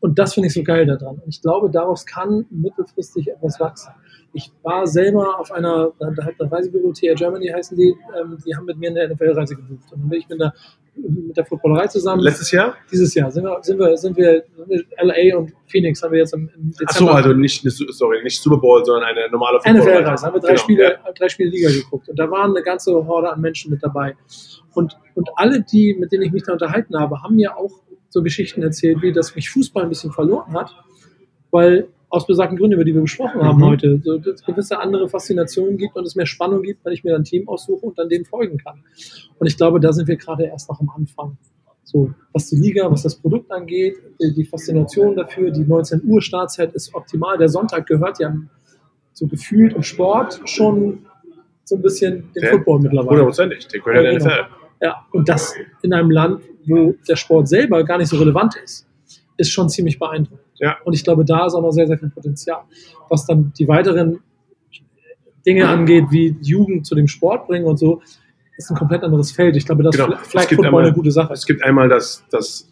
Und 0.00 0.18
das 0.18 0.34
finde 0.34 0.48
ich 0.48 0.54
so 0.54 0.62
geil 0.62 0.86
daran. 0.86 1.16
Und 1.16 1.28
ich 1.28 1.42
glaube, 1.42 1.70
daraus 1.70 2.06
kann 2.06 2.46
mittelfristig 2.50 3.28
etwas 3.28 3.60
wachsen. 3.60 3.92
Ich 4.32 4.50
war 4.62 4.86
selber 4.86 5.38
auf 5.38 5.52
einer, 5.52 5.92
da 5.98 6.24
hat 6.24 6.34
das 6.38 6.50
Reisebüro 6.50 6.92
TR 6.92 7.14
Germany 7.14 7.48
heißen 7.48 7.76
die, 7.76 7.94
ähm, 8.18 8.38
die 8.44 8.56
haben 8.56 8.64
mit 8.64 8.78
mir 8.78 8.90
eine 8.90 9.12
NFL-Reise 9.12 9.56
gebucht. 9.56 9.92
Und 9.92 10.02
dann 10.02 10.08
bin 10.08 10.20
ich 10.20 10.28
mit 10.28 10.40
der, 10.40 10.54
mit 11.08 11.36
der 11.36 11.44
Footballerei 11.44 11.86
zusammen. 11.86 12.22
Letztes 12.22 12.50
Jahr? 12.50 12.76
Dieses 12.90 13.14
Jahr 13.14 13.30
sind 13.30 13.44
wir, 13.44 13.58
sind 13.62 13.78
wir, 13.78 13.96
sind 13.96 14.16
wir, 14.16 14.44
LA 15.02 15.36
und 15.36 15.52
Phoenix 15.66 16.02
haben 16.02 16.12
wir 16.12 16.20
jetzt 16.20 16.34
im, 16.34 16.48
Dezember. 16.48 16.86
Ach 16.86 16.96
so, 16.96 17.08
also 17.08 17.32
nicht, 17.32 17.62
sorry, 17.64 18.22
nicht 18.22 18.40
Super 18.40 18.58
Bowl, 18.58 18.84
sondern 18.84 19.04
eine 19.04 19.30
normale 19.30 19.58
NFL-Reise, 19.58 20.26
haben 20.26 20.34
wir 20.34 20.40
drei, 20.40 20.48
Genau, 20.48 20.62
Spiele, 20.62 20.98
drei 21.16 21.28
Spiele 21.28 21.50
Liga 21.50 21.70
geguckt. 21.70 22.08
Und 22.08 22.18
da 22.18 22.30
waren 22.30 22.50
eine 22.50 22.62
ganze 22.62 22.92
Horde 22.92 23.32
an 23.32 23.40
Menschen 23.40 23.70
mit 23.70 23.82
dabei. 23.82 24.16
Und, 24.74 24.96
und 25.14 25.28
alle, 25.36 25.62
die, 25.62 25.96
mit 25.98 26.12
denen 26.12 26.24
ich 26.24 26.32
mich 26.32 26.44
da 26.44 26.52
unterhalten 26.52 26.98
habe, 26.98 27.22
haben 27.22 27.36
mir 27.36 27.56
auch 27.56 27.82
so 28.08 28.22
Geschichten 28.22 28.62
erzählt, 28.62 29.02
wie 29.02 29.12
dass 29.12 29.34
mich 29.34 29.50
Fußball 29.50 29.84
ein 29.84 29.88
bisschen 29.88 30.12
verloren 30.12 30.52
hat, 30.54 30.74
weil 31.50 31.88
aus 32.10 32.26
besagten 32.26 32.58
Gründen, 32.58 32.74
über 32.74 32.84
die 32.84 32.92
wir 32.92 33.00
gesprochen 33.00 33.40
haben 33.40 33.58
Mhm. 33.58 33.64
heute, 33.64 34.00
so 34.04 34.18
dass 34.18 34.34
es 34.34 34.44
gewisse 34.44 34.78
andere 34.78 35.08
Faszinationen 35.08 35.78
gibt 35.78 35.96
und 35.96 36.04
es 36.04 36.16
mehr 36.16 36.26
Spannung 36.26 36.62
gibt, 36.62 36.84
wenn 36.84 36.92
ich 36.92 37.04
mir 37.04 37.14
ein 37.14 37.24
Team 37.24 37.48
aussuche 37.48 37.86
und 37.86 37.98
dann 37.98 38.08
dem 38.08 38.24
folgen 38.24 38.58
kann. 38.58 38.82
Und 39.38 39.46
ich 39.46 39.56
glaube, 39.56 39.80
da 39.80 39.92
sind 39.92 40.08
wir 40.08 40.16
gerade 40.16 40.44
erst 40.44 40.68
noch 40.68 40.80
am 40.80 40.90
Anfang. 40.90 41.38
So, 41.84 42.12
was 42.32 42.48
die 42.48 42.56
Liga, 42.56 42.90
was 42.90 43.02
das 43.02 43.16
Produkt 43.16 43.50
angeht, 43.50 43.96
die 44.20 44.44
Faszination 44.44 45.16
dafür, 45.16 45.50
die 45.50 45.62
19 45.64 46.02
Uhr 46.04 46.20
Startzeit 46.20 46.72
ist 46.74 46.94
optimal. 46.94 47.38
Der 47.38 47.48
Sonntag 47.48 47.86
gehört 47.86 48.20
ja 48.20 48.36
so 49.12 49.26
gefühlt 49.26 49.72
im 49.72 49.82
Sport 49.82 50.40
schon 50.44 51.06
so 51.64 51.76
ein 51.76 51.82
bisschen 51.82 52.30
dem 52.34 52.48
Football 52.48 52.80
mittlerweile. 52.80 53.10
Hundertprozentig. 53.10 53.66
Der 53.68 53.80
gehört 53.80 53.96
ja 53.96 54.02
der 54.02 54.18
genau. 54.18 54.30
NFL. 54.30 54.44
Ja, 54.82 55.06
und 55.12 55.28
das 55.28 55.54
in 55.82 55.92
einem 55.92 56.10
Land, 56.10 56.42
wo 56.66 56.94
der 57.08 57.16
Sport 57.16 57.48
selber 57.48 57.84
gar 57.84 57.98
nicht 57.98 58.08
so 58.08 58.16
relevant 58.18 58.54
ist, 58.64 58.86
ist 59.36 59.50
schon 59.50 59.68
ziemlich 59.68 59.98
beeindruckend. 59.98 60.40
Ja. 60.60 60.76
Und 60.84 60.92
ich 60.94 61.02
glaube, 61.04 61.24
da 61.24 61.46
ist 61.46 61.54
auch 61.54 61.62
noch 61.62 61.72
sehr, 61.72 61.86
sehr 61.86 61.98
viel 61.98 62.10
Potenzial. 62.10 62.62
Was 63.08 63.26
dann 63.26 63.52
die 63.58 63.66
weiteren 63.66 64.20
Dinge 65.46 65.68
angeht, 65.68 66.04
wie 66.10 66.36
Jugend 66.42 66.86
zu 66.86 66.94
dem 66.94 67.08
Sport 67.08 67.46
bringen 67.46 67.64
und 67.64 67.78
so, 67.78 68.02
ist 68.56 68.70
ein 68.70 68.76
komplett 68.76 69.02
anderes 69.02 69.32
Feld. 69.32 69.56
Ich 69.56 69.64
glaube, 69.64 69.82
das 69.82 69.96
Genau. 69.96 70.12
ist 70.12 70.26
Flag 70.26 70.42
gibt 70.48 70.56
Football 70.56 70.66
einmal- 70.66 70.84
eine 70.84 70.92
gute 70.94 71.10
Sache. 71.10 71.32
Es 71.32 71.46
gibt 71.46 71.64
einmal 71.64 71.88
das, 71.88 72.24
das 72.30 72.70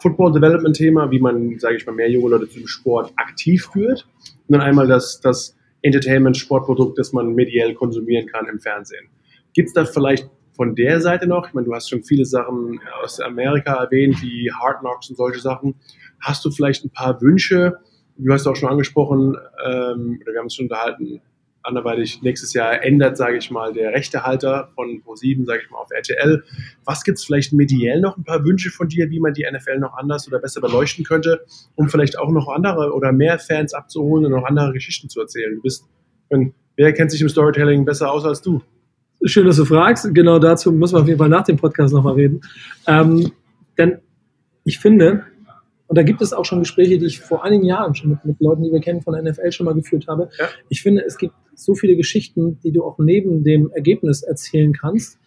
Football 0.00 0.32
Development 0.32 0.76
Thema, 0.76 1.10
wie 1.10 1.18
man, 1.18 1.58
sage 1.58 1.76
ich 1.76 1.86
mal, 1.86 1.92
mehr 1.92 2.08
junge 2.08 2.30
Leute 2.30 2.48
zum 2.48 2.68
Sport 2.68 3.12
aktiv 3.16 3.68
führt. 3.72 4.06
Und 4.46 4.52
dann 4.52 4.60
einmal 4.60 4.86
das, 4.86 5.20
das 5.20 5.56
Entertainment, 5.82 6.36
Sportprodukt, 6.36 6.98
das 6.98 7.12
man 7.12 7.34
mediell 7.34 7.74
konsumieren 7.74 8.26
kann 8.28 8.46
im 8.46 8.60
Fernsehen. 8.60 9.08
Gibt 9.54 9.68
es 9.68 9.74
da 9.74 9.84
vielleicht 9.84 10.30
von 10.52 10.76
der 10.76 11.00
Seite 11.00 11.26
noch, 11.26 11.48
ich 11.48 11.54
meine, 11.54 11.66
du 11.66 11.74
hast 11.74 11.88
schon 11.90 12.02
viele 12.04 12.24
Sachen 12.24 12.80
aus 13.02 13.18
Amerika 13.20 13.74
erwähnt, 13.74 14.20
wie 14.22 14.50
Hard 14.52 14.80
Knocks 14.80 15.10
und 15.10 15.16
solche 15.16 15.40
Sachen. 15.40 15.74
Hast 16.20 16.44
du 16.44 16.50
vielleicht 16.50 16.84
ein 16.84 16.90
paar 16.90 17.20
Wünsche? 17.20 17.78
Du 18.16 18.32
hast 18.32 18.46
auch 18.46 18.56
schon 18.56 18.68
angesprochen, 18.68 19.36
ähm, 19.64 20.18
oder 20.22 20.32
wir 20.32 20.38
haben 20.38 20.46
uns 20.46 20.54
schon 20.54 20.66
unterhalten, 20.66 21.20
anderweitig 21.62 22.22
nächstes 22.22 22.52
Jahr 22.52 22.82
ändert, 22.82 23.16
sage 23.16 23.36
ich 23.36 23.50
mal, 23.50 23.72
der 23.72 23.92
Rechtehalter 23.92 24.70
von 24.74 25.02
Pro7, 25.02 25.44
sage 25.44 25.62
ich 25.64 25.70
mal, 25.70 25.78
auf 25.78 25.90
RTL. 25.90 26.42
Was 26.84 27.04
gibt 27.04 27.18
es 27.18 27.24
vielleicht 27.24 27.52
mediell 27.52 28.00
noch 28.00 28.16
ein 28.16 28.24
paar 28.24 28.44
Wünsche 28.44 28.70
von 28.70 28.88
dir, 28.88 29.10
wie 29.10 29.20
man 29.20 29.34
die 29.34 29.46
NFL 29.50 29.78
noch 29.78 29.96
anders 29.96 30.26
oder 30.28 30.38
besser 30.38 30.60
beleuchten 30.60 31.04
könnte, 31.04 31.44
um 31.74 31.88
vielleicht 31.88 32.18
auch 32.18 32.30
noch 32.30 32.48
andere 32.48 32.92
oder 32.92 33.12
mehr 33.12 33.38
Fans 33.38 33.74
abzuholen 33.74 34.26
und 34.26 34.32
noch 34.32 34.44
andere 34.44 34.72
Geschichten 34.72 35.08
zu 35.08 35.20
erzählen? 35.20 35.54
Du 35.54 35.62
bist, 35.62 35.84
wer 36.76 36.92
kennt 36.92 37.10
sich 37.10 37.20
im 37.20 37.28
Storytelling 37.28 37.84
besser 37.84 38.10
aus 38.10 38.24
als 38.24 38.40
du? 38.40 38.62
Schön, 39.24 39.46
dass 39.46 39.56
du 39.56 39.64
fragst. 39.64 40.14
Genau 40.14 40.38
dazu 40.38 40.72
müssen 40.72 40.94
wir 40.94 41.00
auf 41.00 41.08
jeden 41.08 41.18
Fall 41.18 41.28
nach 41.28 41.44
dem 41.44 41.56
Podcast 41.56 41.92
nochmal 41.92 42.14
reden. 42.14 42.40
Ähm, 42.86 43.32
denn 43.76 43.98
ich 44.64 44.78
finde, 44.78 45.24
und 45.88 45.98
da 45.98 46.02
gibt 46.02 46.22
es 46.22 46.32
auch 46.32 46.44
schon 46.44 46.60
Gespräche, 46.60 46.98
die 46.98 47.06
ich 47.06 47.20
vor 47.20 47.44
einigen 47.44 47.64
Jahren 47.64 47.94
schon 47.94 48.10
mit, 48.10 48.24
mit 48.24 48.40
Leuten, 48.40 48.62
die 48.62 48.70
wir 48.70 48.80
kennen 48.80 49.02
von 49.02 49.14
der 49.14 49.22
NFL 49.22 49.50
schon 49.52 49.66
mal 49.66 49.74
geführt 49.74 50.06
habe. 50.06 50.28
Ja. 50.38 50.48
Ich 50.68 50.82
finde, 50.82 51.02
es 51.04 51.18
gibt 51.18 51.34
so 51.54 51.74
viele 51.74 51.96
Geschichten, 51.96 52.60
die 52.62 52.70
du 52.72 52.84
auch 52.84 52.98
neben 52.98 53.42
dem 53.42 53.70
Ergebnis 53.72 54.22
erzählen 54.22 54.72
kannst, 54.72 55.18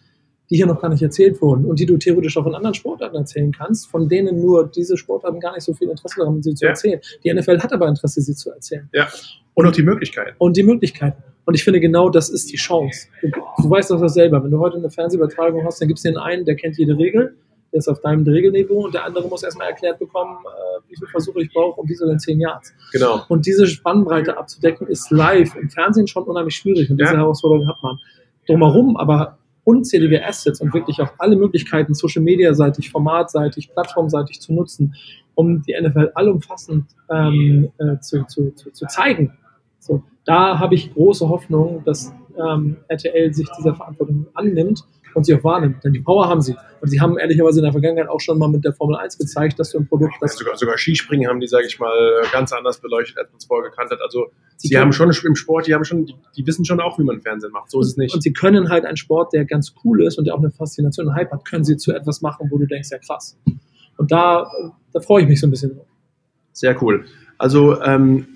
die 0.50 0.56
hier 0.56 0.66
noch 0.66 0.80
gar 0.80 0.88
nicht 0.88 1.02
erzählt 1.02 1.40
wurden 1.42 1.64
und 1.64 1.78
die 1.80 1.86
du 1.86 1.96
theoretisch 1.96 2.36
auch 2.36 2.46
in 2.46 2.54
anderen 2.54 2.74
Sportarten 2.74 3.16
erzählen 3.16 3.52
kannst, 3.52 3.88
von 3.88 4.08
denen 4.08 4.40
nur 4.40 4.66
diese 4.68 4.96
Sportarten 4.96 5.40
gar 5.40 5.52
nicht 5.54 5.64
so 5.64 5.72
viel 5.74 5.88
Interesse 5.88 6.14
daran 6.18 6.34
haben, 6.34 6.42
sie 6.42 6.54
zu 6.54 6.64
Ja. 6.64 6.70
erzählen. 6.70 7.00
Die 7.24 7.32
NFL 7.32 7.58
hat 7.60 7.72
aber 7.72 7.88
Interesse, 7.88 8.20
sie 8.20 8.34
zu 8.34 8.50
erzählen 8.50 8.88
Ja. 8.92 9.08
Und 9.54 9.66
auch 9.66 9.72
die 9.72 9.82
Möglichkeiten. 9.82 10.34
und 10.38 10.56
die 10.56 10.62
Möglichkeiten. 10.62 11.22
Und 11.44 11.54
ich 11.54 11.64
finde, 11.64 11.80
genau 11.80 12.08
das 12.08 12.30
ist 12.30 12.52
die 12.52 12.56
Chance. 12.56 13.08
Du, 13.20 13.28
du 13.62 13.68
weißt 13.70 13.90
das 13.90 14.14
selber. 14.14 14.42
Wenn 14.44 14.50
du 14.52 14.58
heute 14.60 14.76
eine 14.76 14.90
Fernsehübertragung 14.90 15.64
hast, 15.64 15.80
dann 15.80 15.88
gibt 15.88 15.98
es 15.98 16.02
den 16.04 16.16
einen, 16.16 16.44
der 16.44 16.54
kennt 16.54 16.78
jede 16.78 16.96
Regel, 16.96 17.34
der 17.72 17.78
ist 17.78 17.88
auf 17.88 18.00
deinem 18.00 18.24
Regelniveau 18.24 18.84
und 18.84 18.94
der 18.94 19.04
andere 19.04 19.26
muss 19.28 19.42
erstmal 19.42 19.68
erklärt 19.68 19.98
bekommen, 19.98 20.36
äh, 20.44 20.90
wie 20.90 20.96
viele 20.96 21.08
Versuche 21.08 21.42
ich 21.42 21.52
brauche 21.52 21.80
und 21.80 21.88
wieso 21.88 22.06
denn 22.06 22.18
10 22.18 22.40
Yards. 22.40 22.72
Genau. 22.92 23.22
Und 23.28 23.46
diese 23.46 23.66
Spannbreite 23.66 24.36
abzudecken, 24.36 24.86
ist 24.86 25.10
live 25.10 25.56
im 25.56 25.70
Fernsehen 25.70 26.06
schon 26.06 26.24
unheimlich 26.24 26.54
schwierig 26.56 26.90
und 26.90 26.98
diese 27.00 27.12
Ja. 27.12 27.18
Herausforderung 27.18 27.66
hat 27.68 27.76
man. 27.82 27.98
Drumherum 28.46 28.96
aber 28.96 29.38
unzählige 29.64 30.24
Assets 30.26 30.60
und 30.60 30.74
wirklich 30.74 31.00
auch 31.00 31.12
alle 31.18 31.36
Möglichkeiten, 31.36 31.94
Social 31.94 32.22
Media 32.22 32.52
seitig, 32.54 32.90
formatseitig, 32.90 33.72
plattformseitig 33.72 34.40
zu 34.40 34.52
nutzen, 34.52 34.94
um 35.34 35.62
die 35.62 35.74
NFL 35.80 36.10
allumfassend 36.14 36.86
ähm, 37.08 37.70
äh, 37.78 37.98
zu, 38.00 38.24
zu, 38.26 38.50
zu, 38.54 38.72
zu 38.72 38.86
zeigen. 38.86 39.38
So, 39.78 40.02
da 40.24 40.58
habe 40.58 40.74
ich 40.74 40.92
große 40.92 41.28
Hoffnung, 41.28 41.82
dass 41.84 42.12
ähm, 42.36 42.76
RTL 42.88 43.32
sich 43.32 43.48
dieser 43.56 43.74
Verantwortung 43.74 44.26
annimmt 44.34 44.84
und 45.14 45.24
sie 45.24 45.34
auch 45.34 45.44
wahrnimmt. 45.44 45.82
Denn 45.84 45.92
die 45.92 46.00
Power 46.00 46.28
haben 46.28 46.40
sie. 46.40 46.54
Und 46.80 46.88
sie 46.88 47.00
haben 47.00 47.18
ehrlicherweise 47.18 47.60
in 47.60 47.64
der 47.64 47.72
Vergangenheit 47.72 48.08
auch 48.08 48.20
schon 48.20 48.38
mal 48.38 48.48
mit 48.48 48.64
der 48.64 48.72
Formel 48.72 48.96
1 48.96 49.18
gezeigt, 49.18 49.58
dass 49.58 49.70
du 49.70 49.78
ein 49.78 49.86
Produkt, 49.86 50.14
das 50.20 50.36
sogar, 50.36 50.56
sogar 50.56 50.76
Skispringen 50.76 51.28
haben 51.28 51.40
die, 51.40 51.46
sage 51.46 51.66
ich 51.66 51.78
mal, 51.78 52.22
ganz 52.32 52.52
anders 52.52 52.80
beleuchtet, 52.80 53.18
als 53.18 53.30
man 53.30 53.38
es 53.38 53.44
vorher 53.44 53.70
gekannt 53.70 53.90
hat. 53.90 54.00
Also 54.00 54.32
sie, 54.56 54.68
Sie 54.68 54.78
haben 54.78 54.92
schon 54.92 55.12
im 55.24 55.36
Sport, 55.36 55.66
die 55.66 55.74
haben 55.74 55.84
schon, 55.84 56.06
die, 56.06 56.14
die 56.36 56.46
wissen 56.46 56.64
schon 56.64 56.80
auch, 56.80 56.98
wie 56.98 57.04
man 57.04 57.20
Fernsehen 57.20 57.52
macht. 57.52 57.70
So 57.70 57.80
ist 57.80 57.88
es 57.88 57.96
nicht. 57.96 58.14
Und 58.14 58.22
sie 58.22 58.32
können 58.32 58.68
halt 58.68 58.84
einen 58.84 58.96
Sport, 58.96 59.32
der 59.32 59.44
ganz 59.44 59.74
cool 59.84 60.04
ist 60.04 60.18
und 60.18 60.26
der 60.26 60.34
auch 60.34 60.38
eine 60.38 60.50
Faszination 60.50 61.08
und 61.08 61.14
Hype 61.14 61.30
hat, 61.30 61.44
können 61.44 61.64
sie 61.64 61.76
zu 61.76 61.92
etwas 61.92 62.20
machen, 62.20 62.48
wo 62.50 62.58
du 62.58 62.66
denkst, 62.66 62.88
ja 62.90 62.98
krass. 62.98 63.38
Und 63.96 64.10
da, 64.10 64.50
da 64.92 65.00
freue 65.00 65.22
ich 65.22 65.28
mich 65.28 65.40
so 65.40 65.46
ein 65.46 65.50
bisschen 65.50 65.76
drauf. 65.76 65.86
Sehr 66.52 66.80
cool. 66.82 67.04
Also 67.38 67.80
ähm, 67.82 68.26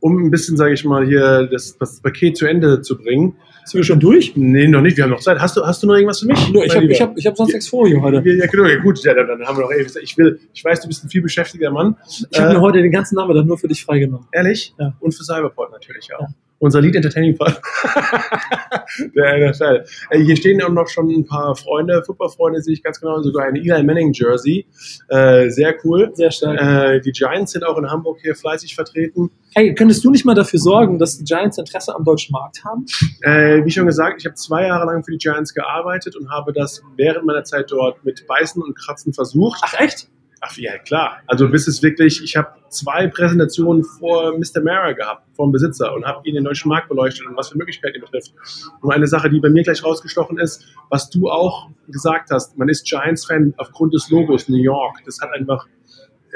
um 0.00 0.24
ein 0.24 0.30
bisschen, 0.30 0.56
sage 0.56 0.74
ich 0.74 0.84
mal, 0.84 1.06
hier 1.06 1.48
das, 1.50 1.76
das 1.78 2.00
Paket 2.00 2.36
zu 2.36 2.46
Ende 2.46 2.82
zu 2.82 2.96
bringen. 2.98 3.36
Sind 3.64 3.78
wir 3.78 3.84
schon 3.84 4.00
durch? 4.00 4.34
Nee, 4.34 4.66
noch 4.66 4.80
nicht, 4.80 4.96
wir 4.96 5.04
haben 5.04 5.10
noch 5.10 5.20
Zeit. 5.20 5.38
Hast 5.38 5.56
du, 5.56 5.64
hast 5.64 5.82
du 5.82 5.86
noch 5.86 5.94
irgendwas 5.94 6.20
für 6.20 6.26
mich? 6.26 6.50
Nur, 6.50 6.64
ich 6.64 6.74
habe 6.74 6.86
ich 6.86 7.00
hab, 7.00 7.16
ich 7.16 7.26
hab 7.26 7.36
sonst 7.36 7.52
nichts 7.52 7.68
vor 7.68 7.86
hier 7.86 8.00
heute. 8.00 8.16
Ja, 8.28 8.46
genau, 8.46 8.66
ja, 8.66 8.76
gut, 8.76 9.02
ja, 9.04 9.14
dann, 9.14 9.28
dann 9.28 9.46
haben 9.46 9.58
wir 9.58 9.62
noch 9.64 9.72
ewig. 9.72 9.92
Ich 10.02 10.16
will, 10.18 10.40
ich 10.52 10.64
weiß, 10.64 10.80
du 10.80 10.88
bist 10.88 11.04
ein 11.04 11.10
viel 11.10 11.22
beschäftigter 11.22 11.70
Mann. 11.70 11.96
Ich 12.08 12.40
habe 12.40 12.50
Äh, 12.50 12.54
mir 12.54 12.60
heute 12.60 12.82
den 12.82 12.90
ganzen 12.90 13.14
Nachmittag 13.16 13.44
nur 13.44 13.58
für 13.58 13.68
dich 13.68 13.84
freigenommen. 13.84 14.26
Ehrlich? 14.32 14.74
Ja. 14.78 14.94
Und 14.98 15.14
für 15.14 15.22
Cyberport 15.22 15.70
natürlich 15.72 16.08
auch. 16.16 16.22
Ja. 16.22 16.28
Unser 16.60 16.82
Lead 16.82 16.94
Entertaining 16.94 17.36
Part. 17.36 17.60
der 19.16 19.50
NFL. 19.50 19.84
Äh, 20.10 20.18
Hier 20.20 20.36
stehen 20.36 20.62
auch 20.62 20.68
noch 20.68 20.88
schon 20.88 21.08
ein 21.08 21.24
paar 21.24 21.56
Freunde, 21.56 22.02
Footballfreunde 22.04 22.60
sehe 22.60 22.74
ich 22.74 22.82
ganz 22.82 23.00
genau, 23.00 23.20
sogar 23.22 23.46
ein 23.46 23.56
Eli 23.56 23.82
Manning 23.82 24.12
Jersey. 24.12 24.66
Äh, 25.08 25.48
sehr 25.48 25.74
cool. 25.84 26.10
Sehr 26.12 26.30
stark. 26.30 26.60
Äh, 26.60 27.00
die 27.00 27.12
Giants 27.12 27.52
sind 27.52 27.64
auch 27.64 27.78
in 27.78 27.90
Hamburg 27.90 28.18
hier 28.20 28.34
fleißig 28.34 28.74
vertreten. 28.74 29.30
Hey, 29.54 29.74
könntest 29.74 30.04
du 30.04 30.10
nicht 30.10 30.26
mal 30.26 30.34
dafür 30.34 30.58
sorgen, 30.58 30.98
dass 30.98 31.16
die 31.16 31.24
Giants 31.24 31.56
Interesse 31.56 31.94
am 31.94 32.04
deutschen 32.04 32.32
Markt 32.32 32.62
haben? 32.62 32.84
Äh, 33.22 33.64
wie 33.64 33.70
schon 33.70 33.86
gesagt, 33.86 34.16
ich 34.20 34.26
habe 34.26 34.34
zwei 34.34 34.66
Jahre 34.66 34.84
lang 34.84 35.02
für 35.02 35.12
die 35.12 35.18
Giants 35.18 35.54
gearbeitet 35.54 36.14
und 36.14 36.30
habe 36.30 36.52
das 36.52 36.82
während 36.96 37.24
meiner 37.24 37.44
Zeit 37.44 37.70
dort 37.70 38.04
mit 38.04 38.26
Beißen 38.26 38.62
und 38.62 38.76
Kratzen 38.76 39.14
versucht. 39.14 39.60
Ach 39.64 39.80
echt? 39.80 40.08
Ach 40.42 40.56
ja, 40.56 40.78
klar. 40.78 41.18
Also 41.26 41.50
bis 41.50 41.68
es 41.68 41.82
wirklich, 41.82 42.22
ich 42.24 42.34
habe 42.34 42.48
zwei 42.70 43.06
Präsentationen 43.08 43.84
vor 43.84 44.38
Mr. 44.38 44.62
Mara 44.62 44.92
gehabt, 44.92 45.26
vom 45.36 45.52
Besitzer 45.52 45.92
und 45.94 46.06
habe 46.06 46.26
ihn 46.26 46.34
den 46.34 46.44
deutschen 46.44 46.70
Markt 46.70 46.88
beleuchtet 46.88 47.26
und 47.26 47.36
was 47.36 47.50
für 47.50 47.58
Möglichkeiten 47.58 47.96
er 47.96 48.00
betrifft. 48.00 48.32
Und 48.80 48.90
eine 48.90 49.06
Sache, 49.06 49.28
die 49.28 49.38
bei 49.38 49.50
mir 49.50 49.62
gleich 49.62 49.84
rausgestochen 49.84 50.38
ist, 50.38 50.64
was 50.88 51.10
du 51.10 51.28
auch 51.28 51.68
gesagt 51.88 52.30
hast, 52.30 52.56
man 52.56 52.70
ist 52.70 52.86
Giants-Fan 52.86 53.54
aufgrund 53.58 53.92
des 53.92 54.08
Logos 54.08 54.48
New 54.48 54.56
York. 54.56 55.02
Das 55.04 55.20
hat 55.20 55.30
einfach, 55.34 55.66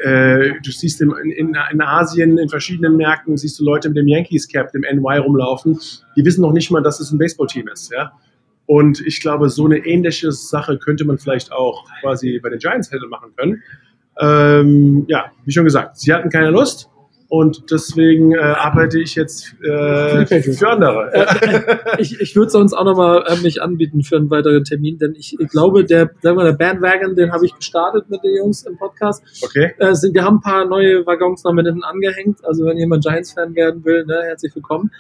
äh, 0.03 0.53
du 0.63 0.71
siehst 0.71 1.01
in, 1.01 1.11
in, 1.35 1.57
in 1.73 1.81
Asien, 1.81 2.37
in 2.37 2.51
verschiedenen 2.51 2.99
Märkten, 2.99 3.39
siehst 3.39 3.59
du 3.59 3.65
Leute 3.65 3.89
mit 3.89 3.97
dem 3.97 4.09
Yankees-Cap, 4.09 4.71
dem 4.73 4.83
NY 4.83 5.19
rumlaufen, 5.19 5.81
die 6.15 6.25
wissen 6.27 6.43
noch 6.43 6.53
nicht 6.53 6.71
mal, 6.71 6.83
dass 6.83 7.01
es 7.01 7.11
ein 7.11 7.17
Baseballteam 7.17 7.69
ist. 7.69 7.91
Ja? 7.91 8.13
Und 8.67 9.01
ich 9.01 9.21
glaube, 9.21 9.49
so 9.49 9.65
eine 9.65 9.79
ähnliche 9.79 10.31
Sache 10.33 10.79
könnte 10.79 11.05
man 11.07 11.17
vielleicht 11.17 11.53
auch 11.53 11.87
quasi 12.01 12.39
bei 12.43 12.51
den 12.51 12.59
Giants 12.59 12.91
hätte 12.91 13.07
machen 13.07 13.31
können. 13.37 13.63
Ähm, 14.21 15.05
ja, 15.09 15.27
wie 15.45 15.53
schon 15.53 15.65
gesagt, 15.65 15.99
sie 15.99 16.13
hatten 16.13 16.31
keine 16.31 16.51
Lust 16.51 16.89
und 17.29 17.71
deswegen 17.73 18.33
äh, 18.33 18.39
arbeite 18.39 19.01
ich 19.01 19.17
jetzt 19.17 19.55
äh, 19.61 20.25
für 20.25 20.69
andere. 20.69 21.13
Äh, 21.13 21.77
ich 21.99 22.21
ich 22.21 22.37
würde 22.37 22.51
sonst 22.51 22.75
auch 22.75 22.85
nochmal 22.85 23.25
äh, 23.27 23.37
mich 23.43 23.61
anbieten 23.61 24.05
für 24.05 24.17
einen 24.17 24.31
weiteren 24.31 24.63
Termin, 24.63 24.99
denn 24.99 25.15
ich, 25.17 25.37
ich 25.41 25.49
glaube, 25.49 25.85
der, 25.85 26.11
sagen 26.23 26.37
wir, 26.37 26.45
der 26.45 26.53
Bandwagon, 26.53 27.17
den 27.17 27.33
habe 27.33 27.45
ich 27.47 27.55
gestartet 27.55 28.09
mit 28.09 28.23
den 28.23 28.37
Jungs 28.37 28.63
im 28.65 28.77
Podcast. 28.77 29.25
Okay. 29.43 29.73
Äh, 29.79 29.95
sind, 29.95 30.15
wir 30.15 30.23
haben 30.23 30.37
ein 30.37 30.43
paar 30.43 30.65
neue 30.65 31.05
Waggons 31.07 31.43
noch 31.43 31.53
mit 31.53 31.67
hinten 31.67 31.83
angehängt. 31.83 32.39
Also 32.45 32.67
wenn 32.67 32.77
jemand 32.77 33.03
Giants-Fan 33.03 33.55
werden 33.57 33.85
will, 33.85 34.05
ne, 34.05 34.21
herzlich 34.27 34.55
willkommen. 34.55 34.93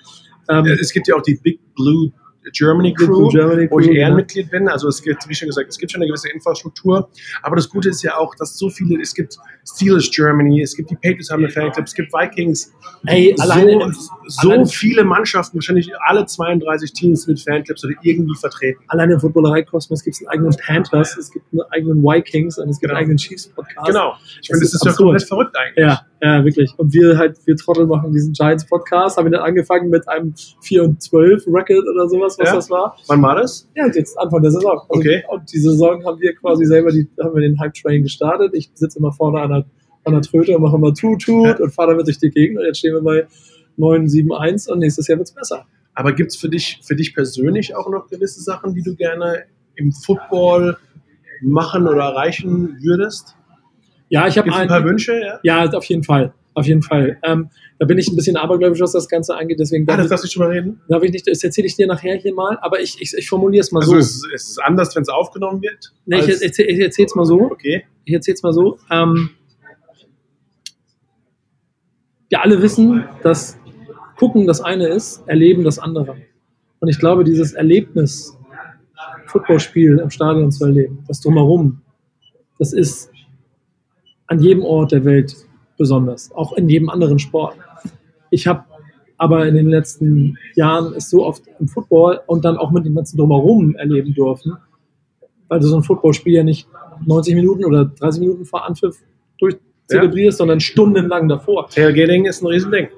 Ähm, 0.48 0.66
es 0.66 0.92
gibt 0.92 1.06
ja 1.06 1.14
auch 1.14 1.22
die 1.22 1.38
Big 1.40 1.60
Blue 1.76 2.10
Germany 2.52 2.92
Crew, 2.94 3.28
Germany 3.28 3.68
wo 3.70 3.80
ich 3.80 3.88
Ehrenmitglied 3.88 4.50
bin. 4.50 4.68
Also 4.68 4.88
es 4.88 5.02
gibt, 5.02 5.28
wie 5.28 5.34
schon 5.34 5.48
gesagt, 5.48 5.68
es 5.68 5.78
gibt 5.78 5.92
schon 5.92 6.00
eine 6.00 6.08
gewisse 6.08 6.30
Infrastruktur. 6.30 7.08
Aber 7.42 7.56
das 7.56 7.68
Gute 7.68 7.88
ist 7.88 8.02
ja 8.02 8.16
auch, 8.16 8.34
dass 8.34 8.58
so 8.58 8.68
viele, 8.68 9.00
es 9.00 9.14
gibt 9.14 9.36
Steelers 9.66 10.10
Germany, 10.10 10.62
es 10.62 10.76
gibt 10.76 10.90
die 10.90 10.96
Patriots 10.96 11.30
haben 11.30 11.44
eine 11.44 11.52
Fanclub, 11.52 11.86
es 11.86 11.94
gibt 11.94 12.12
Vikings. 12.12 12.72
Ey, 13.06 13.34
alleine, 13.38 13.92
so, 13.92 14.50
so 14.50 14.64
viele 14.66 15.04
Mannschaften, 15.04 15.56
wahrscheinlich 15.56 15.90
alle 16.06 16.26
32 16.26 16.92
Teams 16.92 17.26
mit 17.26 17.40
Fanclubs 17.40 17.84
oder 17.84 17.94
irgendwie 18.02 18.36
vertreten. 18.36 18.82
Alleine 18.88 19.14
im 19.14 19.20
Footballerei-Kosmos 19.20 20.02
gibt 20.02 20.16
es 20.16 20.20
einen 20.20 20.28
eigenen 20.28 20.56
Panthers, 20.56 21.16
es 21.16 21.30
gibt 21.30 21.46
einen 21.52 21.62
eigenen 21.70 22.02
Vikings 22.02 22.58
und 22.58 22.68
es 22.68 22.78
gibt 22.78 22.90
genau. 22.90 22.94
einen 22.94 23.04
eigenen 23.04 23.16
Chiefs-Podcast. 23.18 23.86
Genau. 23.86 24.14
Ich 24.40 24.48
finde, 24.48 24.60
das 24.60 24.74
ist, 24.74 24.74
ist 24.74 24.84
ja 24.84 24.92
komplett 24.92 25.22
verrückt 25.22 25.56
eigentlich. 25.56 25.84
Ja, 25.84 26.06
ja, 26.24 26.42
wirklich. 26.42 26.72
Und 26.78 26.94
wir 26.94 27.18
halt, 27.18 27.38
wir 27.44 27.54
Trottel 27.54 27.86
machen 27.86 28.10
diesen 28.10 28.32
Giants-Podcast, 28.32 29.18
haben 29.18 29.26
wir 29.26 29.32
dann 29.32 29.42
angefangen 29.42 29.90
mit 29.90 30.08
einem 30.08 30.32
4 30.62 30.84
und 30.84 31.02
12 31.02 31.46
Record 31.48 31.86
oder 31.86 32.08
sowas, 32.08 32.38
was 32.38 32.48
ja. 32.48 32.54
das 32.54 32.70
war. 32.70 32.96
Wann 33.08 33.20
war 33.20 33.36
das? 33.36 33.68
Ja, 33.76 33.86
jetzt 33.92 34.18
Anfang 34.18 34.40
der 34.40 34.50
Saison. 34.50 34.72
Also 34.72 34.88
okay. 34.88 35.22
Und 35.28 35.52
die 35.52 35.58
Saison 35.58 36.02
haben 36.06 36.18
wir 36.18 36.34
quasi 36.34 36.64
selber, 36.64 36.92
die, 36.92 37.06
haben 37.22 37.34
wir 37.34 37.42
den 37.42 37.60
Hype-Train 37.60 38.02
gestartet. 38.02 38.54
Ich 38.54 38.70
sitze 38.72 39.00
immer 39.00 39.12
vorne 39.12 39.42
an 39.42 39.50
der, 39.50 39.66
an 40.04 40.14
der 40.14 40.22
Tröte 40.22 40.56
und 40.56 40.62
mache 40.62 40.76
immer 40.76 40.94
Tut, 40.94 41.20
Tut 41.20 41.46
ja. 41.46 41.56
und 41.58 41.70
fahre 41.70 41.90
damit 41.90 42.06
durch 42.06 42.18
die 42.18 42.30
Gegend 42.30 42.58
und 42.58 42.64
jetzt 42.64 42.78
stehen 42.78 42.94
wir 42.94 43.02
bei 43.02 43.26
9, 43.76 44.08
7, 44.08 44.32
1 44.32 44.68
und 44.68 44.78
nächstes 44.78 45.06
Jahr 45.06 45.18
wird 45.18 45.28
es 45.28 45.34
besser. 45.34 45.66
Aber 45.92 46.14
gibt 46.14 46.30
es 46.30 46.36
für 46.38 46.48
dich, 46.48 46.80
für 46.82 46.96
dich 46.96 47.14
persönlich 47.14 47.76
auch 47.76 47.90
noch 47.90 48.08
gewisse 48.08 48.40
Sachen, 48.40 48.72
die 48.72 48.82
du 48.82 48.96
gerne 48.96 49.44
im 49.76 49.92
Football 49.92 50.78
machen 51.42 51.86
oder 51.86 52.04
erreichen 52.04 52.78
würdest? 52.80 53.36
Ja, 54.14 54.28
ich 54.28 54.38
habe 54.38 54.52
ein, 54.52 54.68
paar 54.68 54.84
Wünsche. 54.84 55.20
Ja? 55.20 55.40
ja, 55.42 55.70
auf 55.70 55.84
jeden 55.84 56.04
Fall 56.04 56.32
auf 56.54 56.66
jeden 56.66 56.82
Fall. 56.82 57.18
Ähm, 57.22 57.50
da 57.78 57.86
bin 57.86 57.98
ich 57.98 58.08
ein 58.08 58.16
bisschen 58.16 58.36
abergläubisch, 58.36 58.80
was 58.80 58.92
das 58.92 59.08
Ganze 59.08 59.36
angeht. 59.36 59.58
Deswegen 59.58 59.88
ah, 59.90 59.96
das 59.96 60.08
darfst 60.08 60.24
du 60.24 60.28
schon 60.28 60.46
mal 60.46 60.52
reden? 60.52 60.80
Darf 60.88 61.02
ich 61.02 61.12
nicht, 61.12 61.26
das 61.26 61.42
erzähle 61.42 61.66
ich 61.66 61.76
dir 61.76 61.86
nachher 61.86 62.14
hier 62.16 62.32
mal, 62.32 62.58
aber 62.62 62.80
ich, 62.80 63.00
ich, 63.00 63.12
ich 63.14 63.28
formuliere 63.28 63.62
es 63.62 63.72
mal 63.72 63.80
also 63.80 63.92
so. 63.92 63.96
Also 63.96 64.28
es 64.34 64.50
ist 64.50 64.62
anders, 64.62 64.94
wenn 64.94 65.02
es 65.02 65.08
aufgenommen 65.08 65.60
wird? 65.62 65.92
Nee, 66.06 66.20
ich, 66.20 66.42
erzähle 66.42 66.68
ich 66.68 66.80
erzähle 66.80 67.06
es 67.06 67.14
mal 67.14 67.24
so. 67.24 67.40
Okay. 67.42 67.84
Ich 68.04 68.14
erzähle 68.14 68.34
es 68.34 68.42
mal 68.42 68.52
so. 68.52 68.78
Ähm, 68.90 69.30
wir 72.30 72.42
alle 72.42 72.62
wissen, 72.62 73.04
dass 73.22 73.58
Gucken 74.16 74.46
das 74.46 74.60
eine 74.60 74.88
ist, 74.88 75.26
Erleben 75.26 75.64
das 75.64 75.78
andere. 75.78 76.16
Und 76.78 76.88
ich 76.88 76.98
glaube, 76.98 77.24
dieses 77.24 77.52
Erlebnis, 77.52 78.36
Footballspiel 79.26 79.98
im 79.98 80.10
Stadion 80.10 80.52
zu 80.52 80.64
erleben, 80.66 81.04
das 81.08 81.20
Drumherum, 81.20 81.82
das 82.58 82.72
ist 82.72 83.10
an 84.26 84.40
jedem 84.40 84.64
Ort 84.64 84.92
der 84.92 85.04
Welt 85.04 85.34
besonders, 85.76 86.32
auch 86.32 86.52
in 86.54 86.68
jedem 86.68 86.88
anderen 86.88 87.18
Sport. 87.18 87.56
Ich 88.30 88.46
habe 88.46 88.64
aber 89.16 89.46
in 89.46 89.54
den 89.54 89.68
letzten 89.68 90.36
Jahren 90.54 90.92
es 90.94 91.10
so 91.10 91.24
oft 91.24 91.44
im 91.60 91.68
Football 91.68 92.20
und 92.26 92.44
dann 92.44 92.56
auch 92.56 92.70
mit 92.70 92.84
dem 92.84 92.94
ganzen 92.94 93.16
Drumherum 93.16 93.76
erleben 93.76 94.12
dürfen, 94.14 94.56
weil 95.48 95.60
du 95.60 95.66
so 95.66 95.76
ein 95.76 95.82
Footballspiel 95.82 96.34
ja 96.34 96.42
nicht 96.42 96.68
90 97.06 97.34
Minuten 97.34 97.64
oder 97.64 97.84
30 97.84 98.20
Minuten 98.20 98.44
vor 98.44 98.64
Anpfiff 98.66 99.02
durchzelebrierst, 99.38 100.38
ja. 100.38 100.38
sondern 100.38 100.60
stundenlang 100.60 101.28
davor. 101.28 101.68
Tailgating 101.68 102.26
ist 102.26 102.42
ein 102.42 102.46
Riesending 102.46 102.88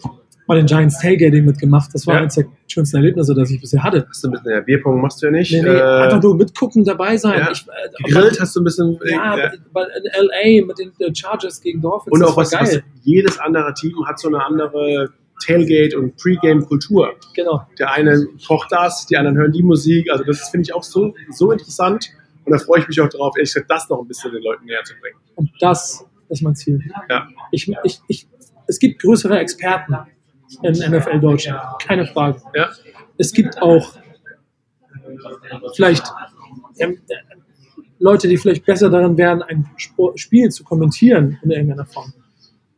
bei 0.47 0.55
den 0.57 0.67
Giants 0.67 1.01
Tailgating 1.01 1.45
mitgemacht. 1.45 1.91
Das 1.93 2.07
war 2.07 2.15
ja. 2.15 2.21
eines 2.21 2.35
der 2.35 2.47
schönsten 2.69 2.97
Erlebnisse, 2.97 3.35
das 3.35 3.51
ich 3.51 3.61
bisher 3.61 3.83
hatte. 3.83 4.07
Hast 4.09 4.23
du 4.23 4.29
ein 4.29 4.33
bisschen, 4.33 4.51
ja, 4.51 4.61
Bierpong 4.61 5.01
machst 5.01 5.23
du 5.23 5.27
ja 5.27 5.33
nicht. 5.33 5.53
Nee, 5.53 5.63
nee, 5.63 5.69
äh, 5.69 5.83
einfach 5.83 6.23
nur 6.23 6.37
mitgucken, 6.37 6.85
dabei 6.85 7.17
sein. 7.17 7.39
Ja. 7.39 7.51
Ich, 7.51 7.67
äh, 7.67 8.05
Gegrillt 8.05 8.41
hast 8.41 8.55
du 8.55 8.61
ein 8.61 8.65
bisschen. 8.65 8.99
Ja, 9.05 9.37
ja. 9.37 9.53
Bei, 9.73 9.83
in 9.83 10.05
L.A. 10.13 10.67
mit 10.67 10.79
den 10.79 10.93
äh, 10.99 11.15
Chargers 11.15 11.61
gegen 11.61 11.81
Dolphins. 11.81 12.13
Und 12.13 12.23
auch 12.23 12.37
was, 12.37 12.53
was, 12.53 12.81
jedes 13.03 13.39
andere 13.39 13.75
Team 13.75 13.95
hat 14.07 14.19
so 14.19 14.29
eine 14.29 14.45
andere 14.45 15.11
Tailgate 15.45 15.99
und 15.99 16.17
Pre-Game-Kultur. 16.17 17.15
Genau. 17.35 17.67
Der 17.79 17.93
eine 17.93 18.27
kocht 18.47 18.71
das, 18.71 19.07
die 19.07 19.17
anderen 19.17 19.37
hören 19.37 19.53
die 19.53 19.63
Musik. 19.63 20.11
Also 20.11 20.25
das 20.25 20.49
finde 20.49 20.63
ich 20.63 20.75
auch 20.75 20.83
so, 20.83 21.15
so 21.31 21.51
interessant. 21.51 22.11
Und 22.45 22.53
da 22.53 22.59
freue 22.59 22.81
ich 22.81 22.89
mich 22.89 23.01
auch 23.01 23.09
darauf, 23.09 23.37
ehrlich 23.37 23.53
gesagt, 23.53 23.71
das 23.71 23.89
noch 23.89 24.01
ein 24.01 24.09
bisschen 24.09 24.33
den 24.33 24.43
Leuten 24.43 24.65
näher 24.67 24.83
zu 24.85 24.95
bringen. 25.01 25.17
Und 25.35 25.51
das 25.61 26.07
ist 26.29 26.43
mein 26.43 26.55
Ziel. 26.55 26.81
Ja. 27.11 27.29
Ich, 27.51 27.71
ich, 27.85 28.01
ich, 28.07 28.29
es 28.67 28.79
gibt 28.79 29.03
größere 29.03 29.39
Experten 29.39 29.97
in 30.63 30.73
NFL 30.73 31.21
Deutschland. 31.21 31.61
Keine 31.83 32.07
Frage. 32.07 32.41
Ja. 32.55 32.71
Es 33.19 33.33
gibt 33.33 33.61
auch 33.61 33.95
vielleicht 35.75 36.05
ähm, 36.79 36.99
Leute, 37.99 38.29
die 38.29 38.37
vielleicht 38.37 38.65
besser 38.65 38.91
darin 38.91 39.17
wären, 39.17 39.43
ein 39.43 39.67
Sport, 39.77 40.21
Spiel 40.21 40.51
zu 40.51 40.65
kommentieren 40.65 41.39
in 41.43 41.51
irgendeiner 41.51 41.87
Form. 41.87 42.13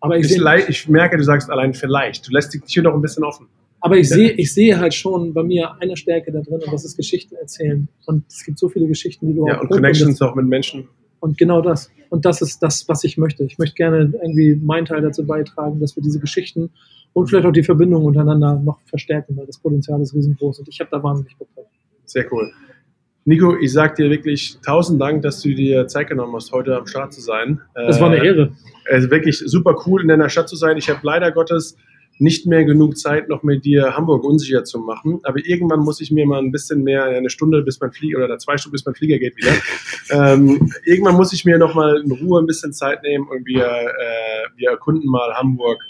Aber 0.01 0.17
ich, 0.17 0.29
seh, 0.29 0.39
ich 0.69 0.89
merke, 0.89 1.17
du 1.17 1.25
sagst 1.25 1.51
allein 1.51 1.75
vielleicht. 1.75 2.29
Du 2.29 2.33
lässt 2.33 2.55
dich 2.55 2.63
hier 2.67 2.85
noch 2.85 2.95
ein 2.95 3.03
bisschen 3.03 3.25
offen. 3.25 3.49
Aber 3.81 3.97
ich 3.97 4.09
sehe, 4.09 4.31
ich 4.33 4.53
sehe 4.53 4.79
halt 4.79 4.95
schon 4.95 5.35
bei 5.35 5.43
mir 5.43 5.77
eine 5.81 5.97
Stärke 5.97 6.33
da 6.33 6.41
drin 6.41 6.61
und 6.65 6.73
das 6.73 6.85
ist 6.85 6.97
Geschichten 6.97 7.37
erzählen. 7.37 7.89
Und 8.07 8.25
es 8.29 8.45
gibt 8.45 8.59
so 8.59 8.69
viele 8.69 8.87
Geschichten, 8.87 9.29
die 9.29 9.35
du 9.35 9.47
ja, 9.47 9.59
auch 9.59 9.63
und 9.63 9.71
Connections 9.71 10.21
auch 10.23 10.35
mit 10.35 10.47
Menschen. 10.47 10.89
Und 11.21 11.39
genau 11.39 11.61
das. 11.61 11.91
Und 12.11 12.25
das 12.25 12.43
ist 12.43 12.63
das, 12.63 12.89
was 12.89 13.05
ich 13.05 13.19
möchte. 13.19 13.45
Ich 13.45 13.59
möchte 13.59 13.75
gerne 13.75 14.13
irgendwie 14.21 14.57
meinen 14.57 14.87
Teil 14.87 15.03
dazu 15.03 15.27
beitragen, 15.27 15.81
dass 15.81 15.97
wir 15.97 16.03
diese 16.03 16.21
Geschichten 16.21 16.71
und 17.13 17.29
vielleicht 17.29 17.47
auch 17.47 17.53
die 17.53 17.63
Verbindung 17.63 18.05
untereinander 18.05 18.55
noch 18.55 18.81
verstärken, 18.87 19.37
weil 19.37 19.47
das 19.47 19.59
Potenzial 19.59 20.01
ist 20.01 20.15
riesengroß 20.15 20.61
und 20.61 20.69
ich 20.69 20.81
habe 20.81 20.91
da 20.91 21.03
wahnsinnig 21.03 21.37
Bock 21.37 21.49
drauf. 21.55 21.67
Sehr 22.05 22.27
cool. 22.33 22.53
Nico, 23.25 23.57
ich 23.59 23.73
sage 23.73 23.95
dir 23.95 24.11
wirklich 24.11 24.57
tausend 24.65 25.01
Dank, 25.03 25.21
dass 25.21 25.43
du 25.43 25.55
dir 25.55 25.87
Zeit 25.87 26.09
genommen 26.09 26.35
hast, 26.35 26.51
heute 26.53 26.75
am 26.77 26.87
Start 26.87 27.13
zu 27.13 27.21
sein. 27.21 27.61
Das 27.75 28.01
war 28.01 28.11
eine 28.11 28.23
äh, 28.23 28.27
Ehre. 28.27 28.53
Es 28.87 29.11
wirklich 29.11 29.39
super 29.39 29.77
cool, 29.87 30.01
in 30.01 30.09
deiner 30.09 30.31
Stadt 30.31 30.49
zu 30.49 30.57
sein. 30.57 30.79
Ich 30.79 30.89
habe 30.89 31.01
leider 31.03 31.31
Gottes 31.31 31.77
nicht 32.19 32.47
mehr 32.47 32.65
genug 32.65 32.97
Zeit, 32.97 33.29
noch 33.29 33.43
mit 33.43 33.65
dir 33.65 33.97
Hamburg 33.97 34.25
unsicher 34.25 34.65
zu 34.65 34.79
machen. 34.79 35.21
Aber 35.23 35.39
irgendwann 35.45 35.81
muss 35.81 36.01
ich 36.01 36.11
mir 36.11 36.27
mal 36.27 36.41
ein 36.41 36.53
bisschen 36.53 36.83
mehr, 36.83 37.05
eine 37.05 37.31
Stunde 37.31 37.63
bis 37.63 37.81
mein 37.81 37.93
Flieger 37.93 38.25
oder 38.25 38.39
zwei 38.39 38.57
Stunden 38.57 38.73
bis 38.73 38.87
mein 38.87 38.95
Flieger 38.95 39.19
geht 39.19 39.37
wieder. 39.37 39.53
ähm, 40.11 40.73
irgendwann 40.85 41.17
muss 41.17 41.33
ich 41.33 41.45
mir 41.45 41.59
noch 41.59 41.75
mal 41.75 42.01
in 42.03 42.11
Ruhe 42.11 42.41
ein 42.41 42.47
bisschen 42.47 42.73
Zeit 42.73 43.03
nehmen 43.03 43.29
und 43.29 43.47
wir, 43.47 43.67
äh, 43.67 44.49
wir 44.57 44.71
erkunden 44.71 45.09
mal 45.09 45.35
Hamburg 45.35 45.85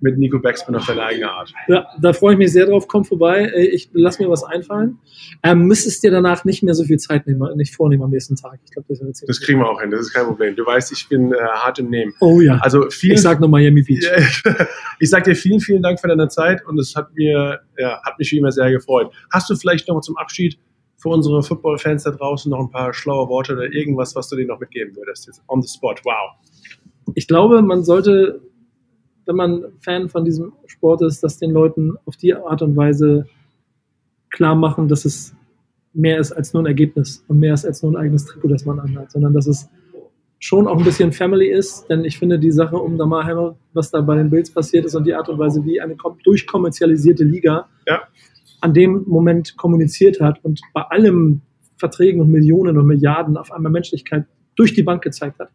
mit 0.00 0.18
Nico 0.18 0.38
Backspin 0.38 0.74
auf 0.74 0.86
deine 0.86 1.02
eigene 1.02 1.30
Art. 1.30 1.52
Ja, 1.68 1.86
da 2.00 2.12
freue 2.12 2.34
ich 2.34 2.38
mich 2.38 2.52
sehr 2.52 2.66
drauf. 2.66 2.86
Komm 2.88 3.04
vorbei. 3.04 3.50
Ich 3.72 3.90
lass 3.92 4.18
mir 4.18 4.30
was 4.30 4.44
einfallen. 4.44 4.98
Ähm, 5.42 5.66
müsstest 5.66 6.02
dir 6.02 6.10
danach 6.10 6.44
nicht 6.44 6.62
mehr 6.62 6.74
so 6.74 6.84
viel 6.84 6.98
Zeit 6.98 7.26
nehmen, 7.26 7.56
nicht 7.56 7.74
vornehmen 7.74 8.02
am 8.02 8.10
nächsten 8.10 8.36
Tag. 8.36 8.60
Ich 8.64 8.72
glaube, 8.72 8.86
das, 8.88 9.00
das 9.26 9.40
kriegen 9.40 9.60
wir 9.60 9.68
auch 9.68 9.80
hin. 9.80 9.90
Das 9.90 10.00
ist 10.00 10.12
kein 10.12 10.26
Problem. 10.26 10.56
Du 10.56 10.64
weißt, 10.64 10.92
ich 10.92 11.08
bin 11.08 11.32
äh, 11.32 11.36
hart 11.36 11.78
im 11.78 11.90
Nehmen. 11.90 12.14
Oh 12.20 12.40
ja. 12.40 12.58
Also 12.58 12.88
vielen, 12.90 13.14
ich 13.14 13.22
sag 13.22 13.40
nur 13.40 13.48
Miami 13.48 13.82
Beach. 13.82 14.08
ich 15.00 15.10
sag 15.10 15.24
dir 15.24 15.34
vielen, 15.34 15.60
vielen 15.60 15.82
Dank 15.82 16.00
für 16.00 16.08
deine 16.08 16.28
Zeit 16.28 16.64
und 16.66 16.78
es 16.78 16.94
hat 16.94 17.14
mir, 17.14 17.60
ja, 17.76 18.00
hat 18.04 18.18
mich 18.18 18.30
wie 18.32 18.38
immer 18.38 18.52
sehr 18.52 18.70
gefreut. 18.70 19.12
Hast 19.32 19.50
du 19.50 19.56
vielleicht 19.56 19.88
noch 19.88 20.00
zum 20.00 20.16
Abschied 20.16 20.58
für 20.96 21.08
unsere 21.10 21.42
Football-Fans 21.42 22.02
da 22.04 22.10
draußen 22.10 22.50
noch 22.50 22.58
ein 22.58 22.70
paar 22.70 22.92
schlaue 22.92 23.28
Worte 23.28 23.52
oder 23.52 23.72
irgendwas, 23.72 24.14
was 24.16 24.28
du 24.28 24.36
denen 24.36 24.48
noch 24.48 24.60
mitgeben 24.60 24.94
würdest? 24.96 25.26
Jetzt 25.26 25.42
on 25.46 25.62
the 25.62 25.68
spot. 25.68 25.94
Wow. 26.04 26.32
Ich 27.14 27.28
glaube, 27.28 27.62
man 27.62 27.84
sollte 27.84 28.40
wenn 29.28 29.36
man 29.36 29.64
Fan 29.78 30.08
von 30.08 30.24
diesem 30.24 30.54
Sport 30.66 31.02
ist, 31.02 31.22
das 31.22 31.38
den 31.38 31.50
Leuten 31.50 31.94
auf 32.06 32.16
die 32.16 32.34
Art 32.34 32.62
und 32.62 32.76
Weise 32.76 33.26
klar 34.30 34.54
machen, 34.54 34.88
dass 34.88 35.04
es 35.04 35.34
mehr 35.92 36.18
ist 36.18 36.32
als 36.32 36.54
nur 36.54 36.62
ein 36.62 36.66
Ergebnis 36.66 37.24
und 37.28 37.38
mehr 37.38 37.54
ist 37.54 37.66
als 37.66 37.82
nur 37.82 37.92
ein 37.92 37.96
eigenes 37.96 38.24
Trikot, 38.24 38.48
das 38.48 38.64
man 38.64 38.80
anhat, 38.80 39.12
sondern 39.12 39.34
dass 39.34 39.46
es 39.46 39.68
schon 40.38 40.66
auch 40.66 40.78
ein 40.78 40.84
bisschen 40.84 41.12
Family 41.12 41.50
ist, 41.50 41.86
denn 41.90 42.04
ich 42.04 42.18
finde 42.18 42.38
die 42.38 42.50
Sache 42.50 42.76
um 42.76 42.96
Damarheimer, 42.96 43.56
was 43.74 43.90
da 43.90 44.00
bei 44.00 44.16
den 44.16 44.30
Bills 44.30 44.50
passiert 44.50 44.86
ist 44.86 44.94
und 44.94 45.06
die 45.06 45.14
Art 45.14 45.28
und 45.28 45.38
Weise, 45.38 45.64
wie 45.64 45.80
eine 45.80 45.96
durchkommerzialisierte 46.24 47.24
Liga 47.24 47.68
ja. 47.86 48.02
an 48.60 48.72
dem 48.72 49.04
Moment 49.06 49.56
kommuniziert 49.56 50.20
hat 50.20 50.42
und 50.44 50.60
bei 50.72 50.82
allem 50.82 51.42
Verträgen 51.76 52.20
und 52.20 52.30
Millionen 52.30 52.78
und 52.78 52.86
Milliarden 52.86 53.36
auf 53.36 53.52
einmal 53.52 53.72
Menschlichkeit 53.72 54.24
durch 54.56 54.74
die 54.74 54.82
Bank 54.82 55.02
gezeigt 55.02 55.38
hat, 55.38 55.50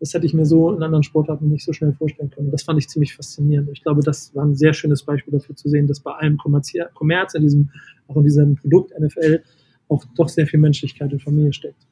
das 0.00 0.12
hätte 0.12 0.26
ich 0.26 0.34
mir 0.34 0.44
so 0.44 0.72
in 0.72 0.82
anderen 0.82 1.02
Sportarten 1.02 1.48
nicht 1.48 1.64
so 1.64 1.72
schnell 1.72 1.92
vorstellen 1.92 2.30
können. 2.30 2.50
Das 2.50 2.62
fand 2.62 2.78
ich 2.78 2.88
ziemlich 2.88 3.14
faszinierend. 3.14 3.70
Ich 3.72 3.82
glaube, 3.82 4.02
das 4.02 4.34
war 4.34 4.44
ein 4.44 4.54
sehr 4.54 4.74
schönes 4.74 5.02
Beispiel 5.02 5.32
dafür 5.32 5.56
zu 5.56 5.68
sehen, 5.68 5.86
dass 5.86 6.00
bei 6.00 6.12
allem 6.12 6.36
Kommerz 6.36 7.34
in 7.34 7.42
diesem, 7.42 7.70
auch 8.08 8.16
in 8.16 8.24
diesem 8.24 8.56
Produkt 8.56 8.92
NFL 8.98 9.42
auch 9.88 10.04
doch 10.16 10.28
sehr 10.28 10.46
viel 10.46 10.60
Menschlichkeit 10.60 11.12
und 11.12 11.22
Familie 11.22 11.52
steckt. 11.52 11.86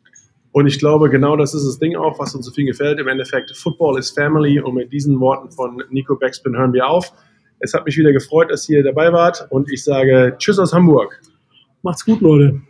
Und 0.53 0.67
ich 0.67 0.79
glaube, 0.79 1.09
genau 1.09 1.37
das 1.37 1.55
ist 1.55 1.67
das 1.67 1.79
Ding 1.79 1.97
auch, 1.97 2.19
was 2.19 2.35
uns 2.35 2.45
so 2.45 2.53
viel 2.53 2.67
gefällt. 2.67 2.99
Im 2.99 3.09
Endeffekt, 3.09 3.57
Football 3.57 3.99
is 3.99 4.11
Family. 4.11 4.61
Und 4.61 4.75
mit 4.75 4.93
diesen 4.93 5.19
Worten 5.19 5.51
von 5.51 5.83
Nico 5.91 6.15
Backspin 6.17 6.57
hören 6.57 6.75
wir 6.75 6.87
auf. 6.87 7.13
Es 7.59 7.73
hat 7.73 7.87
mich 7.87 7.97
wieder 7.97 8.13
gefreut, 8.13 8.51
dass 8.51 8.69
ihr 8.69 8.83
dabei 8.83 9.13
wart. 9.13 9.47
Und 9.51 9.73
ich 9.73 9.83
sage 9.83 10.35
Tschüss 10.37 10.59
aus 10.59 10.75
Hamburg. 10.75 11.19
Macht's 11.83 12.05
gut, 12.05 12.21
Leute. 12.21 12.61